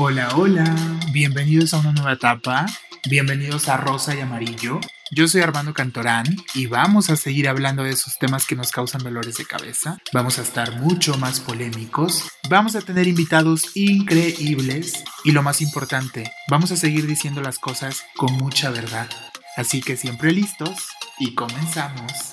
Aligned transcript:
Hola, 0.00 0.28
hola, 0.36 0.76
bienvenidos 1.12 1.74
a 1.74 1.80
una 1.80 1.90
nueva 1.90 2.12
etapa, 2.12 2.66
bienvenidos 3.10 3.68
a 3.68 3.76
Rosa 3.78 4.14
y 4.14 4.20
Amarillo. 4.20 4.78
Yo 5.10 5.26
soy 5.26 5.40
Armando 5.40 5.74
Cantorán 5.74 6.24
y 6.54 6.66
vamos 6.66 7.10
a 7.10 7.16
seguir 7.16 7.48
hablando 7.48 7.82
de 7.82 7.90
esos 7.90 8.16
temas 8.16 8.46
que 8.46 8.54
nos 8.54 8.70
causan 8.70 9.02
dolores 9.02 9.38
de 9.38 9.44
cabeza. 9.44 9.98
Vamos 10.12 10.38
a 10.38 10.42
estar 10.42 10.80
mucho 10.80 11.18
más 11.18 11.40
polémicos, 11.40 12.30
vamos 12.48 12.76
a 12.76 12.80
tener 12.80 13.08
invitados 13.08 13.76
increíbles 13.76 15.02
y 15.24 15.32
lo 15.32 15.42
más 15.42 15.60
importante, 15.60 16.30
vamos 16.48 16.70
a 16.70 16.76
seguir 16.76 17.08
diciendo 17.08 17.40
las 17.40 17.58
cosas 17.58 18.04
con 18.16 18.32
mucha 18.34 18.70
verdad. 18.70 19.08
Así 19.56 19.80
que 19.80 19.96
siempre 19.96 20.30
listos 20.30 20.90
y 21.18 21.34
comenzamos. 21.34 22.30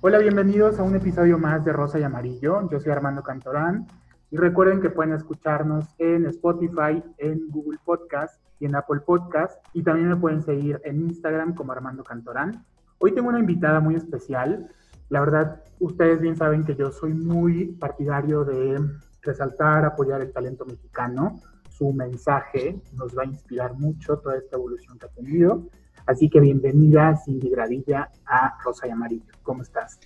Hola, 0.00 0.16
bienvenidos 0.16 0.78
a 0.78 0.82
un 0.82 0.96
episodio 0.96 1.36
más 1.36 1.62
de 1.62 1.74
Rosa 1.74 1.98
y 1.98 2.04
Amarillo. 2.04 2.70
Yo 2.72 2.80
soy 2.80 2.90
Armando 2.90 3.22
Cantorán 3.22 3.86
y 4.30 4.36
recuerden 4.36 4.80
que 4.80 4.90
pueden 4.90 5.12
escucharnos 5.12 5.86
en 5.98 6.26
Spotify, 6.26 7.02
en 7.18 7.48
Google 7.48 7.78
Podcast 7.84 8.40
y 8.60 8.66
en 8.66 8.76
Apple 8.76 9.00
Podcast. 9.00 9.58
Y 9.72 9.82
también 9.82 10.08
me 10.08 10.16
pueden 10.16 10.42
seguir 10.42 10.80
en 10.84 11.00
Instagram 11.00 11.54
como 11.54 11.72
Armando 11.72 12.04
Cantorán. 12.04 12.64
Hoy 12.98 13.12
tengo 13.12 13.28
una 13.28 13.40
invitada 13.40 13.80
muy 13.80 13.96
especial. 13.96 14.68
La 15.08 15.20
verdad, 15.20 15.64
ustedes 15.80 16.20
bien 16.20 16.36
saben 16.36 16.64
que 16.64 16.76
yo 16.76 16.92
soy 16.92 17.12
muy 17.12 17.72
partidario 17.72 18.44
de 18.44 18.80
resaltar, 19.22 19.84
apoyar 19.84 20.20
el 20.20 20.32
talento 20.32 20.64
mexicano. 20.64 21.40
Su 21.68 21.92
mensaje 21.92 22.80
nos 22.96 23.16
va 23.16 23.22
a 23.22 23.26
inspirar 23.26 23.74
mucho 23.74 24.18
toda 24.18 24.36
esta 24.36 24.56
evolución 24.56 24.98
que 24.98 25.06
ha 25.06 25.10
tenido. 25.10 25.66
Así 26.06 26.28
que 26.30 26.40
bienvenida, 26.40 27.16
Cindy 27.16 27.50
Gradilla, 27.50 28.10
a 28.26 28.58
Rosa 28.62 28.86
y 28.86 28.90
Amarillo. 28.90 29.32
¿Cómo 29.42 29.62
estás? 29.62 29.98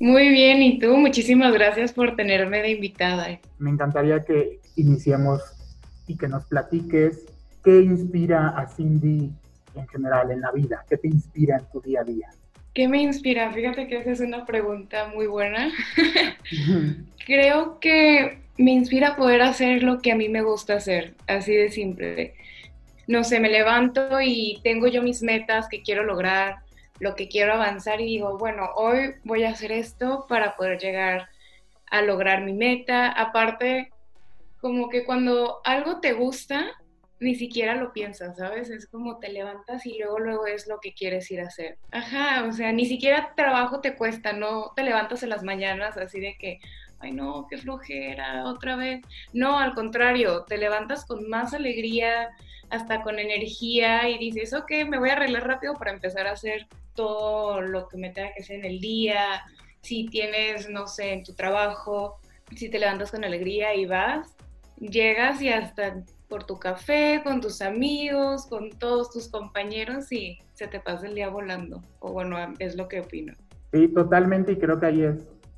Muy 0.00 0.30
bien, 0.30 0.62
¿y 0.62 0.78
tú? 0.78 0.96
Muchísimas 0.96 1.52
gracias 1.52 1.92
por 1.92 2.16
tenerme 2.16 2.62
de 2.62 2.70
invitada. 2.70 3.38
Me 3.58 3.68
encantaría 3.68 4.24
que 4.24 4.58
iniciemos 4.76 5.42
y 6.06 6.16
que 6.16 6.26
nos 6.26 6.46
platiques 6.46 7.26
qué 7.62 7.82
inspira 7.82 8.48
a 8.48 8.66
Cindy 8.66 9.30
en 9.74 9.88
general 9.88 10.30
en 10.30 10.40
la 10.40 10.52
vida, 10.52 10.82
qué 10.88 10.96
te 10.96 11.06
inspira 11.06 11.58
en 11.58 11.66
tu 11.70 11.82
día 11.82 12.00
a 12.00 12.04
día. 12.04 12.30
¿Qué 12.72 12.88
me 12.88 13.02
inspira? 13.02 13.52
Fíjate 13.52 13.88
que 13.88 13.98
esa 13.98 14.12
es 14.12 14.20
una 14.20 14.46
pregunta 14.46 15.08
muy 15.14 15.26
buena. 15.26 15.70
Creo 17.26 17.78
que 17.78 18.38
me 18.56 18.70
inspira 18.70 19.16
poder 19.16 19.42
hacer 19.42 19.82
lo 19.82 19.98
que 19.98 20.12
a 20.12 20.16
mí 20.16 20.30
me 20.30 20.40
gusta 20.40 20.76
hacer, 20.76 21.12
así 21.26 21.54
de 21.54 21.68
simple. 21.68 22.32
No 23.06 23.22
sé, 23.22 23.38
me 23.38 23.50
levanto 23.50 24.18
y 24.22 24.60
tengo 24.64 24.88
yo 24.88 25.02
mis 25.02 25.22
metas 25.22 25.68
que 25.68 25.82
quiero 25.82 26.04
lograr, 26.04 26.60
lo 27.00 27.14
que 27.16 27.28
quiero 27.28 27.54
avanzar 27.54 28.00
y 28.00 28.04
digo, 28.04 28.38
bueno, 28.38 28.70
hoy 28.76 29.14
voy 29.24 29.44
a 29.44 29.50
hacer 29.50 29.72
esto 29.72 30.26
para 30.28 30.56
poder 30.56 30.78
llegar 30.78 31.28
a 31.90 32.02
lograr 32.02 32.42
mi 32.42 32.52
meta. 32.52 33.10
Aparte, 33.10 33.90
como 34.60 34.88
que 34.88 35.04
cuando 35.04 35.60
algo 35.64 36.00
te 36.00 36.12
gusta, 36.12 36.66
ni 37.18 37.34
siquiera 37.34 37.74
lo 37.74 37.92
piensas, 37.92 38.36
¿sabes? 38.36 38.70
Es 38.70 38.86
como 38.86 39.18
te 39.18 39.30
levantas 39.30 39.84
y 39.86 39.98
luego 39.98 40.18
luego 40.18 40.46
es 40.46 40.66
lo 40.68 40.78
que 40.80 40.94
quieres 40.94 41.30
ir 41.30 41.40
a 41.40 41.46
hacer. 41.46 41.78
Ajá, 41.90 42.44
o 42.44 42.52
sea, 42.52 42.72
ni 42.72 42.86
siquiera 42.86 43.34
trabajo 43.34 43.80
te 43.80 43.94
cuesta, 43.94 44.32
no 44.32 44.72
te 44.76 44.82
levantas 44.82 45.22
en 45.22 45.30
las 45.30 45.42
mañanas 45.42 45.96
así 45.96 46.20
de 46.20 46.36
que, 46.38 46.60
ay 47.00 47.12
no, 47.12 47.46
qué 47.48 47.58
flojera, 47.58 48.44
otra 48.46 48.76
vez. 48.76 49.00
No, 49.32 49.58
al 49.58 49.74
contrario, 49.74 50.44
te 50.46 50.58
levantas 50.58 51.04
con 51.04 51.28
más 51.28 51.54
alegría, 51.54 52.30
hasta 52.70 53.02
con 53.02 53.18
energía 53.18 54.08
y 54.08 54.18
dices, 54.18 54.54
ok, 54.54 54.70
me 54.88 54.98
voy 54.98 55.10
a 55.10 55.14
arreglar 55.14 55.46
rápido 55.46 55.74
para 55.74 55.90
empezar 55.90 56.26
a 56.26 56.32
hacer 56.32 56.68
todo 56.94 57.60
lo 57.60 57.88
que 57.88 57.96
me 57.96 58.10
tenga 58.10 58.32
que 58.32 58.42
hacer 58.42 58.60
en 58.60 58.64
el 58.64 58.80
día, 58.80 59.42
si 59.80 60.06
tienes, 60.06 60.70
no 60.70 60.86
sé, 60.86 61.12
en 61.12 61.24
tu 61.24 61.34
trabajo, 61.34 62.20
si 62.54 62.68
te 62.68 62.78
levantas 62.78 63.10
con 63.10 63.24
alegría 63.24 63.74
y 63.74 63.86
vas, 63.86 64.36
llegas 64.78 65.42
y 65.42 65.48
hasta 65.48 66.02
por 66.28 66.44
tu 66.44 66.58
café, 66.58 67.20
con 67.24 67.40
tus 67.40 67.60
amigos, 67.60 68.46
con 68.46 68.70
todos 68.70 69.10
tus 69.10 69.28
compañeros 69.28 70.12
y 70.12 70.38
se 70.54 70.68
te 70.68 70.78
pasa 70.78 71.06
el 71.08 71.14
día 71.14 71.28
volando. 71.28 71.82
O 71.98 72.12
bueno, 72.12 72.36
es 72.60 72.76
lo 72.76 72.88
que 72.88 73.00
opino. 73.00 73.34
Sí, 73.72 73.88
totalmente 73.88 74.52
y 74.52 74.56
creo 74.56 74.78
que 74.78 74.86
ahí 74.86 75.02
es, 75.02 75.16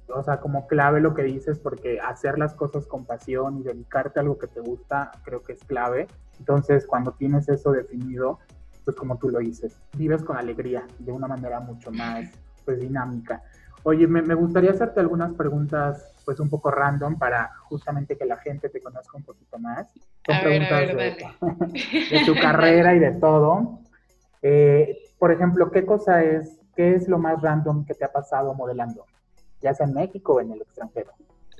o 0.08 0.22
sea, 0.22 0.40
como 0.40 0.66
clave 0.66 1.00
lo 1.00 1.14
que 1.14 1.22
dices 1.22 1.58
porque 1.58 2.00
hacer 2.00 2.38
las 2.38 2.54
cosas 2.54 2.86
con 2.86 3.04
pasión 3.04 3.58
y 3.58 3.62
dedicarte 3.62 4.18
a 4.18 4.22
algo 4.22 4.38
que 4.38 4.46
te 4.46 4.60
gusta, 4.60 5.12
creo 5.24 5.42
que 5.42 5.52
es 5.52 5.64
clave. 5.64 6.08
Entonces, 6.38 6.86
cuando 6.86 7.12
tienes 7.12 7.48
eso 7.48 7.72
definido, 7.72 8.38
pues 8.84 8.96
como 8.96 9.16
tú 9.18 9.30
lo 9.30 9.38
dices, 9.38 9.76
vives 9.96 10.22
con 10.22 10.36
alegría 10.36 10.86
de 10.98 11.12
una 11.12 11.28
manera 11.28 11.60
mucho 11.60 11.90
más 11.90 12.30
pues 12.64 12.80
dinámica. 12.80 13.42
Oye, 13.84 14.06
me, 14.06 14.34
gustaría 14.34 14.70
hacerte 14.70 15.00
algunas 15.00 15.32
preguntas 15.34 16.12
pues 16.24 16.38
un 16.38 16.48
poco 16.48 16.70
random 16.70 17.18
para 17.18 17.50
justamente 17.64 18.16
que 18.16 18.24
la 18.24 18.36
gente 18.36 18.68
te 18.68 18.80
conozca 18.80 19.16
un 19.16 19.24
poquito 19.24 19.58
más. 19.58 19.88
Son 20.24 20.40
preguntas 20.40 20.96
de, 20.96 22.24
tu 22.24 22.34
carrera 22.40 22.94
y 22.94 23.00
de 23.00 23.10
todo. 23.12 23.80
Eh, 24.40 24.98
por 25.18 25.32
ejemplo, 25.32 25.70
¿qué 25.72 25.84
cosa 25.84 26.22
es, 26.22 26.60
qué 26.76 26.94
es 26.94 27.08
lo 27.08 27.18
más 27.18 27.42
random 27.42 27.84
que 27.84 27.94
te 27.94 28.04
ha 28.04 28.12
pasado 28.12 28.54
modelando? 28.54 29.04
Ya 29.62 29.74
sea 29.74 29.86
en 29.86 29.94
México 29.94 30.34
o 30.34 30.40
en 30.40 30.52
el 30.52 30.62
extranjero. 30.62 31.12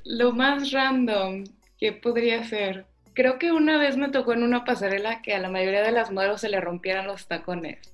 Lo 0.03 0.31
más 0.31 0.71
random 0.71 1.45
que 1.77 1.93
podría 1.93 2.43
ser 2.43 2.85
creo 3.13 3.39
que 3.39 3.51
una 3.51 3.77
vez 3.77 3.97
me 3.97 4.09
tocó 4.09 4.33
en 4.33 4.43
una 4.43 4.65
pasarela 4.65 5.21
que 5.21 5.33
a 5.33 5.39
la 5.39 5.49
mayoría 5.49 5.81
de 5.81 5.91
las 5.91 6.11
modelos 6.11 6.41
se 6.41 6.49
le 6.49 6.59
rompieran 6.59 7.07
los 7.07 7.27
tacones. 7.27 7.93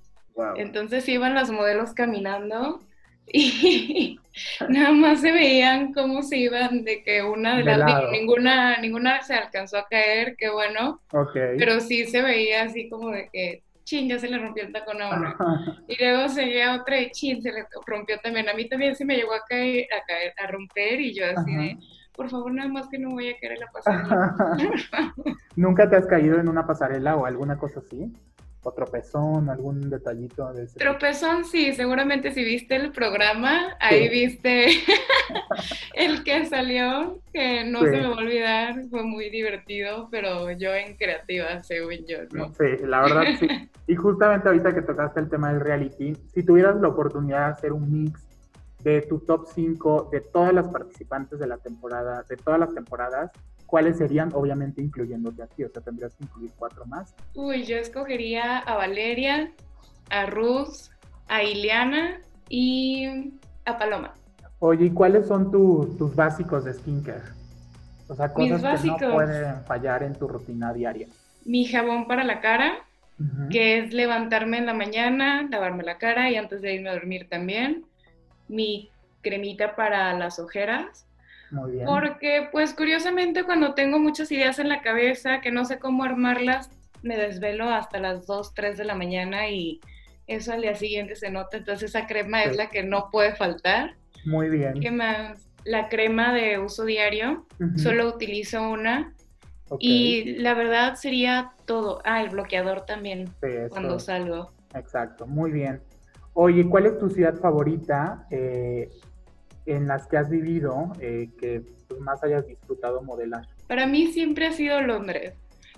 Entonces 0.56 1.08
iban 1.09 1.36
las 1.36 1.52
modelos 1.52 1.94
caminando 1.94 2.81
y 3.28 4.20
nada 4.70 4.92
más 4.92 5.20
se 5.20 5.34
veían 5.34 5.94
cómo 5.94 6.24
se 6.24 6.38
iban 6.38 6.86
de 6.86 7.03
que 7.03 7.22
una 7.24 7.58
de, 7.58 7.64
las 7.64 8.09
ninguna 8.12 8.78
ninguna 8.78 9.22
se 9.22 9.34
alcanzó 9.34 9.78
a 9.78 9.88
caer, 9.88 10.38
qué 10.38 10.50
bueno. 10.50 11.02
Pero 11.34 11.81
sí 11.81 12.06
se 12.06 12.22
veía 12.22 12.64
así 12.64 12.90
como 12.90 13.09
de 13.09 13.30
que 13.31 13.64
chin, 13.89 14.07
ya 14.07 14.19
se 14.19 14.29
le 14.29 14.38
rompió 14.38 14.63
el 14.63 14.72
tacón 14.72 15.01
a 15.01 15.09
una. 15.09 15.35
Y 15.88 16.01
luego 16.01 16.29
seguía 16.29 16.75
otra 16.75 17.00
y 17.01 17.09
chin, 17.09 17.41
se 17.41 17.51
le 17.51 17.66
rompió 17.88 18.17
también. 18.19 18.47
A 18.47 18.53
mí 18.53 18.69
también 18.69 18.95
se 18.95 19.03
me 19.03 19.16
llegó 19.16 19.33
a 19.33 19.44
caer, 19.47 19.88
a 19.91 20.05
caer, 20.05 20.33
a 20.38 20.51
romper 20.51 21.01
y 21.01 21.13
yo 21.13 21.25
así 21.25 21.55
de 21.55 21.77
por 22.16 22.29
favor, 22.29 22.53
nada 22.53 22.67
más 22.67 22.89
que 22.89 22.99
no 22.99 23.11
voy 23.11 23.29
a 23.29 23.38
caer 23.39 23.53
en 23.53 23.59
la 23.61 23.67
pasarela. 23.72 25.16
¿Nunca 25.55 25.89
te 25.89 25.95
has 25.95 26.05
caído 26.05 26.38
en 26.38 26.49
una 26.49 26.67
pasarela 26.67 27.16
o 27.16 27.25
alguna 27.25 27.57
cosa 27.57 27.79
así? 27.79 28.11
¿O 28.62 28.74
tropezón, 28.74 29.50
algún 29.50 29.90
detallito 29.90 30.52
de 30.52 30.64
ese 30.64 30.78
Tropezón, 30.78 31.46
sí, 31.46 31.74
seguramente 31.74 32.34
si 32.34 32.44
viste 32.44 32.75
el 32.75 32.92
programa, 32.92 33.78
ahí 33.80 34.09
viste 34.09 34.68
el 35.94 36.24
que 36.25 36.46
salió, 36.46 37.22
que 37.31 37.64
no 37.64 37.80
se 37.80 37.92
me 37.92 38.08
va 38.08 38.16
a 38.16 38.18
olvidar, 38.18 38.84
fue 38.90 39.03
muy 39.03 39.30
divertido, 39.30 40.09
pero 40.12 40.52
yo 40.52 40.74
en 40.74 40.97
creativa, 40.97 41.64
según 41.64 42.06
yo, 42.06 42.18
¿no? 42.34 42.53
Sí, 42.53 42.86
la 42.86 43.02
verdad 43.02 43.24
sí. 43.40 43.47
Y 43.88 43.96
justamente 43.96 44.50
ahorita 44.50 44.76
que 44.76 44.81
tocaste 44.81 45.22
el 45.22 45.30
tema 45.30 45.53
del 45.53 45.62
reality, 45.62 46.14
si 46.34 46.44
tuvieras 46.44 46.76
la 46.81 46.90
oportunidad 46.90 47.47
de 47.47 47.53
hacer 47.53 47.72
un 47.72 47.90
mix 47.90 48.22
de 48.84 49.02
tu 49.03 49.20
top 49.20 49.47
5 49.53 50.09
de 50.12 50.22
todas 50.22 50.53
las 50.53 50.68
participantes 50.68 51.40
de 51.40 51.47
la 51.47 51.58
temporada, 51.58 52.24
de 52.28 52.38
todas 52.38 52.59
las 52.59 52.74
temporadas, 52.74 53.31
¿cuáles 53.69 53.97
serían? 53.97 54.31
Obviamente 54.34 54.81
incluyéndote 54.81 55.44
aquí, 55.44 55.63
o 55.63 55.69
sea, 55.69 55.81
tendrías 55.81 56.16
que 56.16 56.24
incluir 56.24 56.52
cuatro 56.57 56.85
más. 56.85 57.13
Uy, 57.35 57.63
yo 57.63 57.78
escogería 57.78 58.57
a 58.57 58.75
Valeria, 58.75 59.52
a 60.09 60.25
Ruth, 60.25 60.90
a 61.28 61.44
Ileana 61.44 62.19
y 62.50 63.31
a 63.66 63.78
Paloma. 63.78 64.13
Oye, 64.59 64.88
¿y 64.88 64.90
cuáles 64.90 65.28
son 65.28 65.52
tus 65.52 66.16
básicos 66.16 66.66
de 66.66 66.74
skincare? 66.74 67.24
O 68.08 68.16
sea, 68.16 68.34
cosas 68.34 68.81
que 68.81 68.88
no 68.88 68.97
pueden 69.13 69.63
fallar 69.66 70.03
en 70.03 70.16
tu 70.16 70.28
rutina 70.28 70.74
diaria. 70.74 71.08
Mi 71.46 71.66
jabón 71.66 72.08
para 72.08 72.24
la 72.24 72.41
cara, 72.41 72.79
que 73.52 73.78
es 73.78 73.94
levantarme 73.94 74.58
en 74.58 74.66
la 74.66 74.74
mañana, 74.74 75.47
lavarme 75.50 75.84
la 75.84 75.97
cara 75.97 76.29
y 76.31 76.35
antes 76.35 76.62
de 76.62 76.74
irme 76.74 76.90
a 76.90 76.94
dormir 76.94 77.28
también 77.29 77.85
mi 78.47 78.90
cremita 79.22 79.75
para 79.75 80.13
las 80.13 80.40
ojeras. 80.40 81.06
Muy 81.51 81.71
bien. 81.71 81.85
Porque, 81.85 82.47
pues, 82.51 82.73
curiosamente, 82.73 83.43
cuando 83.43 83.73
tengo 83.73 83.99
muchas 83.99 84.31
ideas 84.31 84.59
en 84.59 84.69
la 84.69 84.81
cabeza 84.81 85.41
que 85.41 85.51
no 85.51 85.65
sé 85.65 85.79
cómo 85.79 86.03
armarlas, 86.03 86.69
me 87.01 87.17
desvelo 87.17 87.69
hasta 87.69 87.99
las 87.99 88.28
2, 88.28 88.53
3 88.53 88.78
de 88.78 88.85
la 88.85 88.96
mañana 88.96 89.49
y 89.49 89.79
eso 90.28 90.53
al 90.53 90.61
día 90.61 90.75
siguiente 90.75 91.16
se 91.16 91.31
nota. 91.31 91.57
Entonces, 91.57 91.90
esa 91.90 92.07
crema 92.07 92.43
es 92.43 92.55
la 92.55 92.69
que 92.69 92.84
no 92.84 93.09
puede 93.11 93.35
faltar. 93.35 93.96
Muy 94.25 94.49
bien. 94.49 94.79
¿Qué 94.79 94.91
más? 94.91 95.49
La 95.66 95.90
crema 95.90 96.34
de 96.34 96.59
uso 96.59 96.85
diario, 96.85 97.46
solo 97.75 98.07
utilizo 98.07 98.69
una. 98.69 99.13
Y 99.79 100.35
la 100.37 100.53
verdad 100.53 100.95
sería 100.95 101.53
todo. 101.66 102.02
Ah, 102.03 102.22
el 102.23 102.29
bloqueador 102.29 102.85
también, 102.85 103.29
cuando 103.69 103.99
salgo. 103.99 104.52
Exacto, 104.73 105.28
muy 105.28 105.52
bien. 105.52 105.81
Oye, 106.34 106.67
¿cuál 106.67 106.85
es 106.85 106.97
tu 106.97 107.09
ciudad 107.09 107.35
favorita 107.35 108.25
eh, 108.31 108.90
en 109.71 109.87
las 109.87 110.07
que 110.07 110.17
has 110.17 110.29
vivido 110.29 110.93
eh, 110.99 111.29
que 111.39 111.61
pues, 111.87 111.99
más 112.01 112.23
hayas 112.23 112.47
disfrutado 112.47 113.01
modelar? 113.01 113.47
Para 113.67 113.85
mí 113.85 114.07
siempre 114.07 114.47
ha 114.47 114.51
sido 114.51 114.81
Londres, 114.81 115.33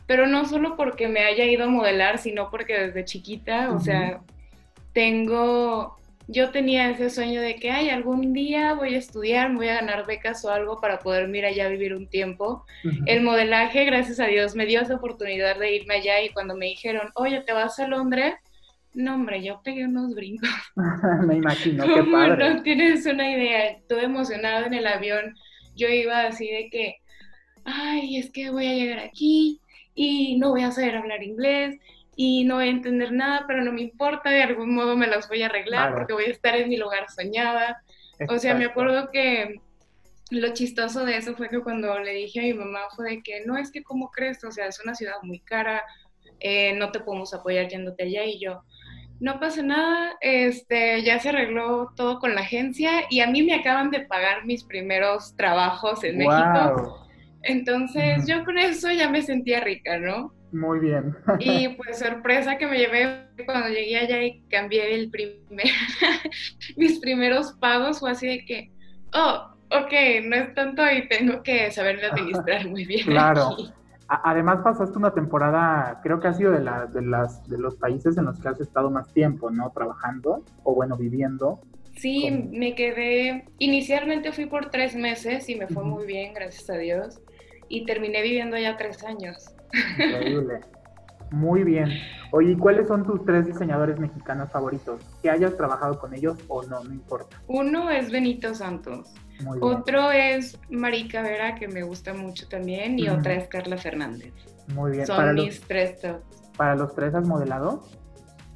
pero 0.08 0.28
no 0.28 0.46
solo 0.46 0.76
porque 0.76 1.08
me 1.08 1.22
haya 1.22 1.46
ido 1.46 1.66
a 1.66 1.70
modelar, 1.70 2.18
sino 2.18 2.50
porque 2.50 2.74
desde 2.74 3.06
chiquita, 3.06 3.72
o 3.72 3.80
sea, 3.80 4.22
tengo 4.94 5.98
yo 6.32 6.52
tenía 6.52 6.90
ese 6.90 7.10
sueño 7.10 7.42
de 7.42 7.56
que, 7.56 7.72
ay, 7.72 7.90
algún 7.90 8.32
día 8.32 8.74
voy 8.74 8.96
a 8.96 8.98
estudiar, 8.98 9.54
voy 9.54 9.68
a 9.68 9.76
ganar 9.76 10.06
becas 10.06 10.46
o 10.46 10.50
algo 10.50 10.80
para 10.80 11.00
poder 11.00 11.34
ir 11.36 11.46
allá 11.46 11.66
a 11.66 11.70
vivir 11.70 11.94
un 11.94 12.08
tiempo. 12.08 12.66
El 13.06 13.22
modelaje, 13.22 13.84
gracias 13.84 14.20
a 14.22 14.28
Dios, 14.28 14.56
me 14.56 14.66
dio 14.66 14.82
esa 14.82 14.96
oportunidad 14.96 15.60
de 15.60 15.76
irme 15.76 15.96
allá 15.96 16.22
y 16.22 16.30
cuando 16.30 16.56
me 16.56 16.68
dijeron, 16.68 17.10
oye, 17.16 17.42
¿te 17.42 17.52
vas 17.52 17.80
a 17.80 17.88
Londres? 17.88 18.36
No, 18.94 19.16
hombre, 19.16 19.42
yo 19.42 19.62
pegué 19.64 19.86
unos 19.86 20.14
brincos. 20.14 20.50
me 21.26 21.38
imagino, 21.38 21.86
qué 21.86 22.04
padre. 22.04 22.54
No 22.54 22.64
tienes 22.64 23.06
una 23.06 23.32
idea, 23.32 23.68
estuve 23.68 24.04
emocionada 24.04 24.68
en 24.68 24.74
el 24.74 24.88
avión. 24.88 25.36
Yo 25.76 25.88
iba 25.88 26.28
así 26.28 26.50
de 26.50 26.70
que, 26.70 26.98
ay, 27.64 28.18
es 28.18 28.32
que 28.32 28.50
voy 28.50 28.68
a 28.68 28.74
llegar 28.74 29.00
aquí 29.00 29.62
y 29.96 30.38
no 30.38 30.50
voy 30.50 30.64
a 30.64 30.72
saber 30.72 30.98
hablar 30.98 31.24
inglés 31.24 31.80
y 32.16 32.44
no 32.44 32.56
voy 32.56 32.66
a 32.66 32.72
entender 32.72 33.12
nada, 33.14 33.46
pero 33.48 33.64
no 33.64 33.72
me 33.72 33.82
importa, 33.82 34.30
de 34.30 34.44
algún 34.44 34.76
modo 34.76 34.98
me 34.98 35.08
las 35.08 35.28
voy 35.30 35.42
a 35.44 35.46
arreglar 35.46 35.94
porque 35.94 36.14
voy 36.14 36.26
a 36.26 36.32
estar 36.32 36.56
en 36.56 36.70
mi 36.70 36.78
lugar 36.78 37.10
soñada. 37.10 37.82
O 38.28 38.38
sea, 38.38 38.54
me 38.54 38.66
acuerdo 38.66 39.10
que 39.12 39.62
lo 40.30 40.54
chistoso 40.54 41.06
de 41.06 41.18
eso 41.18 41.36
fue 41.36 41.50
que 41.50 41.62
cuando 41.62 41.98
le 42.00 42.14
dije 42.14 42.40
a 42.40 42.44
mi 42.44 42.54
mamá 42.54 42.82
fue 42.96 43.10
de 43.10 43.24
que 43.24 43.44
no 43.46 43.58
es 43.58 43.72
que 43.72 43.84
cómo 43.84 44.12
crees, 44.12 44.44
o 44.44 44.52
sea, 44.52 44.68
es 44.68 44.80
una 44.84 44.96
ciudad 44.96 45.16
muy 45.24 45.40
cara, 45.40 45.84
eh, 46.40 46.74
no 46.74 46.92
te 46.92 47.00
podemos 47.02 47.34
apoyar 47.34 47.68
yéndote 47.68 48.04
allá 48.04 48.24
y 48.26 48.40
yo, 48.40 48.64
no 49.22 49.40
pasa 49.40 49.62
nada, 49.62 50.18
este, 50.20 51.04
ya 51.04 51.20
se 51.20 51.30
arregló 51.30 51.94
todo 51.96 52.18
con 52.18 52.34
la 52.34 52.42
agencia 52.42 53.04
y 53.12 53.20
a 53.20 53.28
mí 53.28 53.44
me 53.44 53.54
acaban 53.54 53.92
de 53.92 54.02
pagar 54.02 54.46
mis 54.46 54.64
primeros 54.64 55.36
trabajos 55.36 56.04
en 56.04 56.18
México. 56.18 57.08
Entonces 57.44 58.28
yo 58.28 58.44
con 58.44 58.58
eso 58.58 58.92
ya 58.92 59.10
me 59.10 59.22
sentía 59.22 59.62
rica, 59.62 60.00
¿no? 60.00 60.34
Muy 60.52 60.80
bien. 60.80 61.16
Y 61.40 61.70
pues 61.70 62.00
sorpresa 62.00 62.58
que 62.58 62.66
me 62.66 62.80
llevé 62.80 63.28
cuando 63.46 63.70
llegué 63.70 64.00
allá 64.00 64.24
y 64.24 64.42
cambié 64.50 64.96
el 64.96 65.12
primer, 65.12 65.38
mis 66.76 67.00
primeros 67.00 67.54
pagos 67.54 68.00
fue 68.00 68.12
así 68.12 68.26
de 68.26 68.44
que, 68.44 68.72
oh, 69.14 69.54
ok, 69.70 69.94
no 70.24 70.36
es 70.36 70.54
tanto 70.56 70.82
y 70.92 71.08
tengo 71.08 71.44
que 71.44 71.70
saberlo 71.70 72.08
administrar 72.12 72.68
muy 72.68 72.86
bien. 72.86 73.06
Claro. 73.06 73.56
Además 74.14 74.60
pasaste 74.62 74.98
una 74.98 75.14
temporada, 75.14 76.02
creo 76.04 76.20
que 76.20 76.28
ha 76.28 76.34
sido 76.34 76.52
de, 76.52 76.60
la, 76.60 76.86
de, 76.86 77.02
las, 77.02 77.48
de 77.48 77.58
los 77.58 77.78
países 77.78 78.18
en 78.18 78.26
los 78.26 78.38
que 78.40 78.50
has 78.50 78.60
estado 78.60 78.92
más 78.92 79.08
tiempo, 79.14 79.50
¿no? 79.52 79.70
Trabajando 79.72 80.44
o 80.64 80.76
bueno, 80.76 80.98
viviendo. 80.98 81.62
Sí, 81.96 82.30
me 82.52 82.76
quedé, 82.76 83.46
inicialmente 83.58 84.34
fui 84.34 84.48
por 84.48 84.70
tres 84.70 84.98
meses 84.98 85.48
y 85.48 85.56
me 85.56 85.68
fue 85.68 85.86
muy 85.86 86.06
bien, 86.06 86.34
gracias 86.34 86.70
a 86.70 86.78
Dios, 86.78 87.22
y 87.70 87.86
terminé 87.86 88.22
viviendo 88.22 88.58
ya 88.58 88.76
tres 88.76 89.02
años. 89.06 89.46
Increíble. 89.98 90.60
Muy 91.32 91.64
bien. 91.64 91.90
Oye, 92.32 92.58
¿cuáles 92.58 92.88
son 92.88 93.06
tus 93.06 93.26
tres 93.26 93.46
diseñadores 93.46 93.98
mexicanos 94.00 94.52
favoritos? 94.52 95.02
Que 95.22 95.30
hayas 95.30 95.56
trabajado 95.56 95.98
con 95.98 96.14
ellos 96.14 96.38
o 96.50 96.64
no, 96.64 96.84
no 96.84 96.94
importa. 96.94 97.42
Uno 97.48 97.90
es 97.90 98.12
Benito 98.12 98.54
Santos. 98.54 99.14
Otro 99.62 100.12
es 100.12 100.60
Marica 100.70 101.22
Vera, 101.22 101.56
que 101.56 101.68
me 101.68 101.84
gusta 101.84 102.14
mucho 102.14 102.48
también, 102.48 103.00
y 103.00 103.08
otra 103.08 103.34
es 103.34 103.48
Carla 103.48 103.78
Fernández. 103.78 104.34
Muy 104.76 104.92
bien. 104.92 105.08
Son 105.08 105.34
mis 105.34 105.62
tres 105.62 106.00
tops. 106.00 106.52
¿Para 106.58 106.76
los 106.76 106.94
tres 106.94 107.16
has 107.16 107.26
modelado 107.26 107.84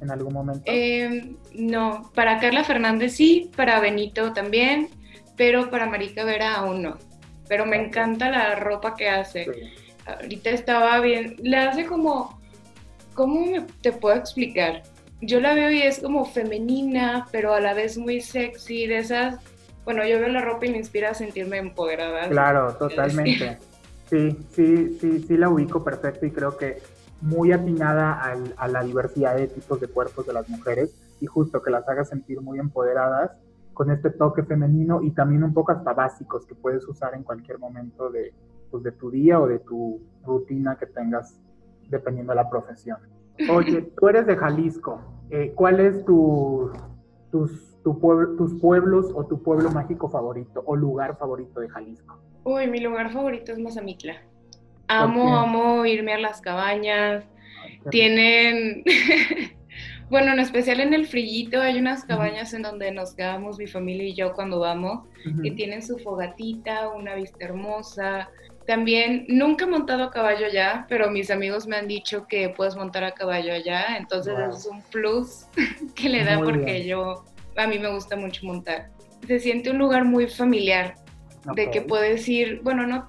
en 0.00 0.10
algún 0.10 0.34
momento? 0.34 0.62
Em, 0.66 1.38
no, 1.54 2.12
para 2.14 2.38
Carla 2.38 2.62
Fernández 2.62 3.14
sí, 3.14 3.50
para 3.56 3.80
Benito 3.80 4.32
también, 4.32 4.90
pero 5.36 5.70
para 5.70 5.86
Marica 5.86 6.24
Vera 6.24 6.56
aún 6.56 6.82
no. 6.82 6.98
Pero 7.48 7.64
me 7.64 7.76
encanta 7.84 8.30
la 8.30 8.54
ropa 8.54 8.94
que 8.94 9.08
hace 9.08 9.46
ahorita 10.06 10.50
estaba 10.50 11.00
bien, 11.00 11.36
le 11.42 11.56
hace 11.56 11.84
como, 11.84 12.35
¿cómo 13.16 13.66
te 13.82 13.92
puedo 13.92 14.14
explicar? 14.14 14.82
Yo 15.20 15.40
la 15.40 15.54
veo 15.54 15.72
y 15.72 15.82
es 15.82 15.98
como 15.98 16.26
femenina, 16.26 17.26
pero 17.32 17.54
a 17.54 17.60
la 17.60 17.74
vez 17.74 17.98
muy 17.98 18.20
sexy, 18.20 18.86
de 18.86 18.98
esas, 18.98 19.40
bueno, 19.84 20.06
yo 20.06 20.20
veo 20.20 20.28
la 20.28 20.42
ropa 20.42 20.66
y 20.66 20.70
me 20.70 20.76
inspira 20.76 21.10
a 21.10 21.14
sentirme 21.14 21.56
empoderada. 21.56 22.28
Claro, 22.28 22.74
totalmente. 22.74 23.58
Sí, 24.08 24.38
sí, 24.50 24.98
sí, 25.00 25.24
sí 25.26 25.36
la 25.36 25.48
ubico 25.48 25.82
perfecto 25.82 26.26
y 26.26 26.30
creo 26.30 26.56
que 26.56 26.78
muy 27.22 27.50
atinada 27.50 28.20
a 28.56 28.68
la 28.68 28.84
diversidad 28.84 29.34
de 29.34 29.48
tipos 29.48 29.80
de 29.80 29.88
cuerpos 29.88 30.26
de 30.26 30.34
las 30.34 30.48
mujeres 30.48 30.94
y 31.20 31.26
justo 31.26 31.62
que 31.62 31.70
las 31.70 31.88
haga 31.88 32.04
sentir 32.04 32.40
muy 32.40 32.58
empoderadas 32.58 33.32
con 33.72 33.90
este 33.90 34.10
toque 34.10 34.42
femenino 34.42 35.02
y 35.02 35.10
también 35.10 35.42
un 35.42 35.52
poco 35.52 35.72
hasta 35.72 35.92
básicos 35.92 36.46
que 36.46 36.54
puedes 36.54 36.86
usar 36.86 37.14
en 37.14 37.24
cualquier 37.24 37.58
momento 37.58 38.10
de, 38.10 38.32
pues, 38.70 38.82
de 38.82 38.92
tu 38.92 39.10
día 39.10 39.40
o 39.40 39.46
de 39.46 39.58
tu 39.58 40.00
rutina 40.24 40.76
que 40.76 40.86
tengas 40.86 41.34
dependiendo 41.88 42.32
de 42.32 42.36
la 42.36 42.50
profesión. 42.50 42.98
Oye, 43.50 43.82
tú 43.98 44.08
eres 44.08 44.26
de 44.26 44.36
Jalisco. 44.36 45.00
Eh, 45.30 45.52
¿Cuál 45.54 45.80
es 45.80 46.04
tu, 46.04 46.70
tus, 47.30 47.76
tus 47.82 48.60
pueblos 48.60 49.12
o 49.14 49.26
tu 49.26 49.42
pueblo 49.42 49.70
mágico 49.70 50.08
favorito 50.08 50.62
o 50.66 50.76
lugar 50.76 51.16
favorito 51.18 51.60
de 51.60 51.68
Jalisco? 51.68 52.18
Uy, 52.44 52.68
mi 52.68 52.80
lugar 52.80 53.12
favorito 53.12 53.52
es 53.52 53.58
Mazamitla. 53.58 54.22
Amo, 54.88 55.36
amo 55.36 55.84
irme 55.84 56.14
a 56.14 56.18
las 56.18 56.40
cabañas. 56.40 57.24
Tienen, 57.90 58.84
bueno, 60.10 60.32
en 60.32 60.38
especial 60.38 60.80
en 60.80 60.94
el 60.94 61.06
frillito 61.06 61.60
hay 61.60 61.78
unas 61.78 62.04
cabañas 62.04 62.54
en 62.54 62.62
donde 62.62 62.92
nos 62.92 63.14
quedamos 63.14 63.58
mi 63.58 63.66
familia 63.66 64.06
y 64.06 64.14
yo 64.14 64.32
cuando 64.32 64.60
vamos, 64.60 65.08
que 65.42 65.50
tienen 65.50 65.82
su 65.82 65.98
fogatita, 65.98 66.88
una 66.90 67.16
vista 67.16 67.44
hermosa, 67.44 68.30
también 68.66 69.24
nunca 69.28 69.64
he 69.64 69.68
montado 69.68 70.04
a 70.04 70.10
caballo 70.10 70.46
allá, 70.46 70.86
pero 70.88 71.10
mis 71.10 71.30
amigos 71.30 71.66
me 71.66 71.76
han 71.76 71.86
dicho 71.86 72.26
que 72.26 72.48
puedes 72.48 72.76
montar 72.76 73.04
a 73.04 73.12
caballo 73.12 73.52
allá, 73.52 73.96
entonces 73.96 74.34
es 74.50 74.66
un 74.66 74.82
plus 74.82 75.46
que 75.94 76.08
le 76.08 76.24
da 76.24 76.38
porque 76.40 76.84
yo, 76.84 77.24
a 77.56 77.66
mí 77.66 77.78
me 77.78 77.88
gusta 77.88 78.16
mucho 78.16 78.44
montar. 78.44 78.90
Se 79.26 79.38
siente 79.38 79.70
un 79.70 79.78
lugar 79.78 80.04
muy 80.04 80.28
familiar, 80.28 80.96
de 81.54 81.70
que 81.70 81.80
puedes 81.80 82.28
ir, 82.28 82.60
bueno, 82.62 82.86
no, 82.86 83.08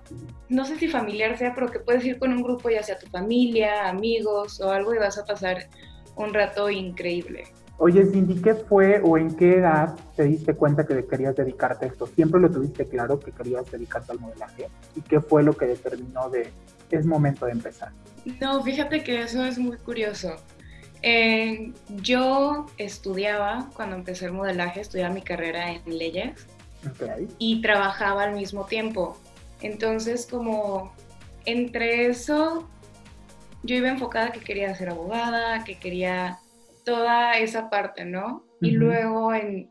no 0.49 0.65
sé 0.65 0.77
si 0.77 0.87
familiar 0.87 1.37
sea, 1.37 1.55
pero 1.55 1.71
que 1.71 1.79
puedes 1.79 2.05
ir 2.05 2.19
con 2.19 2.31
un 2.31 2.43
grupo, 2.43 2.69
ya 2.69 2.83
sea 2.83 2.99
tu 2.99 3.07
familia, 3.07 3.89
amigos 3.89 4.61
o 4.61 4.69
algo, 4.69 4.93
y 4.93 4.99
vas 4.99 5.17
a 5.17 5.25
pasar 5.25 5.69
un 6.15 6.33
rato 6.33 6.69
increíble. 6.69 7.45
Oye, 7.79 8.05
Cindy, 8.05 8.41
¿qué 8.41 8.55
fue 8.55 8.99
o 9.03 9.17
en 9.17 9.35
qué 9.35 9.57
edad 9.57 9.95
te 10.15 10.23
diste 10.23 10.55
cuenta 10.55 10.85
que 10.85 11.05
querías 11.05 11.35
dedicarte 11.35 11.85
a 11.85 11.89
esto? 11.89 12.07
¿Siempre 12.07 12.41
lo 12.41 12.49
tuviste 12.49 12.87
claro 12.87 13.19
que 13.19 13.31
querías 13.31 13.69
dedicarte 13.71 14.13
al 14.13 14.19
modelaje? 14.19 14.67
¿Y 14.95 15.01
qué 15.01 15.21
fue 15.21 15.43
lo 15.43 15.55
que 15.55 15.67
determinó 15.67 16.29
de 16.29 16.51
es 16.89 17.05
momento 17.05 17.45
de 17.45 17.51
empezar? 17.51 17.91
No, 18.39 18.63
fíjate 18.63 19.03
que 19.03 19.21
eso 19.21 19.45
es 19.45 19.59
muy 19.59 19.77
curioso. 19.77 20.37
Eh, 21.03 21.71
yo 22.01 22.65
estudiaba, 22.77 23.69
cuando 23.75 23.95
empecé 23.95 24.25
el 24.25 24.33
modelaje, 24.33 24.81
estudiaba 24.81 25.13
mi 25.13 25.21
carrera 25.21 25.71
en 25.71 25.97
leyes 25.97 26.47
y 27.37 27.61
trabajaba 27.61 28.23
al 28.23 28.33
mismo 28.33 28.65
tiempo. 28.65 29.17
Entonces, 29.61 30.25
como 30.25 30.93
entre 31.45 32.07
eso, 32.07 32.67
yo 33.63 33.75
iba 33.75 33.89
enfocada 33.89 34.31
que 34.31 34.39
quería 34.39 34.73
ser 34.75 34.89
abogada, 34.89 35.63
que 35.63 35.77
quería 35.77 36.39
toda 36.87 37.37
esa 37.37 37.69
parte, 37.69 38.05
¿no? 38.05 38.45
Y 38.61 38.71
luego 38.71 39.33
en 39.33 39.69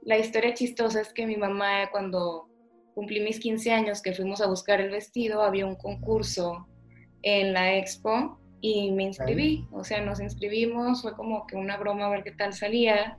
la 0.00 0.16
historia 0.16 0.54
chistosa 0.54 1.02
es 1.02 1.12
que 1.12 1.26
mi 1.26 1.36
mamá 1.36 1.90
cuando 1.92 2.48
cumplí 2.94 3.20
mis 3.20 3.38
15 3.38 3.70
años 3.70 4.00
que 4.00 4.14
fuimos 4.14 4.40
a 4.40 4.46
buscar 4.46 4.80
el 4.80 4.90
vestido, 4.90 5.42
había 5.42 5.66
un 5.66 5.76
concurso 5.76 6.66
en 7.20 7.52
la 7.52 7.76
expo 7.76 8.40
y 8.62 8.90
me 8.92 9.04
inscribí, 9.04 9.68
o 9.72 9.84
sea, 9.84 10.02
nos 10.02 10.20
inscribimos, 10.20 11.02
fue 11.02 11.14
como 11.14 11.46
que 11.46 11.54
una 11.54 11.76
broma 11.76 12.06
a 12.06 12.10
ver 12.10 12.24
qué 12.24 12.32
tal 12.32 12.54
salía. 12.54 13.18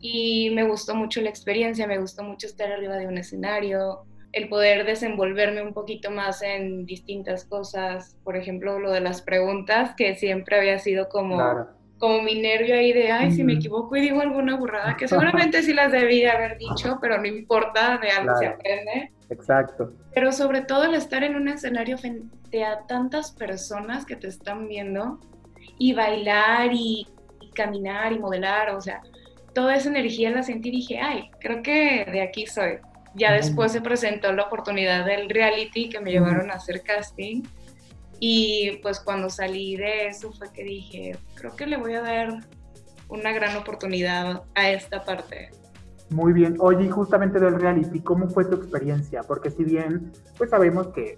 Y 0.00 0.50
me 0.50 0.64
gustó 0.64 0.96
mucho 0.96 1.22
la 1.22 1.30
experiencia, 1.30 1.86
me 1.86 1.98
gustó 1.98 2.24
mucho 2.24 2.48
estar 2.48 2.72
arriba 2.72 2.96
de 2.96 3.06
un 3.06 3.18
escenario, 3.18 4.02
el 4.32 4.48
poder 4.48 4.84
desenvolverme 4.84 5.62
un 5.62 5.72
poquito 5.72 6.10
más 6.10 6.42
en 6.42 6.84
distintas 6.84 7.44
cosas, 7.44 8.18
por 8.24 8.36
ejemplo, 8.36 8.80
lo 8.80 8.90
de 8.90 9.00
las 9.00 9.22
preguntas, 9.22 9.94
que 9.96 10.16
siempre 10.16 10.58
había 10.58 10.78
sido 10.80 11.08
como 11.08 11.38
como 11.98 12.22
mi 12.22 12.40
nervio 12.40 12.74
ahí 12.74 12.92
de, 12.92 13.10
ay, 13.10 13.32
si 13.32 13.42
me 13.44 13.54
equivoco 13.54 13.96
y 13.96 14.00
digo 14.00 14.20
alguna 14.20 14.56
burrada, 14.56 14.96
que 14.96 15.08
seguramente 15.08 15.62
sí 15.62 15.74
las 15.74 15.92
debí 15.92 16.20
de 16.20 16.30
haber 16.30 16.58
dicho, 16.58 16.98
pero 17.00 17.18
no 17.18 17.26
importa, 17.26 17.98
de 17.98 18.10
algo 18.10 18.36
se 18.38 18.46
aprende. 18.46 19.12
Exacto. 19.30 19.92
Pero 20.14 20.32
sobre 20.32 20.62
todo 20.62 20.84
el 20.84 20.94
estar 20.94 21.22
en 21.22 21.36
un 21.36 21.48
escenario 21.48 21.98
frente 21.98 22.64
a 22.64 22.86
tantas 22.86 23.32
personas 23.32 24.06
que 24.06 24.16
te 24.16 24.28
están 24.28 24.68
viendo 24.68 25.20
y 25.78 25.92
bailar 25.92 26.70
y, 26.72 27.06
caminar 27.54 28.12
y 28.12 28.20
modelar, 28.20 28.70
o 28.70 28.80
sea, 28.80 29.02
toda 29.52 29.74
esa 29.74 29.88
energía 29.88 30.30
la 30.30 30.44
sentí 30.44 30.68
y 30.68 30.72
dije, 30.72 31.00
ay, 31.00 31.28
creo 31.40 31.60
que 31.60 32.06
de 32.10 32.22
aquí 32.22 32.46
soy. 32.46 32.78
Ya 33.14 33.32
después 33.32 33.72
se 33.72 33.80
presentó 33.80 34.32
la 34.32 34.44
oportunidad 34.44 35.04
del 35.04 35.28
reality 35.28 35.88
que 35.88 35.98
me 35.98 36.12
llevaron 36.12 36.52
a 36.52 36.54
hacer 36.54 36.82
casting 36.82 37.42
y 38.20 38.78
pues 38.82 39.00
cuando 39.00 39.30
salí 39.30 39.76
de 39.76 40.08
eso 40.08 40.32
fue 40.32 40.52
que 40.52 40.64
dije, 40.64 41.16
creo 41.34 41.54
que 41.54 41.66
le 41.66 41.76
voy 41.76 41.94
a 41.94 42.02
dar 42.02 42.40
una 43.08 43.32
gran 43.32 43.56
oportunidad 43.56 44.42
a 44.54 44.70
esta 44.70 45.04
parte. 45.04 45.50
Muy 46.10 46.32
bien. 46.32 46.56
Oye, 46.58 46.88
justamente 46.88 47.38
del 47.38 47.60
reality, 47.60 48.00
¿cómo 48.00 48.28
fue 48.28 48.46
tu 48.46 48.56
experiencia? 48.56 49.22
Porque 49.22 49.50
si 49.50 49.62
bien, 49.62 50.12
pues 50.38 50.50
sabemos 50.50 50.88
que 50.88 51.16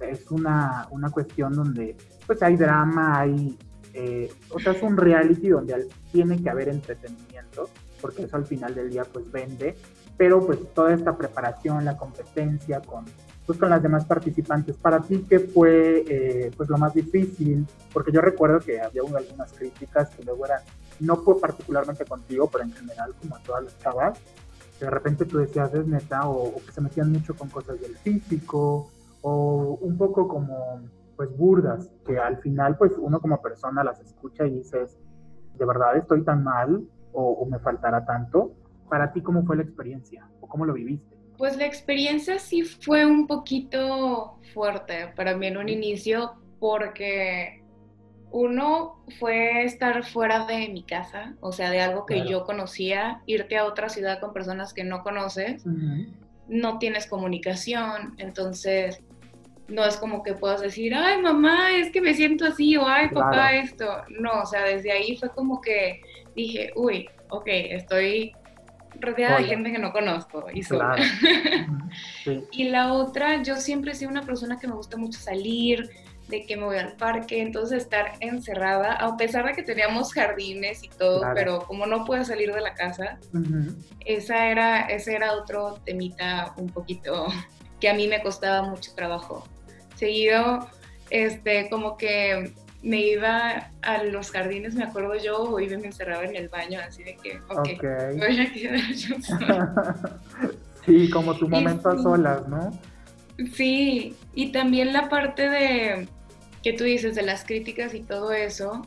es, 0.00 0.30
una, 0.30 0.88
una, 0.90 1.10
cuestión 1.10 1.52
donde 1.52 1.96
pues 2.26 2.42
hay 2.42 2.56
drama, 2.56 3.20
hay, 3.20 3.58
eh, 3.92 4.32
o 4.50 4.58
sea, 4.58 4.72
es 4.72 4.82
un 4.82 4.96
reality 4.96 5.48
donde 5.48 5.88
tiene 6.10 6.42
que 6.42 6.48
haber 6.48 6.68
entretenimiento, 6.70 7.68
porque 8.00 8.22
eso 8.22 8.36
al 8.36 8.46
final 8.46 8.74
del 8.74 8.90
día 8.90 9.04
pues 9.04 9.30
vende, 9.30 9.76
pero 10.16 10.44
pues 10.44 10.58
toda 10.72 10.94
esta 10.94 11.16
preparación, 11.18 11.84
la 11.84 11.98
competencia 11.98 12.80
con, 12.80 13.04
pues, 13.46 13.58
con 13.58 13.70
las 13.70 13.82
demás 13.82 14.04
participantes, 14.04 14.76
para 14.76 15.00
ti 15.00 15.24
qué 15.28 15.38
fue 15.38 16.04
eh, 16.08 16.50
pues 16.56 16.68
lo 16.68 16.78
más 16.78 16.94
difícil, 16.94 17.66
porque 17.92 18.12
yo 18.12 18.20
recuerdo 18.20 18.60
que 18.60 18.80
había 18.80 19.02
algunas 19.02 19.52
críticas 19.52 20.10
que 20.10 20.24
luego 20.24 20.46
eran, 20.46 20.60
no 21.00 21.16
fue 21.16 21.40
particularmente 21.40 22.04
contigo, 22.04 22.48
pero 22.50 22.64
en 22.64 22.72
general 22.72 23.14
como 23.20 23.36
a 23.36 23.40
todas 23.40 23.64
las 23.64 23.78
chavas, 23.78 24.18
de 24.80 24.90
repente 24.90 25.24
tú 25.24 25.38
decías 25.38 25.72
es 25.74 25.86
neta 25.86 26.28
o, 26.28 26.54
que 26.64 26.72
se 26.72 26.80
metían 26.80 27.12
mucho 27.12 27.34
con 27.34 27.48
cosas 27.48 27.80
del 27.80 27.96
físico 27.96 28.90
o 29.22 29.78
un 29.80 29.96
poco 29.96 30.28
como 30.28 30.80
pues 31.16 31.34
burdas, 31.36 31.88
que 32.06 32.18
al 32.18 32.38
final 32.38 32.76
pues 32.76 32.92
uno 32.98 33.20
como 33.20 33.40
persona 33.40 33.84
las 33.84 34.00
escucha 34.00 34.46
y 34.46 34.50
dices, 34.50 34.98
¿de 35.56 35.64
verdad 35.64 35.96
estoy 35.96 36.24
tan 36.24 36.42
mal 36.42 36.84
o, 37.12 37.46
me 37.46 37.58
faltará 37.60 38.04
tanto? 38.04 38.52
Para 38.88 39.12
ti, 39.12 39.22
¿cómo 39.22 39.44
fue 39.44 39.56
la 39.56 39.62
experiencia 39.62 40.28
o 40.40 40.48
cómo 40.48 40.66
lo 40.66 40.72
viviste? 40.72 41.13
Pues 41.36 41.56
la 41.56 41.66
experiencia 41.66 42.38
sí 42.38 42.62
fue 42.62 43.04
un 43.04 43.26
poquito 43.26 44.38
fuerte 44.52 45.08
para 45.16 45.36
mí 45.36 45.48
en 45.48 45.56
un 45.56 45.68
inicio 45.68 46.34
porque 46.60 47.62
uno 48.30 49.04
fue 49.20 49.64
estar 49.64 50.04
fuera 50.04 50.44
de 50.46 50.68
mi 50.68 50.82
casa, 50.82 51.34
o 51.40 51.52
sea, 51.52 51.70
de 51.70 51.80
algo 51.80 52.04
que 52.04 52.26
yo 52.26 52.44
conocía, 52.44 53.22
irte 53.26 53.56
a 53.56 53.64
otra 53.64 53.88
ciudad 53.88 54.18
con 54.18 54.32
personas 54.32 54.74
que 54.74 54.82
no 54.82 55.04
conoces, 55.04 55.64
no 56.48 56.78
tienes 56.78 57.06
comunicación, 57.06 58.14
entonces 58.18 59.00
no 59.68 59.84
es 59.84 59.96
como 59.96 60.22
que 60.22 60.34
puedas 60.34 60.60
decir, 60.60 60.94
ay 60.94 61.22
mamá, 61.22 61.72
es 61.76 61.90
que 61.90 62.00
me 62.00 62.12
siento 62.12 62.44
así, 62.44 62.76
o 62.76 62.86
ay 62.86 63.08
papá, 63.08 63.54
esto. 63.54 63.86
No, 64.08 64.42
o 64.42 64.46
sea, 64.46 64.64
desde 64.64 64.90
ahí 64.90 65.16
fue 65.16 65.30
como 65.30 65.60
que 65.60 66.00
dije, 66.34 66.72
uy, 66.76 67.08
ok, 67.30 67.46
estoy 67.46 68.32
rodeada 69.04 69.38
de 69.38 69.44
gente 69.44 69.72
que 69.72 69.78
no 69.78 69.92
conozco 69.92 70.46
y 70.52 70.62
Y 72.52 72.64
la 72.64 72.92
otra, 72.92 73.42
yo 73.42 73.56
siempre 73.56 73.92
he 73.92 73.94
sido 73.94 74.10
una 74.10 74.22
persona 74.22 74.58
que 74.58 74.66
me 74.66 74.74
gusta 74.74 74.96
mucho 74.96 75.18
salir, 75.18 75.90
de 76.28 76.46
que 76.46 76.56
me 76.56 76.64
voy 76.64 76.78
al 76.78 76.96
parque, 76.96 77.42
entonces 77.42 77.82
estar 77.82 78.12
encerrada, 78.20 78.94
a 78.94 79.16
pesar 79.16 79.44
de 79.44 79.52
que 79.52 79.62
teníamos 79.62 80.12
jardines 80.12 80.82
y 80.82 80.88
todo, 80.88 81.22
pero 81.34 81.60
como 81.60 81.86
no 81.86 82.04
puedo 82.04 82.24
salir 82.24 82.52
de 82.52 82.60
la 82.60 82.74
casa, 82.74 83.18
esa 84.00 84.48
era, 84.48 84.80
ese 84.82 85.14
era 85.14 85.34
otro 85.34 85.80
temita 85.84 86.54
un 86.56 86.68
poquito 86.68 87.26
que 87.80 87.88
a 87.88 87.94
mí 87.94 88.08
me 88.08 88.22
costaba 88.22 88.62
mucho 88.62 88.94
trabajo. 88.94 89.46
Seguido, 89.96 90.66
este, 91.10 91.68
como 91.68 91.96
que 91.96 92.54
me 92.84 93.00
iba 93.00 93.70
a 93.80 94.04
los 94.04 94.30
jardines, 94.30 94.74
me 94.74 94.84
acuerdo 94.84 95.14
yo, 95.16 95.38
o 95.38 95.58
iba 95.58 95.74
y 95.74 95.78
me 95.78 95.86
encerraba 95.86 96.24
en 96.24 96.36
el 96.36 96.50
baño, 96.50 96.78
así 96.86 97.02
de 97.02 97.16
que, 97.16 97.38
ok, 97.48 98.18
voy 98.18 98.40
a 98.40 98.52
quedar 98.52 98.80
yo 98.94 99.16
Sí, 100.84 101.08
como 101.08 101.34
tu 101.34 101.48
momento 101.48 101.88
a 101.88 102.02
solas, 102.02 102.46
¿no? 102.46 102.78
Sí, 103.54 104.14
y 104.34 104.52
también 104.52 104.92
la 104.92 105.08
parte 105.08 105.48
de 105.48 106.08
que 106.62 106.74
tú 106.74 106.84
dices 106.84 107.14
de 107.14 107.22
las 107.22 107.44
críticas 107.44 107.94
y 107.94 108.00
todo 108.00 108.32
eso, 108.32 108.86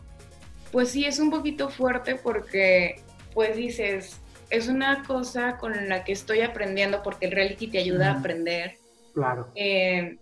pues 0.71 0.89
sí 0.89 1.05
es 1.05 1.19
un 1.19 1.31
poquito 1.31 1.69
fuerte 1.69 2.15
porque 2.15 3.01
pues 3.33 3.57
dices, 3.57 4.19
es 4.51 4.67
una 4.67 5.03
cosa 5.05 5.57
con 5.57 5.89
la 5.89 6.03
que 6.03 6.11
estoy 6.11 6.41
aprendiendo 6.41 7.01
porque 7.01 7.25
el 7.25 7.31
reality 7.31 7.67
te 7.67 7.79
ayuda 7.79 8.11
a 8.11 8.19
aprender. 8.19 8.75
Claro. 9.15 9.47
Eh, 9.55 10.17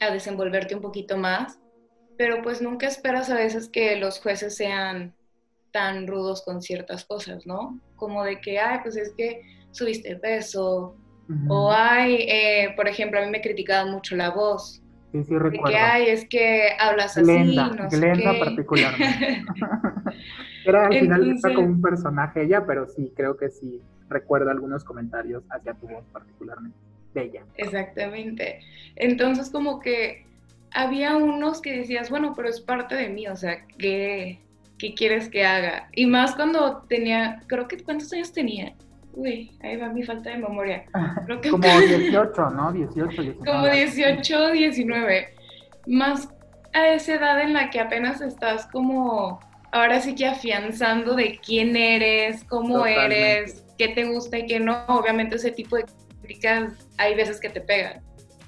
a 0.00 0.10
desenvolverte 0.10 0.74
un 0.74 0.82
poquito 0.82 1.16
más, 1.16 1.58
pero 2.16 2.42
pues 2.42 2.62
nunca 2.62 2.86
esperas 2.86 3.30
a 3.30 3.36
veces 3.36 3.68
que 3.68 3.96
los 3.96 4.20
jueces 4.20 4.56
sean 4.56 5.14
tan 5.70 6.06
rudos 6.06 6.42
con 6.42 6.62
ciertas 6.62 7.04
cosas, 7.04 7.46
¿no? 7.46 7.80
Como 7.96 8.24
de 8.24 8.40
que, 8.40 8.58
ay, 8.58 8.80
pues 8.82 8.96
es 8.96 9.12
que 9.16 9.42
subiste 9.70 10.16
peso, 10.16 10.96
o 11.48 11.72
hay, 11.72 12.26
eh, 12.28 12.74
por 12.76 12.88
ejemplo, 12.88 13.18
a 13.18 13.24
mí 13.24 13.30
me 13.30 13.40
criticaba 13.40 13.90
mucho 13.90 14.16
la 14.16 14.30
voz. 14.30 14.82
Sí, 15.12 15.24
sí, 15.24 15.38
recuerdo. 15.38 15.70
que 15.70 15.76
hay, 15.76 16.06
es 16.08 16.28
que 16.28 16.70
hablas 16.78 17.16
así, 17.16 17.56
no 17.56 17.90
sé 17.90 17.96
Glenda 17.96 18.38
particularmente. 18.38 19.44
Era 20.64 20.86
al 20.86 20.98
final 20.98 21.30
está 21.30 21.52
como 21.52 21.66
un 21.66 21.82
personaje 21.82 22.42
ella, 22.42 22.64
pero 22.66 22.86
sí, 22.86 23.12
creo 23.16 23.36
que 23.36 23.50
sí 23.50 23.80
recuerdo 24.08 24.50
algunos 24.50 24.84
comentarios 24.84 25.42
hacia 25.50 25.74
tu 25.74 25.88
voz 25.88 26.04
particularmente, 26.12 26.76
de 27.14 27.24
ella. 27.24 27.44
Exactamente. 27.56 28.60
Entonces 28.96 29.50
como 29.50 29.80
que 29.80 30.26
había 30.74 31.16
unos 31.16 31.60
que 31.60 31.78
decías, 31.78 32.10
bueno, 32.10 32.32
pero 32.34 32.48
es 32.48 32.60
parte 32.60 32.94
de 32.94 33.08
mí, 33.08 33.26
o 33.28 33.36
sea, 33.36 33.66
¿qué, 33.78 34.40
qué 34.78 34.94
quieres 34.94 35.28
que 35.28 35.44
haga? 35.44 35.88
Y 35.92 36.06
más 36.06 36.34
cuando 36.34 36.82
tenía, 36.88 37.42
creo 37.46 37.68
que, 37.68 37.82
¿cuántos 37.82 38.12
años 38.12 38.32
tenía? 38.32 38.74
Uy, 39.14 39.52
ahí 39.62 39.76
va 39.76 39.88
mi 39.88 40.02
falta 40.02 40.30
de 40.30 40.36
memoria. 40.38 40.84
Como 41.50 41.68
18, 41.80 42.50
¿no? 42.50 42.72
18, 42.72 43.22
19. 43.22 43.50
Como 43.50 43.66
18, 43.66 44.50
19. 44.52 45.34
Más 45.86 46.28
a 46.72 46.88
esa 46.88 47.14
edad 47.14 47.40
en 47.40 47.52
la 47.52 47.70
que 47.70 47.80
apenas 47.80 48.20
estás 48.20 48.66
como, 48.66 49.40
ahora 49.72 50.00
sí 50.00 50.14
que 50.14 50.26
afianzando 50.26 51.14
de 51.14 51.38
quién 51.44 51.76
eres, 51.76 52.44
cómo 52.44 52.86
eres, 52.86 53.64
qué 53.76 53.88
te 53.88 54.04
gusta 54.04 54.38
y 54.38 54.46
qué 54.46 54.58
no. 54.58 54.84
Obviamente 54.88 55.36
ese 55.36 55.50
tipo 55.50 55.76
de 55.76 55.84
críticas 56.22 56.88
hay 56.98 57.14
veces 57.14 57.40
que 57.40 57.50
te 57.50 57.60
pegan. 57.60 58.02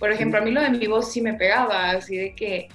Por 0.04 0.12
ejemplo, 0.12 0.38
a 0.38 0.42
mí 0.42 0.50
lo 0.50 0.60
de 0.60 0.68
mi 0.68 0.86
voz 0.86 1.10
sí 1.10 1.22
me 1.22 1.32
pegaba, 1.32 1.92
así 1.92 2.18
de 2.18 2.34
que, 2.34 2.68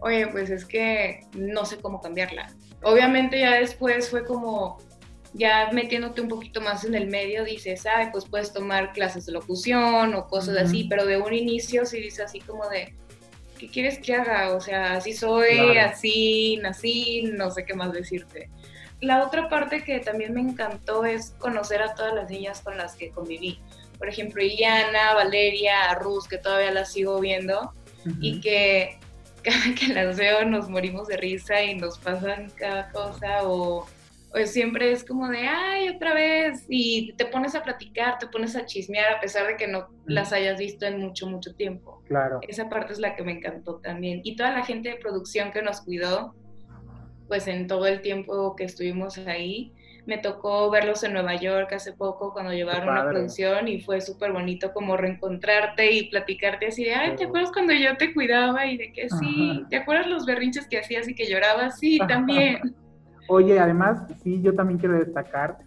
oye, 0.00 0.26
pues 0.26 0.50
es 0.50 0.64
que 0.64 1.20
no 1.32 1.64
sé 1.64 1.76
cómo 1.76 2.00
cambiarla. 2.00 2.52
Obviamente 2.82 3.38
ya 3.38 3.52
después 3.52 4.10
fue 4.10 4.24
como, 4.24 4.78
ya 5.32 5.70
metiéndote 5.72 6.22
un 6.22 6.26
poquito 6.26 6.60
más 6.60 6.84
en 6.84 6.96
el 6.96 7.06
medio, 7.06 7.44
dices, 7.44 7.86
ay, 7.86 8.08
pues 8.10 8.24
puedes 8.24 8.52
tomar 8.52 8.92
clases 8.92 9.26
de 9.26 9.32
locución 9.32 10.12
o 10.16 10.26
cosas 10.26 10.56
así, 10.56 10.88
pero 10.90 11.06
de 11.06 11.18
un 11.18 11.32
inicio 11.32 11.86
sí 11.86 12.00
dices 12.00 12.24
así 12.24 12.40
como 12.40 12.68
de, 12.68 12.92
¿qué 13.60 13.68
quieres 13.68 14.00
que 14.00 14.16
haga? 14.16 14.52
O 14.52 14.60
sea, 14.60 14.94
así 14.94 15.12
soy, 15.12 15.78
así 15.78 16.58
nací, 16.62 17.30
no 17.32 17.52
sé 17.52 17.64
qué 17.64 17.74
más 17.74 17.92
decirte. 17.92 18.50
La 19.00 19.24
otra 19.24 19.48
parte 19.48 19.84
que 19.84 20.00
también 20.00 20.34
me 20.34 20.40
encantó 20.40 21.04
es 21.04 21.30
conocer 21.38 21.80
a 21.80 21.94
todas 21.94 22.12
las 22.12 22.28
niñas 22.28 22.60
con 22.60 22.76
las 22.76 22.96
que 22.96 23.10
conviví. 23.10 23.60
Por 24.02 24.08
ejemplo, 24.08 24.42
Iliana, 24.42 25.14
Valeria, 25.14 25.94
Ruz, 25.94 26.26
que 26.26 26.36
todavía 26.36 26.72
las 26.72 26.92
sigo 26.92 27.20
viendo 27.20 27.72
y 28.20 28.40
que 28.40 28.98
cada 29.44 29.76
que 29.78 29.94
las 29.94 30.16
veo 30.16 30.44
nos 30.44 30.68
morimos 30.68 31.06
de 31.06 31.18
risa 31.18 31.62
y 31.62 31.76
nos 31.76 32.00
pasan 32.00 32.50
cada 32.56 32.90
cosa 32.90 33.44
o 33.44 33.86
pues 34.32 34.52
siempre 34.52 34.90
es 34.90 35.04
como 35.04 35.28
de, 35.28 35.46
ay, 35.46 35.90
otra 35.90 36.14
vez, 36.14 36.64
y 36.68 37.12
te 37.12 37.26
pones 37.26 37.54
a 37.54 37.62
platicar, 37.62 38.18
te 38.18 38.26
pones 38.26 38.56
a 38.56 38.66
chismear 38.66 39.12
a 39.12 39.20
pesar 39.20 39.46
de 39.46 39.56
que 39.56 39.68
no 39.68 39.88
las 40.04 40.32
hayas 40.32 40.58
visto 40.58 40.84
en 40.84 40.98
mucho, 40.98 41.28
mucho 41.28 41.54
tiempo. 41.54 42.02
Claro. 42.08 42.40
Esa 42.48 42.68
parte 42.68 42.94
es 42.94 42.98
la 42.98 43.14
que 43.14 43.22
me 43.22 43.30
encantó 43.30 43.76
también. 43.76 44.20
Y 44.24 44.34
toda 44.34 44.50
la 44.50 44.64
gente 44.64 44.88
de 44.88 44.96
producción 44.96 45.52
que 45.52 45.62
nos 45.62 45.82
cuidó, 45.82 46.34
pues 47.28 47.46
en 47.46 47.68
todo 47.68 47.86
el 47.86 48.00
tiempo 48.00 48.56
que 48.56 48.64
estuvimos 48.64 49.16
ahí, 49.18 49.72
me 50.04 50.18
tocó 50.18 50.68
verlos 50.70 51.04
en 51.04 51.12
Nueva 51.12 51.36
York 51.36 51.72
hace 51.72 51.92
poco 51.92 52.32
cuando 52.32 52.52
llevaron 52.52 52.88
una 52.88 53.08
producción 53.08 53.68
y 53.68 53.80
fue 53.80 54.00
súper 54.00 54.32
bonito 54.32 54.72
como 54.72 54.96
reencontrarte 54.96 55.92
y 55.92 56.10
platicarte 56.10 56.66
así 56.66 56.84
de, 56.84 56.94
ay, 56.94 57.16
¿te 57.16 57.24
acuerdas 57.24 57.52
cuando 57.52 57.72
yo 57.72 57.96
te 57.96 58.12
cuidaba? 58.12 58.66
Y 58.66 58.78
de 58.78 58.92
que 58.92 59.08
sí, 59.08 59.64
¿te 59.70 59.76
acuerdas 59.76 60.08
los 60.08 60.26
berrinches 60.26 60.66
que 60.66 60.78
hacías 60.78 61.08
y 61.08 61.14
que 61.14 61.26
llorabas? 61.26 61.78
Sí, 61.78 62.00
también. 62.08 62.74
Oye, 63.28 63.58
además, 63.60 64.00
sí, 64.22 64.42
yo 64.42 64.54
también 64.54 64.78
quiero 64.78 64.98
destacar 64.98 65.58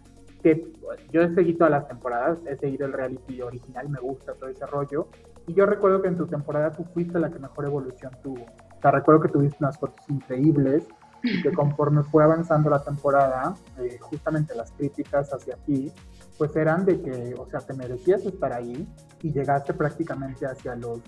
que 0.42 0.66
yo 1.10 1.22
he 1.22 1.34
seguido 1.34 1.58
todas 1.58 1.70
las 1.70 1.88
temporadas, 1.88 2.38
he 2.46 2.56
seguido 2.56 2.86
el 2.86 2.92
reality 2.92 3.40
original, 3.40 3.88
me 3.88 3.98
gusta 3.98 4.34
todo 4.34 4.50
ese 4.50 4.66
rollo. 4.66 5.08
Y 5.46 5.54
yo 5.54 5.64
recuerdo 5.64 6.02
que 6.02 6.08
en 6.08 6.16
tu 6.16 6.26
temporada 6.26 6.72
tú 6.72 6.84
fuiste 6.92 7.18
la 7.18 7.30
que 7.30 7.38
mejor 7.38 7.64
evolución 7.64 8.12
tuvo. 8.22 8.42
O 8.42 8.80
sea, 8.82 8.90
recuerdo 8.90 9.22
que 9.22 9.28
tuviste 9.28 9.56
unas 9.60 9.78
fotos 9.78 10.04
increíbles 10.08 10.86
y 11.26 11.42
que 11.42 11.52
conforme 11.52 12.02
fue 12.02 12.24
avanzando 12.24 12.70
la 12.70 12.82
temporada, 12.82 13.54
eh, 13.78 13.98
justamente 14.00 14.54
las 14.54 14.70
críticas 14.72 15.32
hacia 15.32 15.56
ti, 15.56 15.92
pues 16.38 16.54
eran 16.56 16.84
de 16.84 17.00
que, 17.00 17.34
o 17.38 17.46
sea, 17.46 17.60
te 17.60 17.74
merecías 17.74 18.24
estar 18.24 18.52
ahí 18.52 18.86
y 19.22 19.32
llegaste 19.32 19.74
prácticamente 19.74 20.46
hacia 20.46 20.76
los 20.76 21.00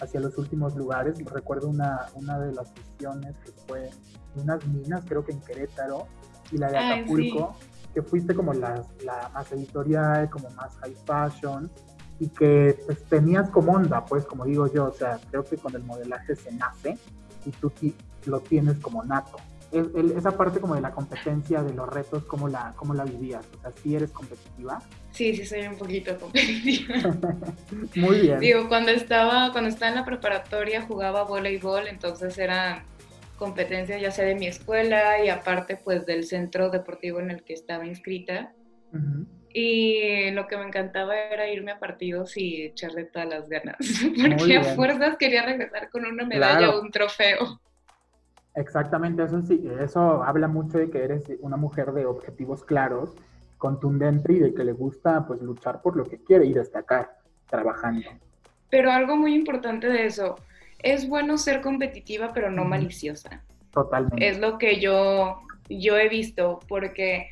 hacia 0.00 0.20
los 0.20 0.36
últimos 0.38 0.74
lugares. 0.76 1.18
Recuerdo 1.24 1.68
una, 1.68 2.06
una 2.14 2.38
de 2.38 2.52
las 2.52 2.68
sesiones 2.68 3.36
que 3.38 3.52
fue 3.66 3.90
unas 4.36 4.66
minas, 4.66 5.04
creo 5.06 5.24
que 5.24 5.32
en 5.32 5.40
Querétaro, 5.40 6.06
y 6.50 6.58
la 6.58 6.70
de 6.70 6.78
Acapulco, 6.78 7.54
que 7.94 8.02
fuiste 8.02 8.34
como 8.34 8.52
la, 8.52 8.84
la, 9.04 9.30
más 9.32 9.50
editorial, 9.52 10.28
como 10.28 10.50
más 10.50 10.76
high 10.78 10.96
fashion, 11.06 11.70
y 12.18 12.28
que 12.28 12.78
pues, 12.86 13.02
tenías 13.04 13.50
como 13.50 13.72
onda, 13.72 14.04
pues 14.04 14.24
como 14.24 14.44
digo 14.44 14.72
yo, 14.72 14.86
o 14.86 14.92
sea, 14.92 15.18
creo 15.30 15.44
que 15.44 15.56
con 15.56 15.74
el 15.74 15.84
modelaje 15.84 16.36
se 16.36 16.52
nace 16.52 16.98
y 17.44 17.50
tú 17.50 17.72
lo 18.26 18.40
tienes 18.40 18.78
como 18.78 19.02
nato. 19.04 19.36
Esa 20.16 20.36
parte 20.36 20.60
como 20.60 20.74
de 20.74 20.80
la 20.80 20.92
competencia, 20.92 21.62
de 21.62 21.74
los 21.74 21.88
retos, 21.88 22.24
¿cómo 22.24 22.48
la, 22.48 22.72
cómo 22.76 22.94
la 22.94 23.04
vivías? 23.04 23.44
O 23.56 23.60
sea, 23.60 23.72
¿sí 23.82 23.94
eres 23.94 24.10
competitiva? 24.10 24.80
Sí, 25.10 25.34
sí 25.34 25.44
soy 25.44 25.66
un 25.66 25.76
poquito 25.76 26.16
competitiva. 26.18 27.16
Muy 27.96 28.20
bien. 28.20 28.40
Digo, 28.40 28.68
cuando 28.68 28.90
estaba, 28.90 29.52
cuando 29.52 29.70
estaba 29.70 29.90
en 29.90 29.96
la 29.96 30.04
preparatoria 30.04 30.82
jugaba 30.82 31.24
voleibol, 31.24 31.86
entonces 31.86 32.38
era 32.38 32.84
competencias 33.38 34.00
ya 34.00 34.10
sea 34.10 34.24
de 34.24 34.34
mi 34.34 34.46
escuela 34.46 35.22
y 35.24 35.28
aparte 35.28 35.76
pues 35.76 36.06
del 36.06 36.24
centro 36.24 36.70
deportivo 36.70 37.20
en 37.20 37.30
el 37.30 37.42
que 37.42 37.54
estaba 37.54 37.86
inscrita. 37.86 38.52
Y 39.52 40.30
lo 40.30 40.46
que 40.46 40.56
me 40.56 40.64
encantaba 40.64 41.16
era 41.16 41.48
irme 41.48 41.72
a 41.72 41.78
partidos 41.78 42.36
y 42.36 42.62
echarle 42.62 43.04
todas 43.04 43.28
las 43.28 43.48
ganas, 43.48 43.76
porque 44.38 44.56
a 44.56 44.62
fuerzas 44.62 45.16
quería 45.16 45.44
regresar 45.44 45.90
con 45.90 46.06
una 46.06 46.24
medalla 46.24 46.70
o 46.70 46.80
un 46.80 46.90
trofeo. 46.90 47.60
Exactamente, 48.54 49.24
eso 49.24 49.42
sí, 49.42 49.68
eso 49.80 50.22
habla 50.22 50.46
mucho 50.46 50.78
de 50.78 50.88
que 50.88 51.02
eres 51.02 51.24
una 51.40 51.56
mujer 51.56 51.92
de 51.92 52.06
objetivos 52.06 52.62
claros, 52.62 53.16
contundente 53.58 54.32
y 54.32 54.38
de 54.38 54.54
que 54.54 54.62
le 54.64 54.72
gusta 54.72 55.26
pues 55.26 55.42
luchar 55.42 55.82
por 55.82 55.96
lo 55.96 56.04
que 56.04 56.18
quiere 56.18 56.46
y 56.46 56.52
destacar 56.52 57.18
trabajando. 57.48 58.08
Pero 58.70 58.92
algo 58.92 59.16
muy 59.16 59.34
importante 59.34 59.88
de 59.88 60.06
eso, 60.06 60.36
es 60.78 61.08
bueno 61.08 61.36
ser 61.36 61.62
competitiva 61.62 62.32
pero 62.32 62.50
no 62.50 62.64
maliciosa. 62.64 63.42
Totalmente. 63.72 64.28
Es 64.28 64.38
lo 64.38 64.58
que 64.58 64.78
yo, 64.80 65.40
yo 65.68 65.96
he 65.96 66.08
visto, 66.08 66.60
porque 66.68 67.30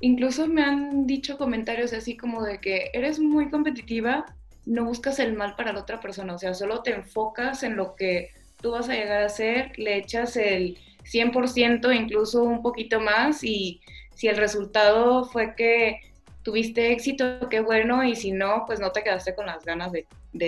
incluso 0.00 0.46
me 0.46 0.62
han 0.62 1.06
dicho 1.06 1.38
comentarios 1.38 1.94
así 1.94 2.18
como 2.18 2.42
de 2.42 2.60
que 2.60 2.90
eres 2.92 3.18
muy 3.18 3.48
competitiva, 3.48 4.26
no 4.66 4.84
buscas 4.84 5.18
el 5.20 5.34
mal 5.34 5.56
para 5.56 5.72
la 5.72 5.80
otra 5.80 6.00
persona, 6.00 6.34
o 6.34 6.38
sea, 6.38 6.52
solo 6.52 6.82
te 6.82 6.94
enfocas 6.94 7.62
en 7.62 7.76
lo 7.76 7.94
que 7.94 8.30
tú 8.64 8.70
vas 8.70 8.88
a 8.88 8.94
llegar 8.94 9.22
a 9.22 9.28
ser, 9.28 9.78
le 9.78 9.98
echas 9.98 10.38
el 10.38 10.78
100%, 11.04 11.94
incluso 11.94 12.42
un 12.42 12.62
poquito 12.62 12.98
más, 12.98 13.44
y 13.44 13.82
si 14.14 14.26
el 14.26 14.38
resultado 14.38 15.26
fue 15.26 15.54
que 15.54 16.00
tuviste 16.42 16.90
éxito, 16.90 17.50
qué 17.50 17.60
bueno, 17.60 18.02
y 18.04 18.16
si 18.16 18.32
no, 18.32 18.64
pues 18.66 18.80
no 18.80 18.90
te 18.90 19.02
quedaste 19.02 19.34
con 19.34 19.44
las 19.44 19.66
ganas 19.66 19.92
de, 19.92 20.06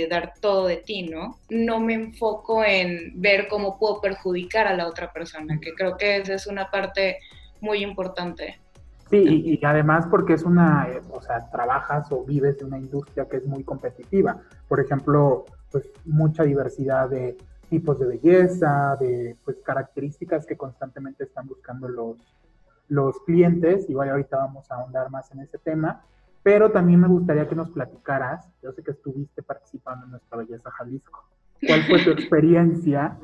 dar 0.08 0.32
todo 0.40 0.66
de 0.66 0.78
ti, 0.78 1.02
¿no? 1.02 1.38
No 1.50 1.78
me 1.78 1.92
enfoco 1.92 2.64
en 2.64 3.12
ver 3.20 3.49
cómo 3.49 3.78
puedo 3.78 4.00
perjudicar 4.00 4.66
a 4.66 4.75
la 4.75 4.88
otra 4.88 5.12
persona, 5.12 5.61
que 5.61 5.75
creo 5.75 5.99
que 5.99 6.16
esa 6.16 6.35
es 6.35 6.46
una 6.46 6.70
parte 6.70 7.18
muy 7.61 7.82
importante. 7.82 8.58
Sí, 9.11 9.18
y, 9.18 9.52
y, 9.52 9.61
además 9.62 10.06
porque 10.11 10.32
es 10.32 10.42
una, 10.42 10.88
o 11.11 11.20
sea, 11.20 11.50
trabajas 11.50 12.11
o 12.11 12.25
vives 12.25 12.56
en 12.62 12.68
una 12.68 12.78
industria 12.78 13.26
que 13.30 13.37
es 13.37 13.46
muy 13.46 13.62
competitiva. 13.62 14.40
Por 14.68 14.80
ejemplo, 14.80 15.44
pues 15.70 15.85
mucha 16.04 16.44
diversidad 16.44 17.11
de 17.11 17.37
tipos 17.68 17.99
de 17.99 18.06
belleza, 18.06 18.96
de 19.00 19.37
pues, 19.44 19.58
características 19.64 20.46
que 20.46 20.56
constantemente 20.56 21.25
están 21.25 21.46
buscando 21.46 21.88
los, 21.88 22.16
los 22.88 23.18
clientes. 23.20 23.88
Igual 23.88 24.11
ahorita 24.11 24.37
vamos 24.37 24.70
a 24.70 24.76
ahondar 24.76 25.11
más 25.11 25.30
en 25.32 25.40
ese 25.40 25.58
tema, 25.58 26.04
pero 26.42 26.70
también 26.70 27.00
me 27.00 27.08
gustaría 27.08 27.49
que 27.49 27.54
nos 27.54 27.70
platicaras, 27.70 28.49
yo 28.62 28.73
sé 28.73 28.82
que 28.82 28.92
estuviste 28.92 29.42
participando 29.42 30.04
en 30.04 30.12
nuestra 30.12 30.38
Belleza 30.38 30.70
Jalisco, 30.70 31.25
¿cuál 31.66 31.82
fue 31.82 32.04
tu 32.04 32.11
experiencia 32.18 33.18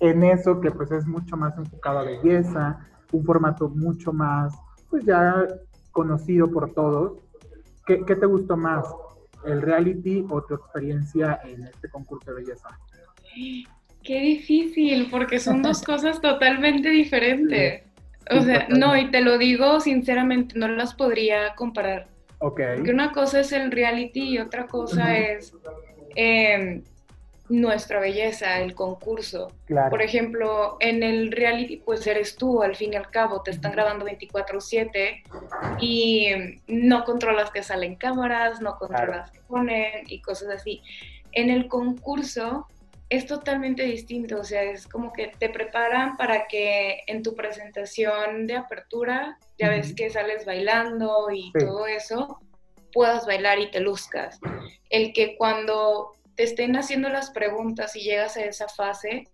en 0.00 0.22
eso 0.22 0.60
que 0.60 0.70
pues 0.70 0.90
es 0.92 1.06
mucho 1.06 1.36
más 1.36 1.56
enfocado 1.58 1.98
a 1.98 2.04
belleza, 2.04 2.78
un 3.12 3.24
formato 3.24 3.68
mucho 3.68 4.12
más 4.12 4.54
pues 4.88 5.04
ya 5.04 5.46
conocido 5.92 6.50
por 6.50 6.72
todos? 6.72 7.18
¿Qué, 7.86 8.04
qué 8.04 8.16
te 8.16 8.26
gustó 8.26 8.56
más? 8.56 8.86
¿El 9.44 9.62
reality 9.62 10.26
o 10.30 10.42
tu 10.42 10.54
experiencia 10.54 11.40
en 11.44 11.64
este 11.64 11.90
concurso 11.90 12.30
de 12.30 12.42
belleza? 12.42 12.68
Qué 13.34 14.20
difícil, 14.20 15.08
porque 15.10 15.38
son 15.38 15.62
dos 15.62 15.82
cosas 15.82 16.20
totalmente 16.20 16.88
diferentes. 16.88 17.82
o 18.30 18.40
sea, 18.40 18.66
no, 18.68 18.96
y 18.96 19.10
te 19.10 19.20
lo 19.20 19.38
digo 19.38 19.80
sinceramente, 19.80 20.58
no 20.58 20.68
las 20.68 20.94
podría 20.94 21.54
comparar. 21.54 22.08
Ok. 22.38 22.60
Porque 22.76 22.90
una 22.90 23.12
cosa 23.12 23.40
es 23.40 23.52
el 23.52 23.70
reality 23.70 24.30
y 24.30 24.38
otra 24.38 24.66
cosa 24.66 25.16
es 25.16 25.52
em, 26.14 26.82
nuestra 27.48 28.00
belleza, 28.00 28.60
el 28.60 28.74
concurso. 28.74 29.52
Por 29.90 30.02
ejemplo, 30.02 30.76
en 30.80 31.02
el 31.02 31.32
reality, 31.32 31.78
pues 31.78 32.06
eres 32.06 32.36
tú, 32.36 32.62
al 32.62 32.76
fin 32.76 32.92
y 32.92 32.96
al 32.96 33.10
cabo, 33.10 33.42
te 33.42 33.50
están 33.50 33.72
grabando 33.72 34.04
24/7 34.04 35.22
y 35.80 36.28
no 36.66 37.04
controlas 37.04 37.50
que 37.50 37.62
salen 37.62 37.96
cámaras, 37.96 38.60
no 38.60 38.76
controlas 38.78 39.30
que 39.30 39.40
ponen 39.40 40.04
y 40.06 40.20
cosas 40.20 40.48
así. 40.54 40.82
En 41.32 41.50
el 41.50 41.68
concurso 41.68 42.66
es 43.10 43.26
totalmente 43.26 43.84
distinto, 43.84 44.40
o 44.40 44.44
sea, 44.44 44.62
es 44.62 44.86
como 44.86 45.12
que 45.12 45.28
te 45.38 45.48
preparan 45.48 46.16
para 46.16 46.46
que 46.46 47.00
en 47.06 47.22
tu 47.22 47.34
presentación 47.34 48.46
de 48.46 48.56
apertura, 48.56 49.38
ya 49.58 49.70
ves 49.70 49.94
que 49.94 50.10
sales 50.10 50.44
bailando 50.44 51.28
y 51.32 51.50
todo 51.52 51.86
eso, 51.86 52.40
puedas 52.92 53.26
bailar 53.26 53.58
y 53.58 53.70
te 53.70 53.80
luzcas. 53.80 54.38
El 54.90 55.12
que 55.12 55.36
cuando 55.36 56.12
te 56.36 56.44
estén 56.44 56.76
haciendo 56.76 57.08
las 57.08 57.30
preguntas 57.30 57.96
y 57.96 58.00
llegas 58.00 58.36
a 58.36 58.44
esa 58.44 58.68
fase, 58.68 59.24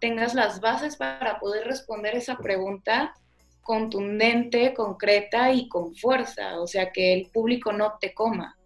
tengas 0.00 0.34
las 0.34 0.60
bases 0.60 0.96
para 0.96 1.38
poder 1.38 1.66
responder 1.66 2.16
esa 2.16 2.36
pregunta 2.36 3.14
contundente, 3.62 4.74
concreta 4.74 5.52
y 5.52 5.68
con 5.68 5.94
fuerza, 5.94 6.60
o 6.60 6.66
sea, 6.66 6.90
que 6.92 7.14
el 7.14 7.30
público 7.30 7.72
no 7.72 7.96
te 7.98 8.12
coma. 8.12 8.58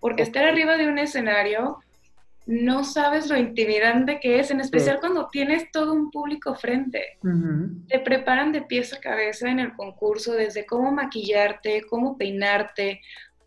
Porque 0.00 0.22
estar 0.22 0.44
arriba 0.44 0.76
de 0.76 0.88
un 0.88 0.98
escenario 0.98 1.78
no 2.46 2.84
sabes 2.84 3.28
lo 3.28 3.36
intimidante 3.36 4.18
que 4.18 4.40
es, 4.40 4.50
en 4.50 4.60
especial 4.60 4.98
cuando 5.00 5.28
tienes 5.28 5.70
todo 5.70 5.92
un 5.92 6.10
público 6.10 6.54
frente. 6.54 7.18
Te 7.88 8.00
preparan 8.00 8.52
de 8.52 8.62
pies 8.62 8.92
a 8.92 9.00
cabeza 9.00 9.48
en 9.48 9.60
el 9.60 9.74
concurso, 9.74 10.32
desde 10.32 10.66
cómo 10.66 10.90
maquillarte, 10.90 11.82
cómo 11.88 12.16
peinarte, 12.16 13.00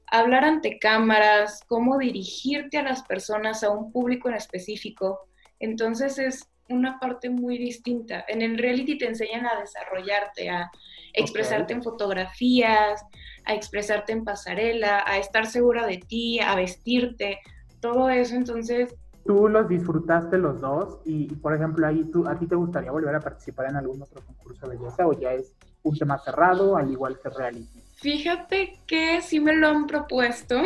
hablar 0.07 0.45
ante 0.45 0.79
cámaras, 0.79 1.61
cómo 1.67 1.97
dirigirte 1.97 2.77
a 2.77 2.83
las 2.83 3.03
personas, 3.03 3.63
a 3.63 3.71
un 3.71 3.91
público 3.91 4.29
en 4.29 4.35
específico. 4.35 5.27
Entonces 5.59 6.19
es 6.19 6.47
una 6.69 6.99
parte 6.99 7.29
muy 7.29 7.57
distinta. 7.57 8.23
En 8.27 8.41
el 8.41 8.57
reality 8.57 8.97
te 8.97 9.07
enseñan 9.07 9.45
a 9.45 9.59
desarrollarte, 9.59 10.49
a 10.49 10.71
expresarte 11.13 11.73
en 11.73 11.83
fotografías, 11.83 13.03
a 13.45 13.53
expresarte 13.53 14.13
en 14.13 14.23
pasarela, 14.23 15.03
a 15.05 15.17
estar 15.17 15.45
segura 15.45 15.85
de 15.85 15.97
ti, 15.97 16.39
a 16.39 16.55
vestirte 16.55 17.39
todo 17.83 18.09
eso, 18.09 18.35
entonces... 18.35 18.95
Tú 19.25 19.49
los 19.49 19.67
disfrutaste 19.67 20.37
los 20.37 20.59
dos 20.59 20.99
y, 21.05 21.27
por 21.35 21.53
ejemplo, 21.53 21.85
ahí 21.85 22.03
tú, 22.05 22.27
¿a 22.27 22.37
ti 22.37 22.47
te 22.47 22.55
gustaría 22.55 22.91
volver 22.91 23.15
a 23.15 23.19
participar 23.19 23.69
en 23.69 23.75
algún 23.75 24.01
otro 24.01 24.21
concurso 24.25 24.67
de 24.67 24.77
belleza 24.77 25.05
o 25.05 25.13
ya 25.13 25.33
es 25.33 25.53
un 25.83 25.97
tema 25.97 26.17
cerrado, 26.17 26.77
al 26.77 26.89
igual 26.89 27.19
que 27.21 27.29
reality? 27.29 27.81
Fíjate 27.95 28.79
que 28.87 29.21
sí 29.21 29.39
me 29.39 29.55
lo 29.55 29.67
han 29.67 29.85
propuesto, 29.85 30.61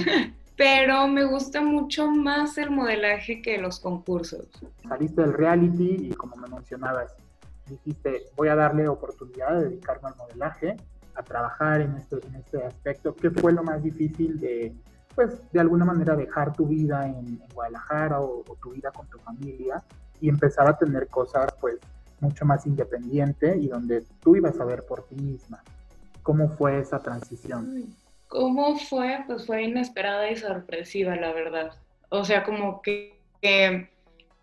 pero 0.56 1.08
me 1.08 1.24
gusta 1.24 1.62
mucho 1.62 2.10
más 2.10 2.56
el 2.58 2.70
modelaje 2.70 3.42
que 3.42 3.58
los 3.58 3.80
concursos. 3.80 4.46
Saliste 4.86 5.22
del 5.22 5.32
reality 5.32 6.08
y 6.10 6.10
como 6.10 6.36
me 6.36 6.48
mencionabas, 6.48 7.14
dijiste, 7.66 8.24
voy 8.36 8.48
a 8.48 8.54
darle 8.54 8.88
oportunidad 8.88 9.58
de 9.58 9.68
dedicarme 9.70 10.08
al 10.08 10.16
modelaje, 10.16 10.76
a 11.14 11.22
trabajar 11.22 11.80
en 11.80 11.94
este, 11.94 12.16
en 12.26 12.34
este 12.36 12.62
aspecto. 12.62 13.14
¿Qué 13.14 13.30
fue 13.30 13.52
lo 13.52 13.62
más 13.62 13.82
difícil 13.82 14.38
de, 14.40 14.72
pues 15.18 15.52
de 15.52 15.58
alguna 15.58 15.84
manera 15.84 16.14
dejar 16.14 16.52
tu 16.52 16.64
vida 16.64 17.04
en, 17.08 17.40
Guadalajara 17.52 18.20
o, 18.20 18.44
tu 18.62 18.70
vida 18.70 18.92
con 18.92 19.04
tu 19.08 19.18
familia 19.18 19.82
y 20.20 20.28
empezar 20.28 20.68
a 20.68 20.78
tener 20.78 21.08
cosas 21.08 21.52
pues 21.60 21.74
mucho 22.20 22.44
más 22.44 22.64
independiente 22.66 23.56
y 23.56 23.66
donde 23.66 24.04
tú 24.20 24.36
ibas 24.36 24.60
a 24.60 24.64
ver 24.64 24.86
por 24.86 25.08
ti 25.08 25.16
misma. 25.16 25.60
¿Cómo 26.22 26.48
fue 26.50 26.78
esa 26.78 27.00
transición? 27.00 27.86
¿Cómo 28.28 28.78
fue? 28.78 29.24
Pues 29.26 29.44
fue 29.44 29.64
inesperada 29.64 30.30
y 30.30 30.36
sorpresiva, 30.36 31.16
la 31.16 31.32
verdad. 31.32 31.72
O 32.10 32.24
sea, 32.24 32.44
como 32.44 32.80
que 32.80 33.20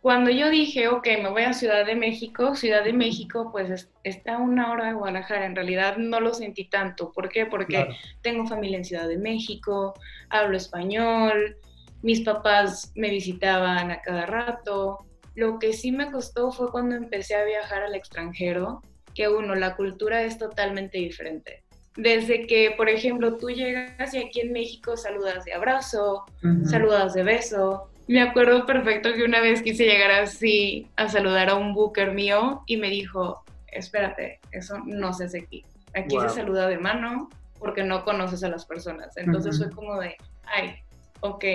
cuando 0.05 0.29
yo 0.29 0.51
dije, 0.51 0.87
ok, 0.87 1.07
me 1.23 1.31
voy 1.31 1.41
a 1.41 1.53
Ciudad 1.53 1.83
de 1.83 1.95
México, 1.95 2.55
Ciudad 2.55 2.83
de 2.83 2.93
México 2.93 3.49
pues 3.51 3.89
está 4.03 4.35
a 4.35 4.37
una 4.37 4.71
hora 4.71 4.85
de 4.85 4.93
Guadalajara, 4.93 5.47
en 5.47 5.55
realidad 5.55 5.97
no 5.97 6.19
lo 6.19 6.31
sentí 6.31 6.69
tanto. 6.69 7.11
¿Por 7.11 7.27
qué? 7.27 7.47
Porque 7.47 7.87
tengo 8.21 8.45
familia 8.45 8.77
en 8.77 8.85
Ciudad 8.85 9.07
de 9.07 9.17
México, 9.17 9.95
hablo 10.29 10.57
español, 10.57 11.57
mis 12.03 12.21
papás 12.21 12.91
me 12.93 13.09
visitaban 13.09 13.89
a 13.89 14.03
cada 14.03 14.27
rato. 14.27 14.99
Lo 15.33 15.57
que 15.57 15.73
sí 15.73 15.91
me 15.91 16.11
costó 16.11 16.51
fue 16.51 16.69
cuando 16.69 16.93
empecé 16.93 17.33
a 17.33 17.43
viajar 17.43 17.81
al 17.81 17.95
extranjero, 17.95 18.83
que 19.15 19.27
uno, 19.27 19.55
la 19.55 19.75
cultura 19.75 20.21
es 20.21 20.37
totalmente 20.37 20.99
diferente. 20.99 21.63
Desde 21.95 22.45
que, 22.45 22.75
por 22.77 22.89
ejemplo, 22.89 23.37
tú 23.37 23.49
llegas 23.49 24.13
y 24.13 24.19
aquí 24.19 24.41
en 24.41 24.51
México 24.51 24.97
saludas 24.97 25.45
de 25.45 25.53
abrazo, 25.53 26.25
saludas 26.63 27.15
de 27.15 27.23
beso, 27.23 27.89
me 28.07 28.21
acuerdo 28.21 28.65
perfecto 28.65 29.13
que 29.13 29.23
una 29.23 29.41
vez 29.41 29.61
quise 29.61 29.85
llegar 29.85 30.11
así 30.11 30.87
a 30.95 31.09
saludar 31.09 31.49
a 31.49 31.55
un 31.55 31.73
booker 31.73 32.13
mío 32.13 32.63
y 32.67 32.77
me 32.77 32.89
dijo, 32.89 33.43
espérate, 33.67 34.39
eso 34.51 34.77
no 34.85 35.13
se 35.13 35.25
hace 35.25 35.39
aquí. 35.39 35.65
Aquí 35.93 36.15
se 36.19 36.29
saluda 36.29 36.67
de 36.67 36.77
mano 36.77 37.29
porque 37.57 37.83
no 37.83 38.03
conoces 38.03 38.43
a 38.43 38.49
las 38.49 38.65
personas. 38.65 39.15
Entonces 39.17 39.57
fue 39.57 39.71
como 39.71 39.99
de, 39.99 40.15
ay, 40.43 40.75
ok. 41.21 41.45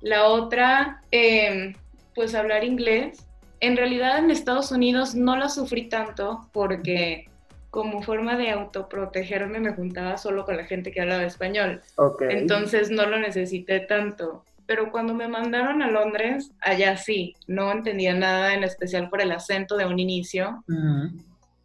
La 0.00 0.24
otra, 0.24 1.02
em, 1.10 1.74
pues 2.14 2.34
hablar 2.34 2.64
inglés. 2.64 3.26
En 3.60 3.76
realidad 3.76 4.18
en 4.18 4.30
Estados 4.30 4.70
Unidos 4.70 5.14
no 5.14 5.36
la 5.36 5.48
sufrí 5.48 5.88
tanto 5.88 6.48
porque 6.52 7.28
como 7.70 8.02
forma 8.02 8.36
de 8.36 8.50
autoprotegerme 8.50 9.60
me 9.60 9.74
juntaba 9.74 10.16
solo 10.16 10.44
con 10.46 10.56
la 10.56 10.64
gente 10.64 10.92
que 10.92 11.02
hablaba 11.02 11.24
español. 11.24 11.82
Entonces 12.20 12.90
no 12.90 13.04
lo 13.06 13.18
necesité 13.18 13.80
tanto 13.80 14.44
pero 14.66 14.90
cuando 14.90 15.14
me 15.14 15.28
mandaron 15.28 15.82
a 15.82 15.90
Londres, 15.90 16.50
allá 16.60 16.96
sí, 16.96 17.34
no 17.46 17.72
entendía 17.72 18.14
nada 18.14 18.54
en 18.54 18.64
especial 18.64 19.08
por 19.08 19.20
el 19.20 19.32
acento 19.32 19.76
de 19.76 19.86
un 19.86 19.98
inicio. 19.98 20.64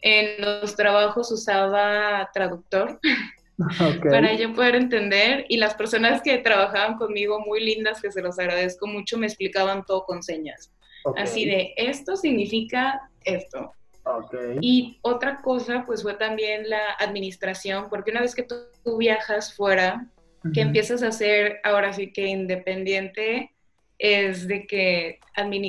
En 0.02 0.42
los 0.42 0.76
trabajos 0.76 1.32
usaba 1.32 2.30
traductor 2.34 3.00
para 4.10 4.34
yo 4.34 4.54
poder 4.54 4.76
entender. 4.76 5.46
Y 5.50 5.58
las 5.58 5.76
personas 5.76 6.22
que 6.22 6.38
trabajaban 6.40 6.98
conmigo, 6.98 7.40
muy 7.40 7.64
lindas, 7.64 8.02
que 8.02 8.12
se 8.12 8.22
los 8.22 8.40
agradezco 8.40 8.88
mucho, 8.88 9.18
me 9.18 9.28
explicaban 9.28 9.84
todo 9.86 10.06
con 10.06 10.24
señas. 10.24 10.72
Así 11.18 11.46
de, 11.46 11.74
esto 11.78 12.16
significa 12.16 13.10
esto. 13.24 13.74
Y 14.62 15.00
otra 15.02 15.42
cosa, 15.42 15.84
pues 15.86 16.02
fue 16.02 16.16
también 16.16 16.70
la 16.70 16.82
administración, 17.00 17.88
porque 17.90 18.12
una 18.12 18.22
vez 18.22 18.34
que 18.34 18.44
tú, 18.44 18.56
viajas 18.98 19.54
fuera, 19.54 20.08
que 20.54 20.62
empiezas 20.62 21.04
a 21.04 21.12
ser 21.12 21.60
ahora 21.64 21.94
sí 21.94 22.12
que 22.12 22.26
independiente, 22.26 23.52
es 24.00 24.48
de 24.48 24.66
que 24.66 25.20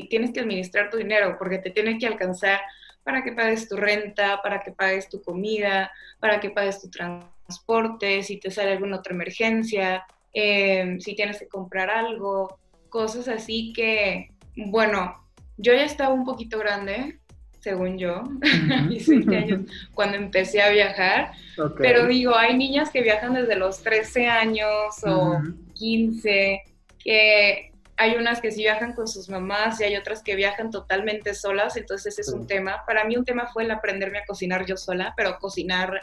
tienes 0.08 0.32
que 0.32 0.40
administrar 0.40 0.88
tu 0.88 0.96
dinero, 0.96 1.36
porque 1.38 1.58
te 1.58 1.70
tiene 1.70 1.98
que 1.98 2.06
alcanzar 2.06 2.60
para 3.04 3.22
que 3.22 3.32
pagues 3.32 3.68
tu 3.68 3.76
renta, 3.76 4.40
para 4.42 4.62
que 4.62 4.72
pagues 4.72 5.08
tu 5.08 5.22
comida, 5.22 5.92
para 6.20 6.40
que 6.40 6.50
pagues 6.50 6.80
tu 6.80 6.88
transporte, 6.88 8.22
si 8.22 8.38
te 8.38 8.50
sale 8.50 8.72
alguna 8.72 8.96
otra 8.96 9.14
emergencia, 9.14 10.04
em, 10.32 10.98
si 11.00 11.14
tienes 11.14 11.38
que 11.38 11.48
comprar 11.48 11.90
algo, 11.90 12.58
cosas 12.88 13.28
así 13.28 13.72
que, 13.74 14.30
bueno, 14.56 15.22
yo 15.58 15.74
ya 15.74 15.84
estaba 15.84 16.14
un 16.14 16.24
poquito 16.24 16.58
grande, 16.58 17.18
según 17.62 17.96
yo, 17.96 18.24
años 18.42 19.60
cuando 19.94 20.16
empecé 20.16 20.60
a 20.60 20.70
viajar, 20.70 21.32
pero 21.78 22.06
digo, 22.08 22.34
hay 22.36 22.56
niñas 22.56 22.90
que 22.90 23.02
viajan 23.02 23.34
desde 23.34 23.54
los 23.54 23.82
13 23.82 24.26
años 24.26 24.68
o 25.04 25.38
15, 25.74 26.60
que 26.98 27.72
hay 27.96 28.16
unas 28.16 28.40
que 28.40 28.50
sí 28.50 28.62
viajan 28.62 28.94
con 28.94 29.06
sus 29.06 29.28
mamás 29.28 29.80
y 29.80 29.84
hay 29.84 29.96
otras 29.96 30.24
que 30.24 30.34
viajan 30.34 30.72
totalmente 30.72 31.34
solas, 31.34 31.76
entonces 31.76 32.18
ese 32.18 32.22
es 32.22 32.28
un 32.34 32.48
tema. 32.48 32.82
Para 32.84 33.04
mí 33.04 33.16
un 33.16 33.24
tema 33.24 33.46
fue 33.52 33.62
el 33.62 33.70
aprenderme 33.70 34.18
a 34.18 34.24
cocinar 34.24 34.66
yo 34.66 34.76
sola, 34.76 35.14
pero 35.16 35.38
cocinar 35.38 36.00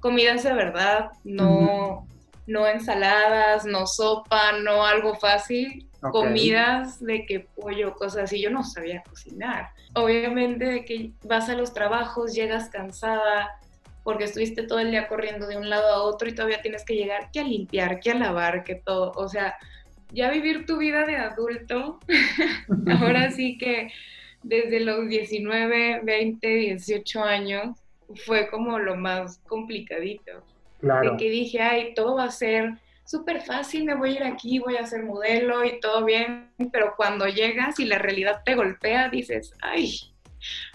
comidas 0.00 0.42
de 0.42 0.54
verdad, 0.54 1.10
no, 1.22 2.08
no 2.48 2.66
ensaladas, 2.66 3.64
no 3.64 3.86
sopa, 3.86 4.52
no 4.60 4.84
algo 4.84 5.14
fácil, 5.14 5.85
comidas 6.00 7.00
de 7.04 7.26
que 7.26 7.40
pollo, 7.40 7.94
cosas 7.94 8.24
así, 8.24 8.40
yo 8.40 8.50
no 8.50 8.62
sabía 8.64 9.02
cocinar. 9.08 9.70
Obviamente 9.94 10.64
de 10.64 10.84
que 10.84 11.12
vas 11.24 11.48
a 11.48 11.54
los 11.54 11.72
trabajos, 11.72 12.34
llegas 12.34 12.68
cansada, 12.68 13.58
porque 14.04 14.24
estuviste 14.24 14.62
todo 14.62 14.78
el 14.78 14.90
día 14.90 15.08
corriendo 15.08 15.46
de 15.46 15.56
un 15.56 15.68
lado 15.68 15.88
a 15.88 16.02
otro 16.02 16.28
y 16.28 16.34
todavía 16.34 16.62
tienes 16.62 16.84
que 16.84 16.94
llegar 16.94 17.30
que 17.32 17.40
a 17.40 17.44
limpiar, 17.44 18.00
que 18.00 18.12
a 18.12 18.14
lavar, 18.14 18.62
que 18.62 18.76
todo, 18.76 19.12
o 19.16 19.28
sea, 19.28 19.56
ya 20.12 20.30
vivir 20.30 20.66
tu 20.66 20.78
vida 20.78 21.04
de 21.04 21.16
adulto, 21.16 21.98
ahora 23.00 23.30
sí 23.32 23.58
que 23.58 23.90
desde 24.42 24.80
los 24.80 25.08
19, 25.08 26.02
20, 26.04 26.46
18 26.46 27.22
años, 27.22 27.76
fue 28.24 28.48
como 28.48 28.78
lo 28.78 28.96
más 28.96 29.38
complicadito. 29.48 30.44
Claro. 30.80 31.12
De 31.12 31.16
que 31.16 31.30
dije, 31.30 31.60
ay, 31.60 31.94
todo 31.94 32.16
va 32.16 32.24
a 32.24 32.30
ser 32.30 32.74
súper 33.06 33.42
fácil, 33.42 33.84
me 33.84 33.94
voy 33.94 34.10
a 34.10 34.16
ir 34.16 34.24
aquí, 34.24 34.58
voy 34.58 34.76
a 34.76 34.86
ser 34.86 35.04
modelo 35.04 35.64
y 35.64 35.80
todo 35.80 36.04
bien, 36.04 36.50
pero 36.72 36.94
cuando 36.96 37.26
llegas 37.26 37.78
y 37.80 37.84
la 37.84 37.98
realidad 37.98 38.42
te 38.44 38.54
golpea, 38.54 39.08
dices, 39.08 39.52
ay, 39.62 39.96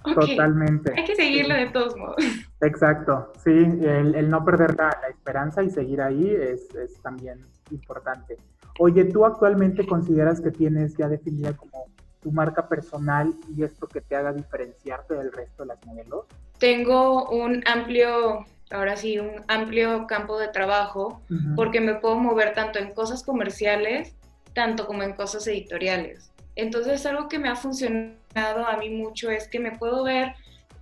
Totalmente. 0.03 0.93
Hay 0.97 1.05
que 1.05 1.15
seguirlo 1.15 1.55
de 1.55 1.69
todos 1.69 1.95
modos. 1.95 2.17
Exacto, 2.61 3.31
sí, 3.43 3.51
el, 3.51 4.29
no 4.29 4.43
perder 4.43 4.75
la, 4.75 4.89
esperanza 5.09 5.63
y 5.63 5.69
seguir 5.69 6.01
ahí 6.01 6.29
es, 6.29 6.73
es 6.75 7.01
también 7.01 7.45
importante. 7.69 8.37
Oye, 8.79 9.05
¿tú 9.05 9.25
actualmente 9.25 9.85
consideras 9.85 10.41
que 10.41 10.51
tienes 10.51 10.97
ya 10.97 11.07
definida 11.07 11.53
como 11.53 11.87
tu 12.21 12.31
marca 12.31 12.67
personal 12.67 13.33
y 13.55 13.63
esto 13.63 13.87
que 13.87 14.01
te 14.01 14.15
haga 14.15 14.33
diferenciarte 14.33 15.15
del 15.15 15.31
resto 15.31 15.63
de 15.63 15.67
las 15.67 15.85
modelos? 15.85 16.25
Tengo 16.59 17.29
un 17.29 17.63
amplio, 17.67 18.45
ahora 18.71 18.95
sí, 18.95 19.19
un 19.19 19.43
amplio 19.47 20.07
campo 20.07 20.37
de 20.39 20.47
trabajo 20.47 21.21
porque 21.55 21.79
me 21.81 21.95
puedo 21.95 22.15
mover 22.15 22.53
tanto 22.53 22.79
en 22.79 22.93
cosas 22.93 23.23
comerciales, 23.23 24.15
tanto 24.53 24.87
como 24.87 25.03
en 25.03 25.13
cosas 25.13 25.47
editoriales. 25.47 26.31
Entonces, 26.55 27.05
algo 27.05 27.29
que 27.29 27.39
me 27.39 27.49
ha 27.49 27.55
funcionado 27.55 28.65
a 28.65 28.77
mí 28.77 28.89
mucho 28.89 29.29
es 29.29 29.47
que 29.47 29.59
me 29.59 29.71
puedo 29.71 30.03
ver 30.03 30.33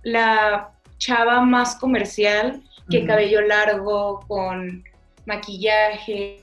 la 0.02 0.72
chava 0.98 1.40
más 1.40 1.76
comercial 1.76 2.62
que 2.88 3.06
cabello 3.06 3.40
largo, 3.42 4.20
con 4.26 4.84
maquillaje, 5.26 6.42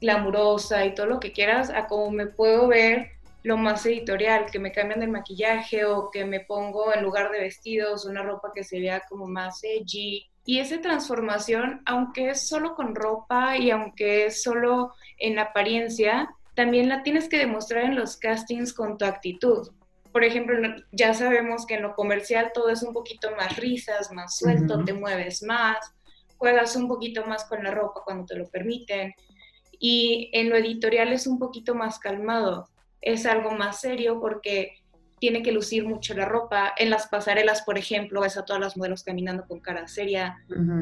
glamurosa 0.00 0.84
y 0.84 0.94
todo 0.94 1.06
lo 1.06 1.20
que 1.20 1.32
quieras, 1.32 1.70
a 1.70 1.86
cómo 1.86 2.10
me 2.10 2.26
puedo 2.26 2.66
ver 2.66 3.12
lo 3.42 3.56
más 3.56 3.86
editorial, 3.86 4.46
que 4.50 4.58
me 4.58 4.72
cambian 4.72 5.02
el 5.02 5.10
maquillaje 5.10 5.84
o 5.84 6.10
que 6.10 6.24
me 6.24 6.40
pongo 6.40 6.92
en 6.92 7.04
lugar 7.04 7.30
de 7.30 7.40
vestidos 7.40 8.04
una 8.04 8.22
ropa 8.22 8.50
que 8.52 8.64
se 8.64 8.80
vea 8.80 9.02
como 9.08 9.26
más 9.26 9.62
edgy. 9.62 10.28
Y 10.46 10.60
esa 10.60 10.80
transformación, 10.80 11.82
aunque 11.84 12.30
es 12.30 12.48
solo 12.48 12.74
con 12.74 12.94
ropa 12.94 13.58
y 13.58 13.70
aunque 13.70 14.26
es 14.26 14.42
solo 14.42 14.94
en 15.18 15.38
apariencia, 15.38 16.30
también 16.54 16.88
la 16.88 17.02
tienes 17.02 17.28
que 17.28 17.38
demostrar 17.38 17.84
en 17.84 17.96
los 17.96 18.16
castings 18.16 18.72
con 18.72 18.96
tu 18.96 19.04
actitud. 19.04 19.68
Por 20.12 20.24
ejemplo, 20.24 20.56
ya 20.92 21.12
sabemos 21.12 21.66
que 21.66 21.74
en 21.74 21.82
lo 21.82 21.94
comercial 21.94 22.52
todo 22.54 22.70
es 22.70 22.82
un 22.82 22.94
poquito 22.94 23.34
más 23.36 23.56
risas, 23.56 24.12
más 24.12 24.38
suelto, 24.38 24.82
te 24.84 24.94
mueves 24.94 25.42
más, 25.42 25.76
juegas 26.38 26.76
un 26.76 26.88
poquito 26.88 27.26
más 27.26 27.44
con 27.44 27.64
la 27.64 27.72
ropa 27.72 28.02
cuando 28.04 28.24
te 28.24 28.36
lo 28.36 28.48
permiten 28.48 29.14
y 29.78 30.30
en 30.32 30.48
lo 30.48 30.56
editorial 30.56 31.12
es 31.12 31.26
un 31.26 31.38
poquito 31.38 31.74
más 31.74 31.98
calmado, 31.98 32.68
es 33.00 33.26
algo 33.26 33.50
más 33.50 33.80
serio 33.80 34.20
porque 34.20 34.78
tiene 35.18 35.42
que 35.42 35.52
lucir 35.52 35.86
mucho 35.86 36.14
la 36.14 36.26
ropa. 36.26 36.72
En 36.76 36.90
las 36.90 37.08
pasarelas, 37.08 37.62
por 37.62 37.78
ejemplo, 37.78 38.20
ves 38.20 38.36
a 38.36 38.44
todas 38.44 38.60
las 38.60 38.76
modelos 38.76 39.02
caminando 39.02 39.46
con 39.46 39.60
cara 39.60 39.86
seria. 39.88 40.36